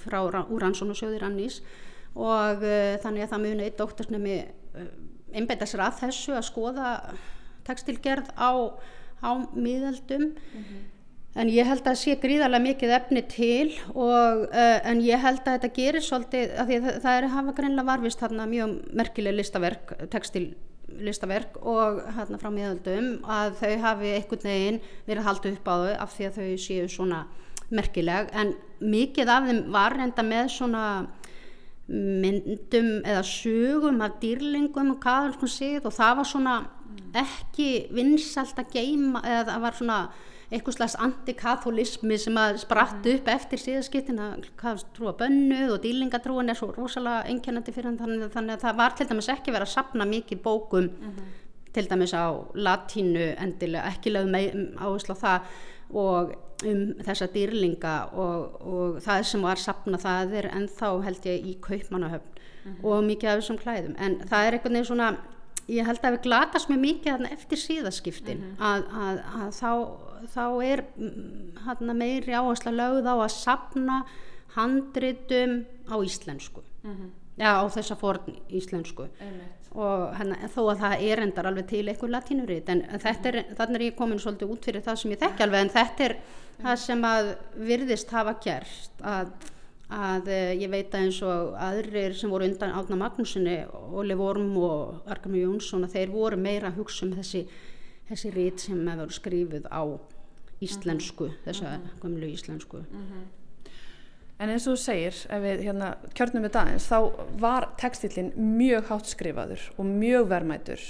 frá, 0.00 0.22
úr 0.24 0.64
rannsónusjóði 0.64 1.20
Rannís. 1.20 1.60
Og 2.16 2.64
uh, 2.64 2.96
þannig 3.04 3.26
að 3.26 3.34
það 3.34 3.44
muni 3.44 3.68
eitt 3.68 3.76
doktorsnemi 3.76 4.38
uh, 4.40 4.88
einbeita 5.36 5.68
sér 5.68 5.84
að 5.84 6.00
þessu 6.06 6.32
að 6.38 6.48
skoða 6.48 6.96
tekstilgerð 7.68 8.32
á, 8.40 8.72
á 9.20 9.30
miðaldum 9.52 10.30
en 11.34 11.48
ég 11.50 11.66
held 11.66 11.84
að 11.90 11.98
sé 11.98 12.14
gríðarlega 12.22 12.62
mikið 12.70 12.92
efni 12.94 13.22
til 13.26 13.72
og, 13.90 14.44
en 14.54 15.00
ég 15.02 15.18
held 15.18 15.40
að 15.42 15.56
þetta 15.56 15.70
gerir 15.74 16.04
svolítið, 16.04 16.52
að 16.54 16.70
að 16.76 16.84
það, 16.84 17.00
það 17.02 17.16
er 17.16 17.26
hafa 17.32 17.54
greinlega 17.56 17.88
varfist 17.88 18.22
þarna 18.22 18.46
mjög 18.52 18.76
merkileg 19.00 19.34
listaverk, 19.40 19.96
tekstil 20.12 20.44
listaverk 21.04 21.58
og 21.62 22.02
hérna 22.16 22.38
frá 22.40 22.50
miðaldum 22.52 23.08
að 23.30 23.56
þau 23.60 23.72
hafi 23.84 24.12
einhvern 24.14 24.46
veginn 24.46 24.80
verið 25.08 25.28
haldið 25.28 25.58
upp 25.58 25.70
á 25.70 25.74
þau 25.74 25.94
af 26.04 26.14
því 26.14 26.28
að 26.28 26.38
þau 26.38 26.62
séu 26.66 26.88
svona 26.92 27.20
merkileg. 27.74 28.30
En 28.32 28.54
mikið 28.84 29.32
af 29.32 29.48
þeim 29.48 29.62
var 29.74 29.96
reynda 29.96 30.26
með 30.26 30.50
svona 30.54 30.84
myndum 31.88 33.02
eða 33.04 33.24
sögum 33.28 34.00
af 34.04 34.20
dýrlingum 34.22 34.94
og 34.94 35.02
kaðalskun 35.02 35.52
sigð 35.52 35.88
og 35.90 35.96
það 35.96 36.14
var 36.20 36.28
svona 36.30 36.54
ekki 37.14 37.68
vinsalt 37.94 38.58
að 38.60 38.72
geima 38.78 39.20
eða 39.24 39.50
það 39.50 39.66
var 39.66 39.76
svona 39.78 39.98
eitthvað 40.54 40.76
slags 40.78 40.96
antikatholismi 41.02 42.18
sem 42.20 42.38
að 42.40 42.58
spratt 42.62 43.08
upp 43.12 43.30
eftir 43.34 43.62
síðaskiptina 43.62 44.30
trúa 44.96 45.14
bönnuð 45.18 45.76
og 45.76 45.82
dýlingatrúin 45.84 46.52
er 46.52 46.58
svo 46.58 46.70
rosalega 46.74 47.28
einkennandi 47.30 47.74
fyrir 47.74 47.90
hann 47.90 48.00
þannig, 48.00 48.30
þannig 48.34 48.56
að 48.56 48.66
það 48.66 48.80
var 48.82 48.96
til 48.96 49.08
dæmis 49.10 49.30
ekki 49.34 49.54
verið 49.54 49.68
að 49.68 49.74
sapna 49.74 50.08
mikið 50.08 50.42
bókum 50.44 50.90
til 51.74 51.86
dæmis 51.90 52.14
á 52.14 52.30
latínu 52.54 53.32
endilega 53.42 53.90
ekki 53.90 54.14
lögum 54.14 54.36
áherslu 54.78 55.18
á 55.18 55.22
það 55.24 55.54
og 55.94 56.34
um 56.64 56.84
þessa 57.04 57.28
dýrlinga 57.34 57.94
og, 58.14 58.60
og 58.62 59.00
það 59.04 59.26
sem 59.30 59.42
var 59.44 59.60
sapna 59.60 60.00
það 60.00 60.38
er 60.40 60.50
ennþá 60.54 60.92
held 61.04 61.28
ég 61.28 61.50
í 61.50 61.58
kaupmannahöfn 61.62 62.34
og 62.82 63.04
mikið 63.04 63.30
af 63.30 63.40
þessum 63.40 63.60
klæðum. 63.60 63.96
En 64.00 64.18
það 64.24 64.46
er 64.46 64.56
einhvern 64.56 64.78
veginn 64.78 64.88
svona 64.88 65.08
ég 65.70 65.86
held 65.88 66.04
að 66.04 66.16
við 66.16 66.22
glatast 66.26 66.70
mjög 66.70 66.82
mikið 66.82 67.26
eftir 67.30 67.60
síðaskiptin. 67.60 68.44
Að, 68.58 68.86
að, 69.06 69.20
að 69.40 69.50
þá, 69.58 69.70
þá 70.34 70.44
er 70.66 70.84
mm, 70.98 71.92
meiri 71.96 72.36
áhersla 72.36 72.74
lögð 72.74 73.10
á 73.10 73.14
að 73.16 73.34
sapna 73.36 73.98
handritum 74.54 75.62
á 75.90 75.96
íslensku. 76.04 76.64
Já 77.40 77.50
á 77.58 77.64
þessa 77.72 77.96
forn 77.98 78.36
íslensku. 78.54 79.08
Og 79.74 80.02
hana, 80.14 80.36
þó 80.54 80.60
að 80.70 80.82
það 80.84 81.00
er 81.02 81.22
endar 81.24 81.48
alveg 81.50 81.66
til 81.72 81.82
eitthvað 81.90 82.12
latínurit 82.14 82.68
en 82.70 82.84
þetta 83.02 83.30
er, 83.32 83.38
þannig 83.58 83.80
er 83.80 83.86
ég 83.88 83.96
komin 83.98 84.20
svolítið 84.22 84.52
út 84.54 84.68
fyrir 84.68 84.84
það 84.84 85.00
sem 85.00 85.14
ég 85.14 85.22
þekki 85.24 85.42
alveg 85.42 85.64
en 85.64 85.72
þetta 85.74 86.04
er 86.04 86.14
það 86.60 86.76
sem 86.84 87.02
að 87.08 87.30
virðist 87.70 88.14
hafa 88.14 88.36
gerst 88.44 89.02
að, 89.02 89.32
að 89.92 90.30
eh, 90.32 90.54
ég 90.62 90.70
veit 90.72 90.94
að 90.94 91.06
eins 91.06 91.20
og 91.26 91.54
aðrir 91.60 92.16
sem 92.16 92.32
voru 92.32 92.48
undan 92.48 92.74
Átna 92.74 92.96
Magnúsinni, 92.96 93.58
Óli 93.68 94.16
Vorm 94.16 94.56
og 94.56 95.10
Arkamur 95.10 95.44
Jónsson 95.44 95.84
að 95.84 95.98
þeir 95.98 96.14
voru 96.14 96.40
meira 96.40 96.70
að 96.70 96.80
hugsa 96.80 97.04
um 97.06 97.14
þessi, 97.18 97.44
þessi 98.08 98.34
rít 98.34 98.64
sem 98.64 98.80
hefur 98.88 99.12
skrifuð 99.12 99.68
á 99.68 99.82
íslensku, 100.64 101.30
þessa 101.44 101.78
gömlu 102.02 102.30
íslensku. 102.32 102.84
En 104.42 104.50
eins 104.50 104.64
og 104.66 104.74
þú 104.74 104.80
segir, 104.82 105.18
ef 105.30 105.42
við 105.44 105.60
hérna, 105.68 105.92
kjörnum 106.16 106.42
við 106.46 106.54
dagins, 106.56 106.88
þá 106.90 106.98
var 107.38 107.68
textillin 107.78 108.32
mjög 108.34 108.88
hátt 108.90 109.10
skrifaður 109.12 109.62
og 109.76 109.86
mjög 109.86 110.26
verðmætur 110.32 110.86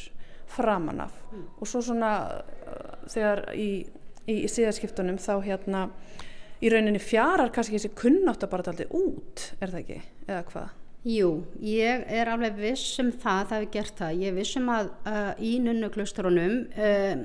framan 0.54 1.02
af. 1.04 1.18
Og 1.58 1.68
svo 1.68 1.82
svona 1.84 2.12
uh, 2.40 2.94
þegar 3.10 3.44
í, 3.58 3.84
í, 4.24 4.38
í 4.46 4.48
síðarskiptunum 4.48 5.18
þá 5.20 5.34
hérna 5.44 5.88
í 6.64 6.72
rauninni 6.72 7.02
fjarar 7.02 7.52
kannski 7.52 7.76
þessi 7.76 7.92
kunnátt 7.98 8.44
að 8.46 8.52
bara 8.54 8.66
taldi 8.68 8.88
út, 8.96 9.50
er 9.60 9.72
það 9.72 9.80
ekki, 9.82 10.00
eða 10.28 10.42
hvað? 10.48 10.72
Jú, 11.04 11.30
ég 11.60 12.04
er 12.08 12.30
alveg 12.32 12.54
viss 12.56 13.00
um 13.02 13.10
það, 13.12 13.40
það 13.50 13.58
hefur 13.58 13.72
gert 13.74 13.98
það. 13.98 14.20
Ég 14.22 14.30
er 14.30 14.36
viss 14.38 14.56
um 14.56 14.70
að 14.72 14.86
uh, 15.04 15.32
í 15.44 15.50
nunnuklusturunum 15.60 16.54
uh, 16.80 17.24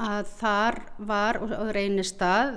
að 0.00 0.30
þar 0.38 0.78
var 1.10 1.40
og, 1.44 1.52
og 1.58 1.74
reynist 1.76 2.24
að 2.24 2.56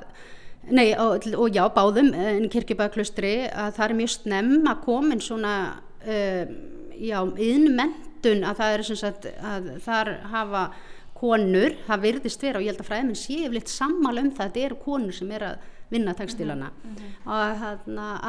Nei, 0.69 0.91
og, 0.93 1.25
og 1.41 1.55
já, 1.55 1.63
báðum 1.73 2.11
en 2.13 2.43
kirkjubæðaklustri 2.53 3.33
að 3.49 3.71
það 3.79 3.85
er 3.87 3.95
mjög 3.97 4.11
snemm 4.13 4.67
að 4.69 4.83
komin 4.85 5.23
svona 5.25 5.53
uh, 6.05 6.51
já, 7.01 7.17
yðnmentun 7.25 8.45
að 8.45 8.61
það 8.61 8.75
er 8.75 8.83
sem 8.85 8.99
sagt 8.99 9.25
að 9.41 9.71
þar 9.81 10.11
hafa 10.29 10.63
konur, 11.17 11.75
það 11.87 12.05
virðist 12.05 12.45
vera 12.45 12.61
og 12.61 12.65
ég 12.65 12.75
held 12.75 12.83
að 12.85 12.91
fræðminn 12.91 13.17
sé 13.19 13.39
yfirleitt 13.41 13.73
sammála 13.73 14.23
um 14.23 14.31
það 14.31 14.45
að 14.45 14.53
þetta 14.53 14.67
eru 14.67 14.79
konur 14.85 15.17
sem 15.17 15.33
er 15.33 15.47
að 15.49 15.65
vinna 15.91 16.13
tekstilana 16.15 16.71
mm 16.71 16.95
-hmm. 16.95 17.15
og 17.25 17.63
að, 17.67 17.79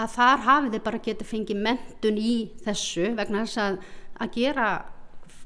að 0.03 0.09
þar 0.17 0.39
hafið 0.49 0.73
þið 0.73 0.83
bara 0.89 1.05
getið 1.09 1.27
fengið 1.27 1.63
mentun 1.69 2.19
í 2.19 2.35
þessu 2.65 3.15
vegna 3.17 3.45
þess 3.45 3.59
að 3.59 3.79
að 4.23 4.35
gera 4.35 4.69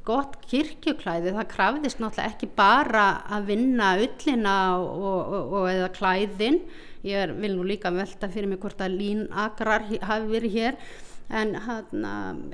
gott 0.06 0.36
kirkjuklæði, 0.46 1.34
það 1.34 1.48
krafðist 1.50 2.00
náttúrulega 2.00 2.30
ekki 2.30 2.48
bara 2.58 3.06
að 3.36 3.48
vinna 3.50 3.88
ullina 3.98 4.56
og, 4.78 5.08
og, 5.10 5.54
og 5.58 5.70
eða 5.70 5.88
klæðin. 5.96 6.60
Ég 7.06 7.24
er, 7.24 7.32
vil 7.38 7.56
nú 7.56 7.66
líka 7.66 7.90
velta 7.94 8.30
fyrir 8.30 8.50
mig 8.50 8.60
hvort 8.62 8.82
að 8.82 8.96
línagrar 9.00 9.86
hafi 10.06 10.30
verið 10.30 10.56
hér. 10.58 10.78
En 11.26 11.56
hann, 11.58 12.04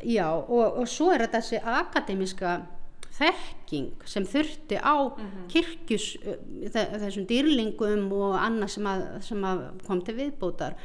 já 0.09 0.31
og, 0.33 0.79
og 0.81 0.89
svo 0.89 1.11
er 1.13 1.27
þetta 1.27 1.43
þessi 1.43 1.61
akademiska 1.61 2.55
þekking 3.13 4.05
sem 4.09 4.27
þurfti 4.29 4.81
á 4.81 4.97
kirkjus 5.53 6.13
þessum 6.73 7.27
dýrlingum 7.29 8.09
og 8.17 8.37
annað 8.41 8.77
sem, 8.77 8.89
að, 8.89 9.07
sem 9.27 9.49
að 9.49 9.65
kom 9.87 10.03
til 10.05 10.17
viðbótar. 10.19 10.79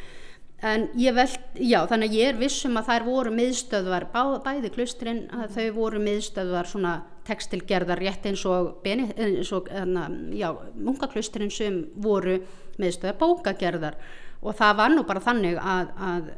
En 0.66 0.88
ég 0.98 1.14
veld, 1.14 1.38
já 1.62 1.84
þannig 1.86 2.10
að 2.10 2.18
ég 2.18 2.32
er 2.32 2.40
vissum 2.40 2.80
að 2.80 2.88
þær 2.90 3.04
voru 3.06 3.34
miðstöðvar 3.38 4.08
bá, 4.10 4.22
bæði 4.42 4.72
klustrin 4.74 5.20
að 5.30 5.52
þau 5.54 5.68
voru 5.76 6.02
miðstöðvar 6.02 6.70
svona 6.72 6.94
tekstilgerðar 7.28 8.02
rétt 8.02 8.26
eins 8.26 8.42
og, 8.50 8.80
og 8.82 10.34
já, 10.34 10.48
mungaklustrin 10.74 11.54
sem 11.54 11.84
voru 12.02 12.40
miðstöðar 12.82 13.20
bókagerðar. 13.22 14.00
Og 14.42 14.58
það 14.58 14.76
var 14.82 14.94
nú 14.96 15.06
bara 15.06 15.22
þannig 15.22 15.62
að, 15.62 15.94
að 16.10 16.34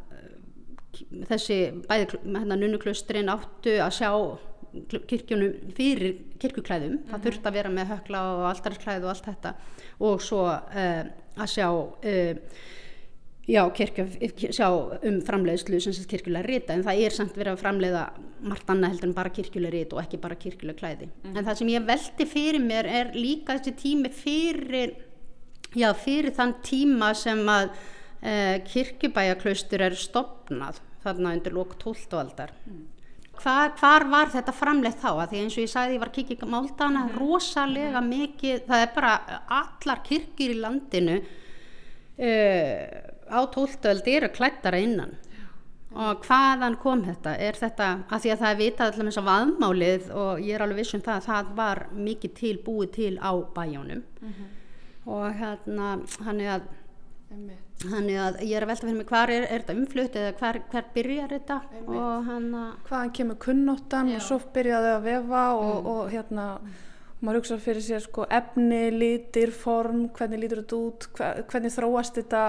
þessi 1.30 1.60
bæði 1.88 2.20
hérna 2.26 2.60
nunnuklustrin 2.60 3.32
áttu 3.32 3.78
að 3.80 3.96
sjá 4.02 4.12
kirkjunum 5.08 5.74
fyrir 5.78 6.18
kirkjuklæðum 6.40 6.92
mm 6.92 6.98
-hmm. 6.98 7.12
það 7.12 7.24
þurfti 7.26 7.48
að 7.50 7.54
vera 7.54 7.70
með 7.70 7.88
hökla 7.94 8.22
og 8.34 8.44
altarsklæð 8.50 9.04
og 9.04 9.10
allt 9.10 9.26
þetta 9.26 9.54
og 10.00 10.22
svo 10.22 10.44
uh, 10.48 11.04
að 11.38 11.48
sjá 11.56 11.68
uh, 11.72 12.36
já, 13.50 13.64
kirkja, 13.74 14.06
sjá 14.54 14.68
um 15.04 15.22
framleiðslu 15.26 15.80
sem 15.82 15.94
sagt 15.94 16.10
kirkjulega 16.12 16.46
rita 16.48 16.74
en 16.74 16.84
það 16.84 17.00
er 17.06 17.16
samt 17.16 17.38
verið 17.38 17.54
að 17.54 17.62
framleiða 17.64 18.04
margt 18.42 18.70
annað 18.70 18.90
heldur 18.90 19.10
en 19.10 19.14
bara 19.14 19.30
kirkjulega 19.30 19.72
rita 19.72 19.96
og 19.96 20.02
ekki 20.04 20.18
bara 20.22 20.36
kirkjulega 20.36 20.80
klæði 20.80 21.10
Mhm. 21.24 21.38
en 21.38 21.46
það 21.46 21.56
sem 21.56 21.68
ég 21.68 21.86
veldi 21.86 22.26
fyrir 22.26 22.62
mér 22.62 22.86
er 22.86 23.12
líka 23.14 23.58
þessi 23.58 23.74
tími 23.76 24.10
fyrir 24.10 24.94
já, 25.76 25.94
fyrir 25.94 26.32
þann 26.32 26.54
tíma 26.64 27.14
sem 27.16 27.40
að 27.48 27.70
uh, 27.70 28.58
kirkjubæjaklaustur 28.70 29.82
er 29.82 29.96
stopnað 29.96 30.80
þarna 31.04 31.34
undir 31.34 31.54
lók 31.54 31.78
12. 31.80 32.18
aldar 32.20 32.52
Hvar, 33.40 33.72
hvar 33.80 34.04
var 34.12 34.32
þetta 34.34 34.52
framleitt 34.56 35.00
þá? 35.00 35.12
Því 35.30 35.44
eins 35.44 35.56
og 35.56 35.64
ég 35.64 35.72
sagði, 35.72 35.96
ég 35.96 36.02
var 36.04 36.12
í 36.20 36.50
Máldana, 36.50 37.06
rosalega 37.16 38.02
mikið, 38.04 38.66
það 38.68 38.84
er 38.84 38.92
bara 38.96 39.14
allar 39.60 40.02
kirkir 40.04 40.52
í 40.52 40.60
landinu 40.60 41.18
uh, 42.20 42.84
á 43.32 43.40
tóltöld 43.54 44.08
eru 44.12 44.30
klættara 44.36 44.82
innan. 44.84 45.16
Og 45.90 46.26
hvaðan 46.28 46.76
kom 46.82 47.00
þetta? 47.06 47.32
Er 47.42 47.58
þetta, 47.58 47.88
að 48.12 48.26
því 48.26 48.34
að 48.34 48.42
það 48.44 48.52
er 48.52 48.60
vitað 48.60 48.92
allir 48.92 49.08
eins 49.10 49.22
og 49.22 49.30
vaðmálið 49.30 50.12
og 50.14 50.44
ég 50.46 50.54
er 50.54 50.66
alveg 50.66 50.84
viss 50.84 50.98
um 50.98 51.06
það 51.06 51.16
að 51.16 51.30
það 51.30 51.56
var 51.58 51.82
mikið 51.96 52.36
til 52.38 52.52
búið 52.66 52.92
til 52.98 53.14
á 53.18 53.32
bæjónum 53.56 54.04
og 55.10 55.40
hérna, 55.40 55.88
hann 56.26 56.44
er 56.44 56.52
að 56.60 56.68
Þannig 57.80 58.18
að 58.20 58.42
ég 58.44 58.58
er 58.60 58.66
að 58.66 58.72
velta 58.74 58.88
fyrir 58.90 58.98
mig 59.00 59.08
hvar 59.08 59.32
er, 59.32 59.46
er 59.48 59.62
þetta 59.64 59.76
umflutt 59.80 60.16
eða 60.20 60.34
hver, 60.42 60.58
hver 60.74 60.88
byrjar 60.98 61.32
þetta? 61.38 61.58
Og 61.88 62.26
hann 62.28 62.50
að 62.60 62.70
hvaðan 62.90 63.14
kemur 63.16 63.38
kunnóttan? 63.46 64.12
Og 64.18 64.26
svo 64.26 64.40
byrjaði 64.58 64.90
að 64.98 65.06
vefa 65.08 65.44
og, 65.56 65.88
og 65.94 66.02
hérna 66.12 66.48
maður 67.20 67.42
hugsa 67.42 67.58
fyrir 67.60 67.84
sér 67.84 68.04
sko 68.04 68.24
efni, 68.32 68.82
litir, 68.96 69.52
form 69.52 70.06
hvernig 70.16 70.40
lítur 70.44 70.62
þetta 70.62 70.78
út, 70.80 71.08
hve- 71.18 71.32
hvernig 71.52 71.74
þróast 71.76 72.20
þetta? 72.20 72.44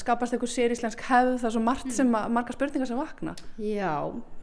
Skapast 0.00 0.36
einhver 0.36 0.52
séríslensk 0.52 1.04
hefð? 1.08 1.38
Það 1.40 1.48
er 1.48 1.54
svo 1.56 1.62
margt 1.68 1.92
sem 1.96 2.10
að, 2.18 2.26
margar 2.36 2.56
spurningar 2.56 2.90
sem 2.90 3.00
vakna. 3.00 3.32
Já, 3.60 3.94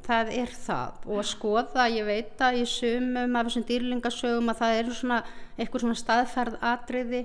það 0.09 0.31
er 0.39 0.55
það. 0.55 0.97
Og 1.07 1.21
að 1.21 1.29
skoða, 1.29 1.85
ég 1.93 2.07
veit 2.07 2.43
að 2.45 2.59
í 2.59 2.65
sumum 2.69 3.37
af 3.37 3.47
þessum 3.49 3.65
dýrlingasögum 3.69 4.51
að 4.51 4.59
það 4.63 4.79
eru 4.81 4.97
svona 4.97 5.19
eitthvað 5.59 5.83
svona 5.83 5.99
staðferð 5.99 6.59
atriði. 6.71 7.23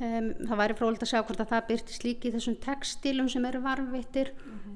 Um, 0.00 0.30
það 0.42 0.60
væri 0.62 0.78
frólægt 0.78 1.06
að 1.06 1.12
sjá 1.12 1.20
hvort 1.20 1.42
að 1.44 1.50
það 1.52 1.66
byrtist 1.70 2.06
líki 2.06 2.30
í 2.30 2.34
þessum 2.34 2.60
textílum 2.64 3.30
sem 3.32 3.48
eru 3.50 3.62
varvittir 3.64 4.32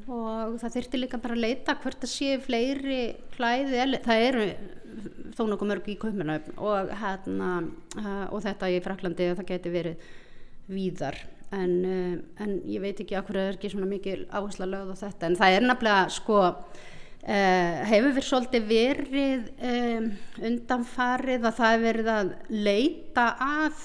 og 0.08 0.58
það 0.60 0.74
þyrfti 0.76 1.00
líka 1.02 1.20
bara 1.20 1.36
að 1.36 1.44
leita 1.44 1.76
hvort 1.82 2.00
það 2.04 2.12
séu 2.14 2.36
fleiri 2.40 3.00
klæði, 3.34 3.98
það 4.04 4.26
eru 4.28 4.44
þó 5.36 5.42
nokkuð 5.48 5.70
mörg 5.70 5.90
í 5.92 5.96
kaupmanöfn 6.00 6.60
og, 6.64 6.92
hérna, 7.02 7.50
og 8.32 8.40
þetta 8.44 8.70
í 8.72 8.78
Fraklandi 8.84 9.32
það 9.38 9.50
geti 9.52 9.72
verið 9.74 10.06
víðar. 10.68 11.18
En, 11.54 11.74
en 12.36 12.56
ég 12.68 12.82
veit 12.82 12.98
ekki 13.00 13.16
að 13.16 13.28
hverju 13.30 13.42
er 13.46 13.56
ekki 13.56 13.70
svona 13.72 13.88
mikil 13.88 14.18
áhersla 14.28 14.68
lögð 14.68 14.92
á 14.92 14.96
þetta. 15.06 15.28
En 15.28 15.38
það 15.38 15.54
er 15.56 15.64
nefnilega 15.64 16.10
sko 16.12 16.40
Uh, 17.28 17.82
hefur 17.84 18.14
við 18.16 18.24
svolítið 18.24 18.68
verið 18.70 19.48
um, 19.68 20.04
undanfarið 20.48 21.42
að 21.44 21.58
það 21.58 21.72
hefur 21.74 21.82
verið 21.84 22.06
að 22.14 22.30
leita 22.48 23.24
að 23.44 23.82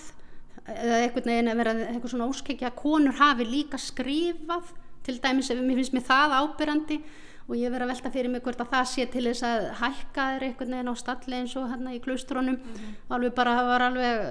eða 0.64 1.00
einhvern 1.02 1.28
veginn 1.28 1.52
að 1.52 1.60
vera 1.60 1.74
eitthvað 1.90 2.14
svona 2.14 2.28
óskekja 2.32 2.70
að 2.70 2.78
konur 2.80 3.18
hafi 3.18 3.48
líka 3.50 3.80
skrifað 3.82 4.70
til 5.04 5.18
dæmis 5.20 5.52
ef 5.52 5.60
mér 5.60 5.82
finnst 5.82 5.96
mér 5.98 6.06
það 6.08 6.36
ábyrrandi 6.38 7.00
og 7.44 7.58
ég 7.60 7.74
verið 7.74 7.84
að 7.84 7.92
velta 7.92 8.12
fyrir 8.14 8.32
mig 8.32 8.44
hvort 8.46 8.62
að 8.64 8.70
það 8.72 8.86
sé 8.94 9.06
til 9.12 9.24
þess 9.26 9.44
að 9.44 9.66
hækka 9.82 10.28
þér 10.34 10.46
einhvern 10.48 10.76
veginn 10.78 10.92
á 10.96 11.02
stalli 11.02 11.40
eins 11.42 11.56
og 11.60 11.66
hérna 11.74 11.96
í 11.96 12.00
klustrónum 12.06 12.56
mm 12.56 12.78
-hmm. 12.78 12.94
alveg 13.18 13.34
bara 13.36 13.56
það 13.58 13.68
var 13.72 13.86
alveg 13.90 14.22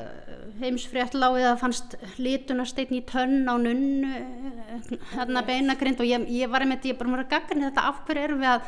heimsfrétt 0.63 1.19
láið 1.21 1.49
að 1.51 1.61
fannst 1.61 1.97
litunarsteitn 2.17 2.97
í 2.97 3.03
tönn 3.05 3.45
á 3.45 3.55
nunnu 3.61 4.15
hérna 5.13 5.45
beinagrind 5.45 6.01
og 6.01 6.07
ég, 6.07 6.25
ég 6.31 6.49
var 6.49 6.65
einmitt, 6.65 6.89
ég 6.89 6.97
bara 6.97 7.11
mjög 7.11 7.27
að 7.27 7.35
gagna 7.35 7.69
þetta 7.69 7.89
af 7.89 8.01
hverju 8.07 8.25
erum 8.25 8.41
við 8.41 8.49
að 8.49 8.63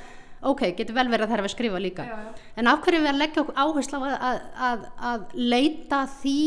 ok, 0.50 0.62
getur 0.78 0.96
vel 0.96 1.06
verið 1.12 1.26
að 1.26 1.32
það 1.32 1.38
er 1.38 1.44
að 1.48 1.52
skrifa 1.54 1.80
líka 1.82 2.06
já, 2.06 2.14
já. 2.20 2.46
en 2.60 2.70
af 2.70 2.80
hverju 2.84 3.02
við 3.02 3.10
að 3.10 3.20
leggja 3.22 3.44
áherslu 3.64 4.00
á 4.00 4.02
að, 4.04 4.38
að, 4.68 4.86
að 5.10 5.26
leita 5.54 6.00
því 6.20 6.38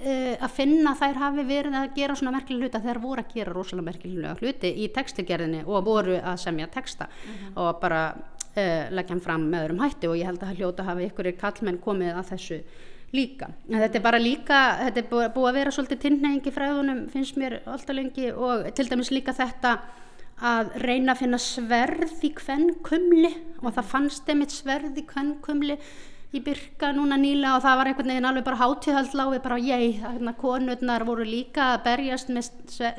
uh, 0.00 0.32
að 0.46 0.56
finna 0.56 0.94
þær 1.00 1.20
hafi 1.22 1.46
verið 1.50 1.78
að 1.80 1.92
gera 1.98 2.16
svona 2.18 2.34
merkilega 2.36 2.66
hluti 2.66 2.80
að 2.80 2.88
þær 2.90 3.02
voru 3.04 3.24
að 3.24 3.36
gera 3.36 3.56
rosalega 3.56 3.88
merkilega 3.90 4.34
hluti 4.40 4.72
í 4.84 4.88
textilgerðinni 4.96 5.62
og 5.66 5.86
voru 5.86 6.18
að 6.20 6.42
semja 6.44 6.70
texta 6.72 7.08
mhm. 7.08 7.36
-huh. 7.36 7.62
og 7.64 7.80
bara 7.80 8.02
uh, 8.12 8.84
leggja 8.90 9.14
hann 9.14 9.24
fram 9.24 9.48
með 9.50 9.66
öðrum 9.66 9.84
hætti 9.84 10.10
og 10.10 10.18
ég 10.18 10.30
held 10.30 10.42
að 10.42 10.52
það 10.52 10.60
hljóta 10.60 10.90
hafi 10.90 11.08
ykkur 11.10 11.32
kallmenn 11.40 11.82
komið 11.82 12.14
að 12.14 12.30
þessu 12.34 12.60
líka 13.14 13.50
en 13.70 13.80
þetta 13.80 13.98
er 13.98 14.02
bara 14.02 14.18
líka, 14.18 14.62
þetta 14.80 15.00
er 15.00 15.30
búið 15.34 15.48
að 15.50 15.58
vera 15.60 15.74
svolítið 15.74 16.00
tinnhengi 16.02 16.52
fræðunum 16.52 17.06
finnst 17.12 17.38
mér 17.40 17.60
alltaf 17.64 17.94
lengi 17.94 18.32
og 18.32 18.66
til 18.74 18.88
dæmis 18.90 19.12
líka 19.14 19.34
þetta 19.36 19.78
að 20.44 20.74
reyna 20.82 21.14
að 21.14 21.22
finna 21.22 21.38
sverð 21.40 22.26
í 22.26 22.32
kvennkumli 22.36 23.32
og 23.62 23.72
það 23.72 23.88
fannst 23.92 24.28
einmitt 24.28 24.52
sverð 24.52 24.98
í 25.00 25.06
kvennkumli 25.08 25.78
í 26.34 26.40
byrka 26.44 26.90
núna 26.92 27.16
nýla 27.20 27.54
og 27.56 27.62
það 27.64 27.76
var 27.78 27.88
einhvern 27.88 28.10
veginn 28.10 28.28
alveg 28.28 28.44
bara 28.44 28.58
hátíðhaldláði 28.60 29.38
bara 29.44 29.58
ég, 29.62 30.00
þannig 30.02 30.30
að 30.32 30.38
konurnar 30.40 31.04
voru 31.06 31.24
líka 31.26 31.68
að 31.72 31.84
berjast 31.86 32.32
með 32.34 32.48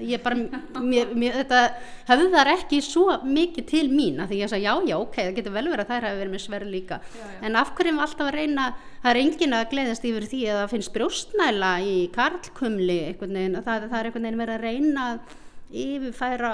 ég 0.07 0.23
bara, 0.23 0.37
mér, 0.81 1.11
mér, 1.13 1.35
þetta 1.41 1.61
höfðar 2.07 2.51
ekki 2.55 2.79
svo 2.85 3.19
mikið 3.27 3.67
til 3.69 3.83
mín 3.91 4.21
að 4.23 4.31
því 4.31 4.39
ég 4.41 4.53
sagði 4.53 4.69
já, 4.69 4.73
já, 4.89 4.97
ok, 4.97 5.17
það 5.19 5.33
getur 5.39 5.57
vel 5.57 5.65
verið 5.67 5.83
að 5.83 5.91
þær 5.91 6.07
hafi 6.07 6.21
verið 6.21 6.35
með 6.35 6.45
sverð 6.45 6.71
líka 6.73 6.99
já, 7.03 7.19
já. 7.19 7.41
en 7.49 7.59
af 7.61 7.73
hverjum 7.77 7.99
alltaf 8.05 8.29
að 8.29 8.37
reyna, 8.39 8.69
það 9.03 9.11
er 9.11 9.21
engin 9.25 9.57
að 9.57 9.67
gleðast 9.73 10.07
yfir 10.07 10.29
því 10.31 10.45
að 10.47 10.61
það 10.61 10.71
finnst 10.73 10.95
brjóstnæla 10.95 11.73
í 11.83 11.97
karlkumli, 12.15 13.01
einhvern 13.11 13.41
veginn, 13.41 13.59
það, 13.67 13.91
það 13.91 13.99
er 13.99 14.09
einhvern 14.09 14.29
veginn 14.29 14.41
verið 14.45 14.57
að 14.57 14.65
reyna 14.71 15.11
að 15.11 15.37
yfirfæra, 15.71 16.51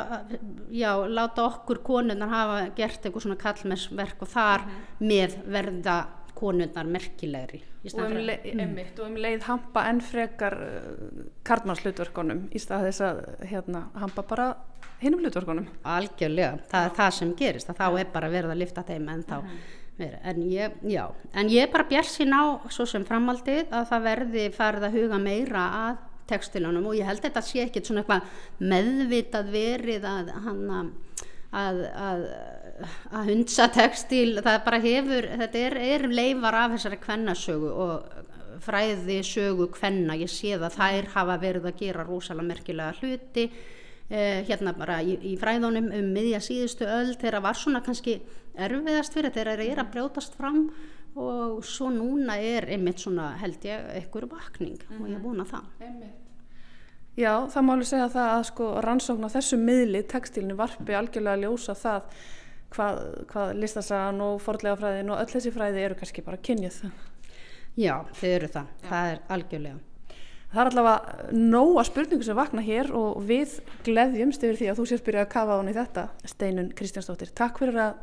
já, 0.74 0.92
láta 1.08 1.46
okkur 1.46 1.84
konunnar 1.86 2.30
hafa 2.30 2.58
gert 2.78 3.06
eitthvað 3.06 3.28
svona 3.28 3.38
kallmessverk 3.42 4.26
og 4.26 4.28
þar 4.28 4.66
mm 4.66 4.72
-hmm. 4.72 5.08
með 5.08 5.38
verða 5.46 5.98
konunnar 6.34 6.86
merkilegri 6.86 7.62
og 7.84 8.00
um, 8.00 8.18
leið, 8.18 8.46
einmitt, 8.56 9.00
og 9.00 9.10
um 9.10 9.16
leið 9.20 9.44
hampa 9.44 9.84
enn 9.90 10.02
frekar 10.02 10.56
uh, 10.56 11.26
karlmannslutverkonum 11.44 12.48
í 12.56 12.62
stað 12.62 12.88
þess 12.88 13.02
að 13.02 13.22
hérna, 13.52 13.90
hampa 14.00 14.24
bara 14.24 14.48
hinnum 15.04 15.20
hlutverkonum 15.20 15.68
algjörlega, 15.84 16.58
það 16.72 16.86
já. 16.86 16.90
er 16.90 16.98
það 17.00 17.16
sem 17.18 17.34
gerist 17.40 17.72
þá 17.72 17.86
ja. 17.86 18.00
er 18.00 18.12
bara 18.14 18.30
verið 18.30 18.56
að 18.56 18.62
lifta 18.64 18.86
þeim 18.88 19.10
en 19.10 19.24
þá 19.28 19.36
mm 19.42 19.50
-hmm. 19.50 20.16
en 20.32 20.42
ég, 20.52 20.72
já, 20.96 21.06
en 21.34 21.50
ég 21.50 21.68
er 21.68 21.72
bara 21.72 21.90
björn 21.92 22.12
sín 22.16 22.34
á 22.34 22.44
svo 22.70 22.86
sem 22.86 23.06
framaldið 23.06 23.68
að 23.70 23.88
það 23.92 24.08
verði 24.10 24.50
farið 24.52 24.84
að 24.88 24.98
huga 24.98 25.20
meira 25.20 25.68
að 25.88 25.98
tekstilunum 26.34 26.90
og 26.90 27.00
ég 27.00 27.08
held 27.08 27.22
að 27.22 27.30
þetta 27.30 27.46
sé 27.48 27.64
ekkert 27.64 27.90
svona 27.90 28.04
eitthvað 28.04 28.68
meðvitað 28.74 29.54
verið 29.54 30.10
að 30.10 30.34
hann 30.46 30.94
að, 31.54 31.82
að, 31.94 32.28
að 33.14 33.32
hundsa 33.32 33.70
tekstil, 33.74 34.42
það 34.42 34.60
bara 34.66 34.82
hefur 34.84 35.30
þetta 35.44 35.66
er, 35.68 35.80
er 35.94 36.08
leifar 36.10 36.60
af 36.64 36.76
þessari 36.76 37.00
kvennasögu 37.04 37.74
og 37.86 38.22
fræði 38.64 39.20
sögu 39.26 39.68
kvenna, 39.74 40.18
ég 40.20 40.32
sé 40.32 40.58
það 40.62 40.78
þær 40.78 41.10
hafa 41.16 41.38
verið 41.42 41.70
að 41.70 41.80
gera 41.82 42.06
rosalega 42.08 42.50
merkilega 42.50 42.96
hluti 43.02 43.46
eh, 44.10 44.42
hérna 44.48 44.76
bara 44.78 45.00
í, 45.04 45.18
í 45.34 45.36
fræðunum 45.42 45.92
um 45.94 46.10
miðja 46.16 46.42
síðustu 46.44 46.88
öll 46.88 47.14
þegar 47.18 47.44
var 47.48 47.60
svona 47.60 47.84
kannski 47.86 48.20
erfiðast 48.54 49.16
fyrir 49.16 49.34
þegar 49.34 49.58
það 49.58 49.72
er 49.72 49.84
að 49.84 49.94
brjótast 49.96 50.38
fram 50.38 50.68
og 51.20 51.62
svo 51.66 51.92
núna 51.94 52.40
er 52.42 52.68
einmitt 52.74 53.02
svona 53.02 53.34
held 53.42 53.66
ég 53.68 53.90
einhverju 54.00 54.30
vakning 54.32 54.80
mm 54.82 54.90
-hmm. 54.90 55.02
og 55.02 55.10
ég 55.10 55.18
mhm. 55.18 55.24
vona 55.24 55.44
það 55.46 55.66
einmitt. 55.80 56.23
Já, 57.14 57.46
það 57.54 57.66
máli 57.68 57.86
segja 57.86 58.10
það 58.10 58.30
að 58.34 58.44
sko 58.50 58.68
rannsókn 58.82 59.28
á 59.30 59.36
þessu 59.36 59.58
miðli 59.62 60.02
tekstilinu 60.10 60.58
varfi 60.58 60.96
algjörlega 60.98 61.38
að 61.38 61.44
ljósa 61.46 61.76
það 61.78 62.22
hvað, 62.74 63.02
hvað 63.30 63.52
listasagan 63.62 64.22
og 64.26 64.40
forlega 64.42 64.80
fræðin 64.80 65.12
og 65.14 65.22
öll 65.22 65.34
þessi 65.36 65.54
fræði 65.54 65.84
eru 65.86 65.98
kannski 66.00 66.24
bara 66.26 66.42
kynjuð 66.42 66.80
Já, 67.78 67.96
þau 68.18 68.30
eru 68.30 68.50
það, 68.54 68.72
Já. 68.82 68.88
það 68.90 69.12
er 69.12 69.22
algjörlega 69.36 69.82
Það 70.54 70.62
er 70.62 70.70
allavega 70.70 71.28
nóga 71.34 71.84
spurningu 71.88 72.26
sem 72.26 72.38
vakna 72.38 72.62
hér 72.62 72.92
og 72.94 73.22
við 73.26 73.56
gleðjumst 73.86 74.44
yfir 74.46 74.60
því 74.60 74.68
að 74.70 74.82
þú 74.82 74.88
sést 74.90 75.06
byrja 75.06 75.24
að 75.26 75.32
kafa 75.34 75.56
á 75.58 75.62
í 75.66 75.78
þetta 75.78 76.04
Steinun 76.30 76.74
Kristjánsdóttir, 76.78 77.32
takk 77.38 77.62
fyrir 77.62 77.80
að 77.88 78.02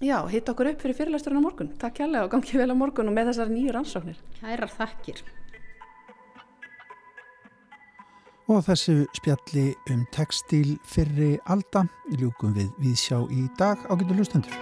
Já, 0.00 0.16
hitt 0.32 0.48
okkur 0.48 0.70
upp 0.70 0.80
fyrir 0.80 0.96
fyrirlæsturinn 0.96 1.42
á 1.42 1.44
morgun. 1.44 1.74
Takk 1.76 1.98
kjærlega 1.98 2.24
og 2.24 2.30
gangið 2.32 2.62
vel 2.62 2.72
á 2.72 2.76
morgun 2.80 3.10
og 3.10 3.12
með 3.18 3.26
þessar 3.34 3.50
nýju 3.52 3.74
rannsóknir. 3.76 4.22
Hærar 4.40 4.72
þakkir. 4.72 5.20
Og 8.50 8.64
þessu 8.66 9.04
spjalli 9.14 9.68
um 9.94 10.00
textil 10.10 10.74
fyrri 10.82 11.36
alda 11.54 11.84
ljúkum 12.18 12.50
við 12.56 12.72
við 12.82 12.98
sjá 12.98 13.20
í 13.30 13.46
dag 13.60 13.78
á 13.86 13.94
getur 13.94 14.18
hlustendur. 14.18 14.56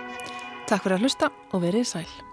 Takk 0.69 0.85
fyrir 0.85 0.99
að 0.99 1.07
hlusta 1.07 1.33
og 1.57 1.65
verið 1.65 1.89
sæl. 1.89 2.28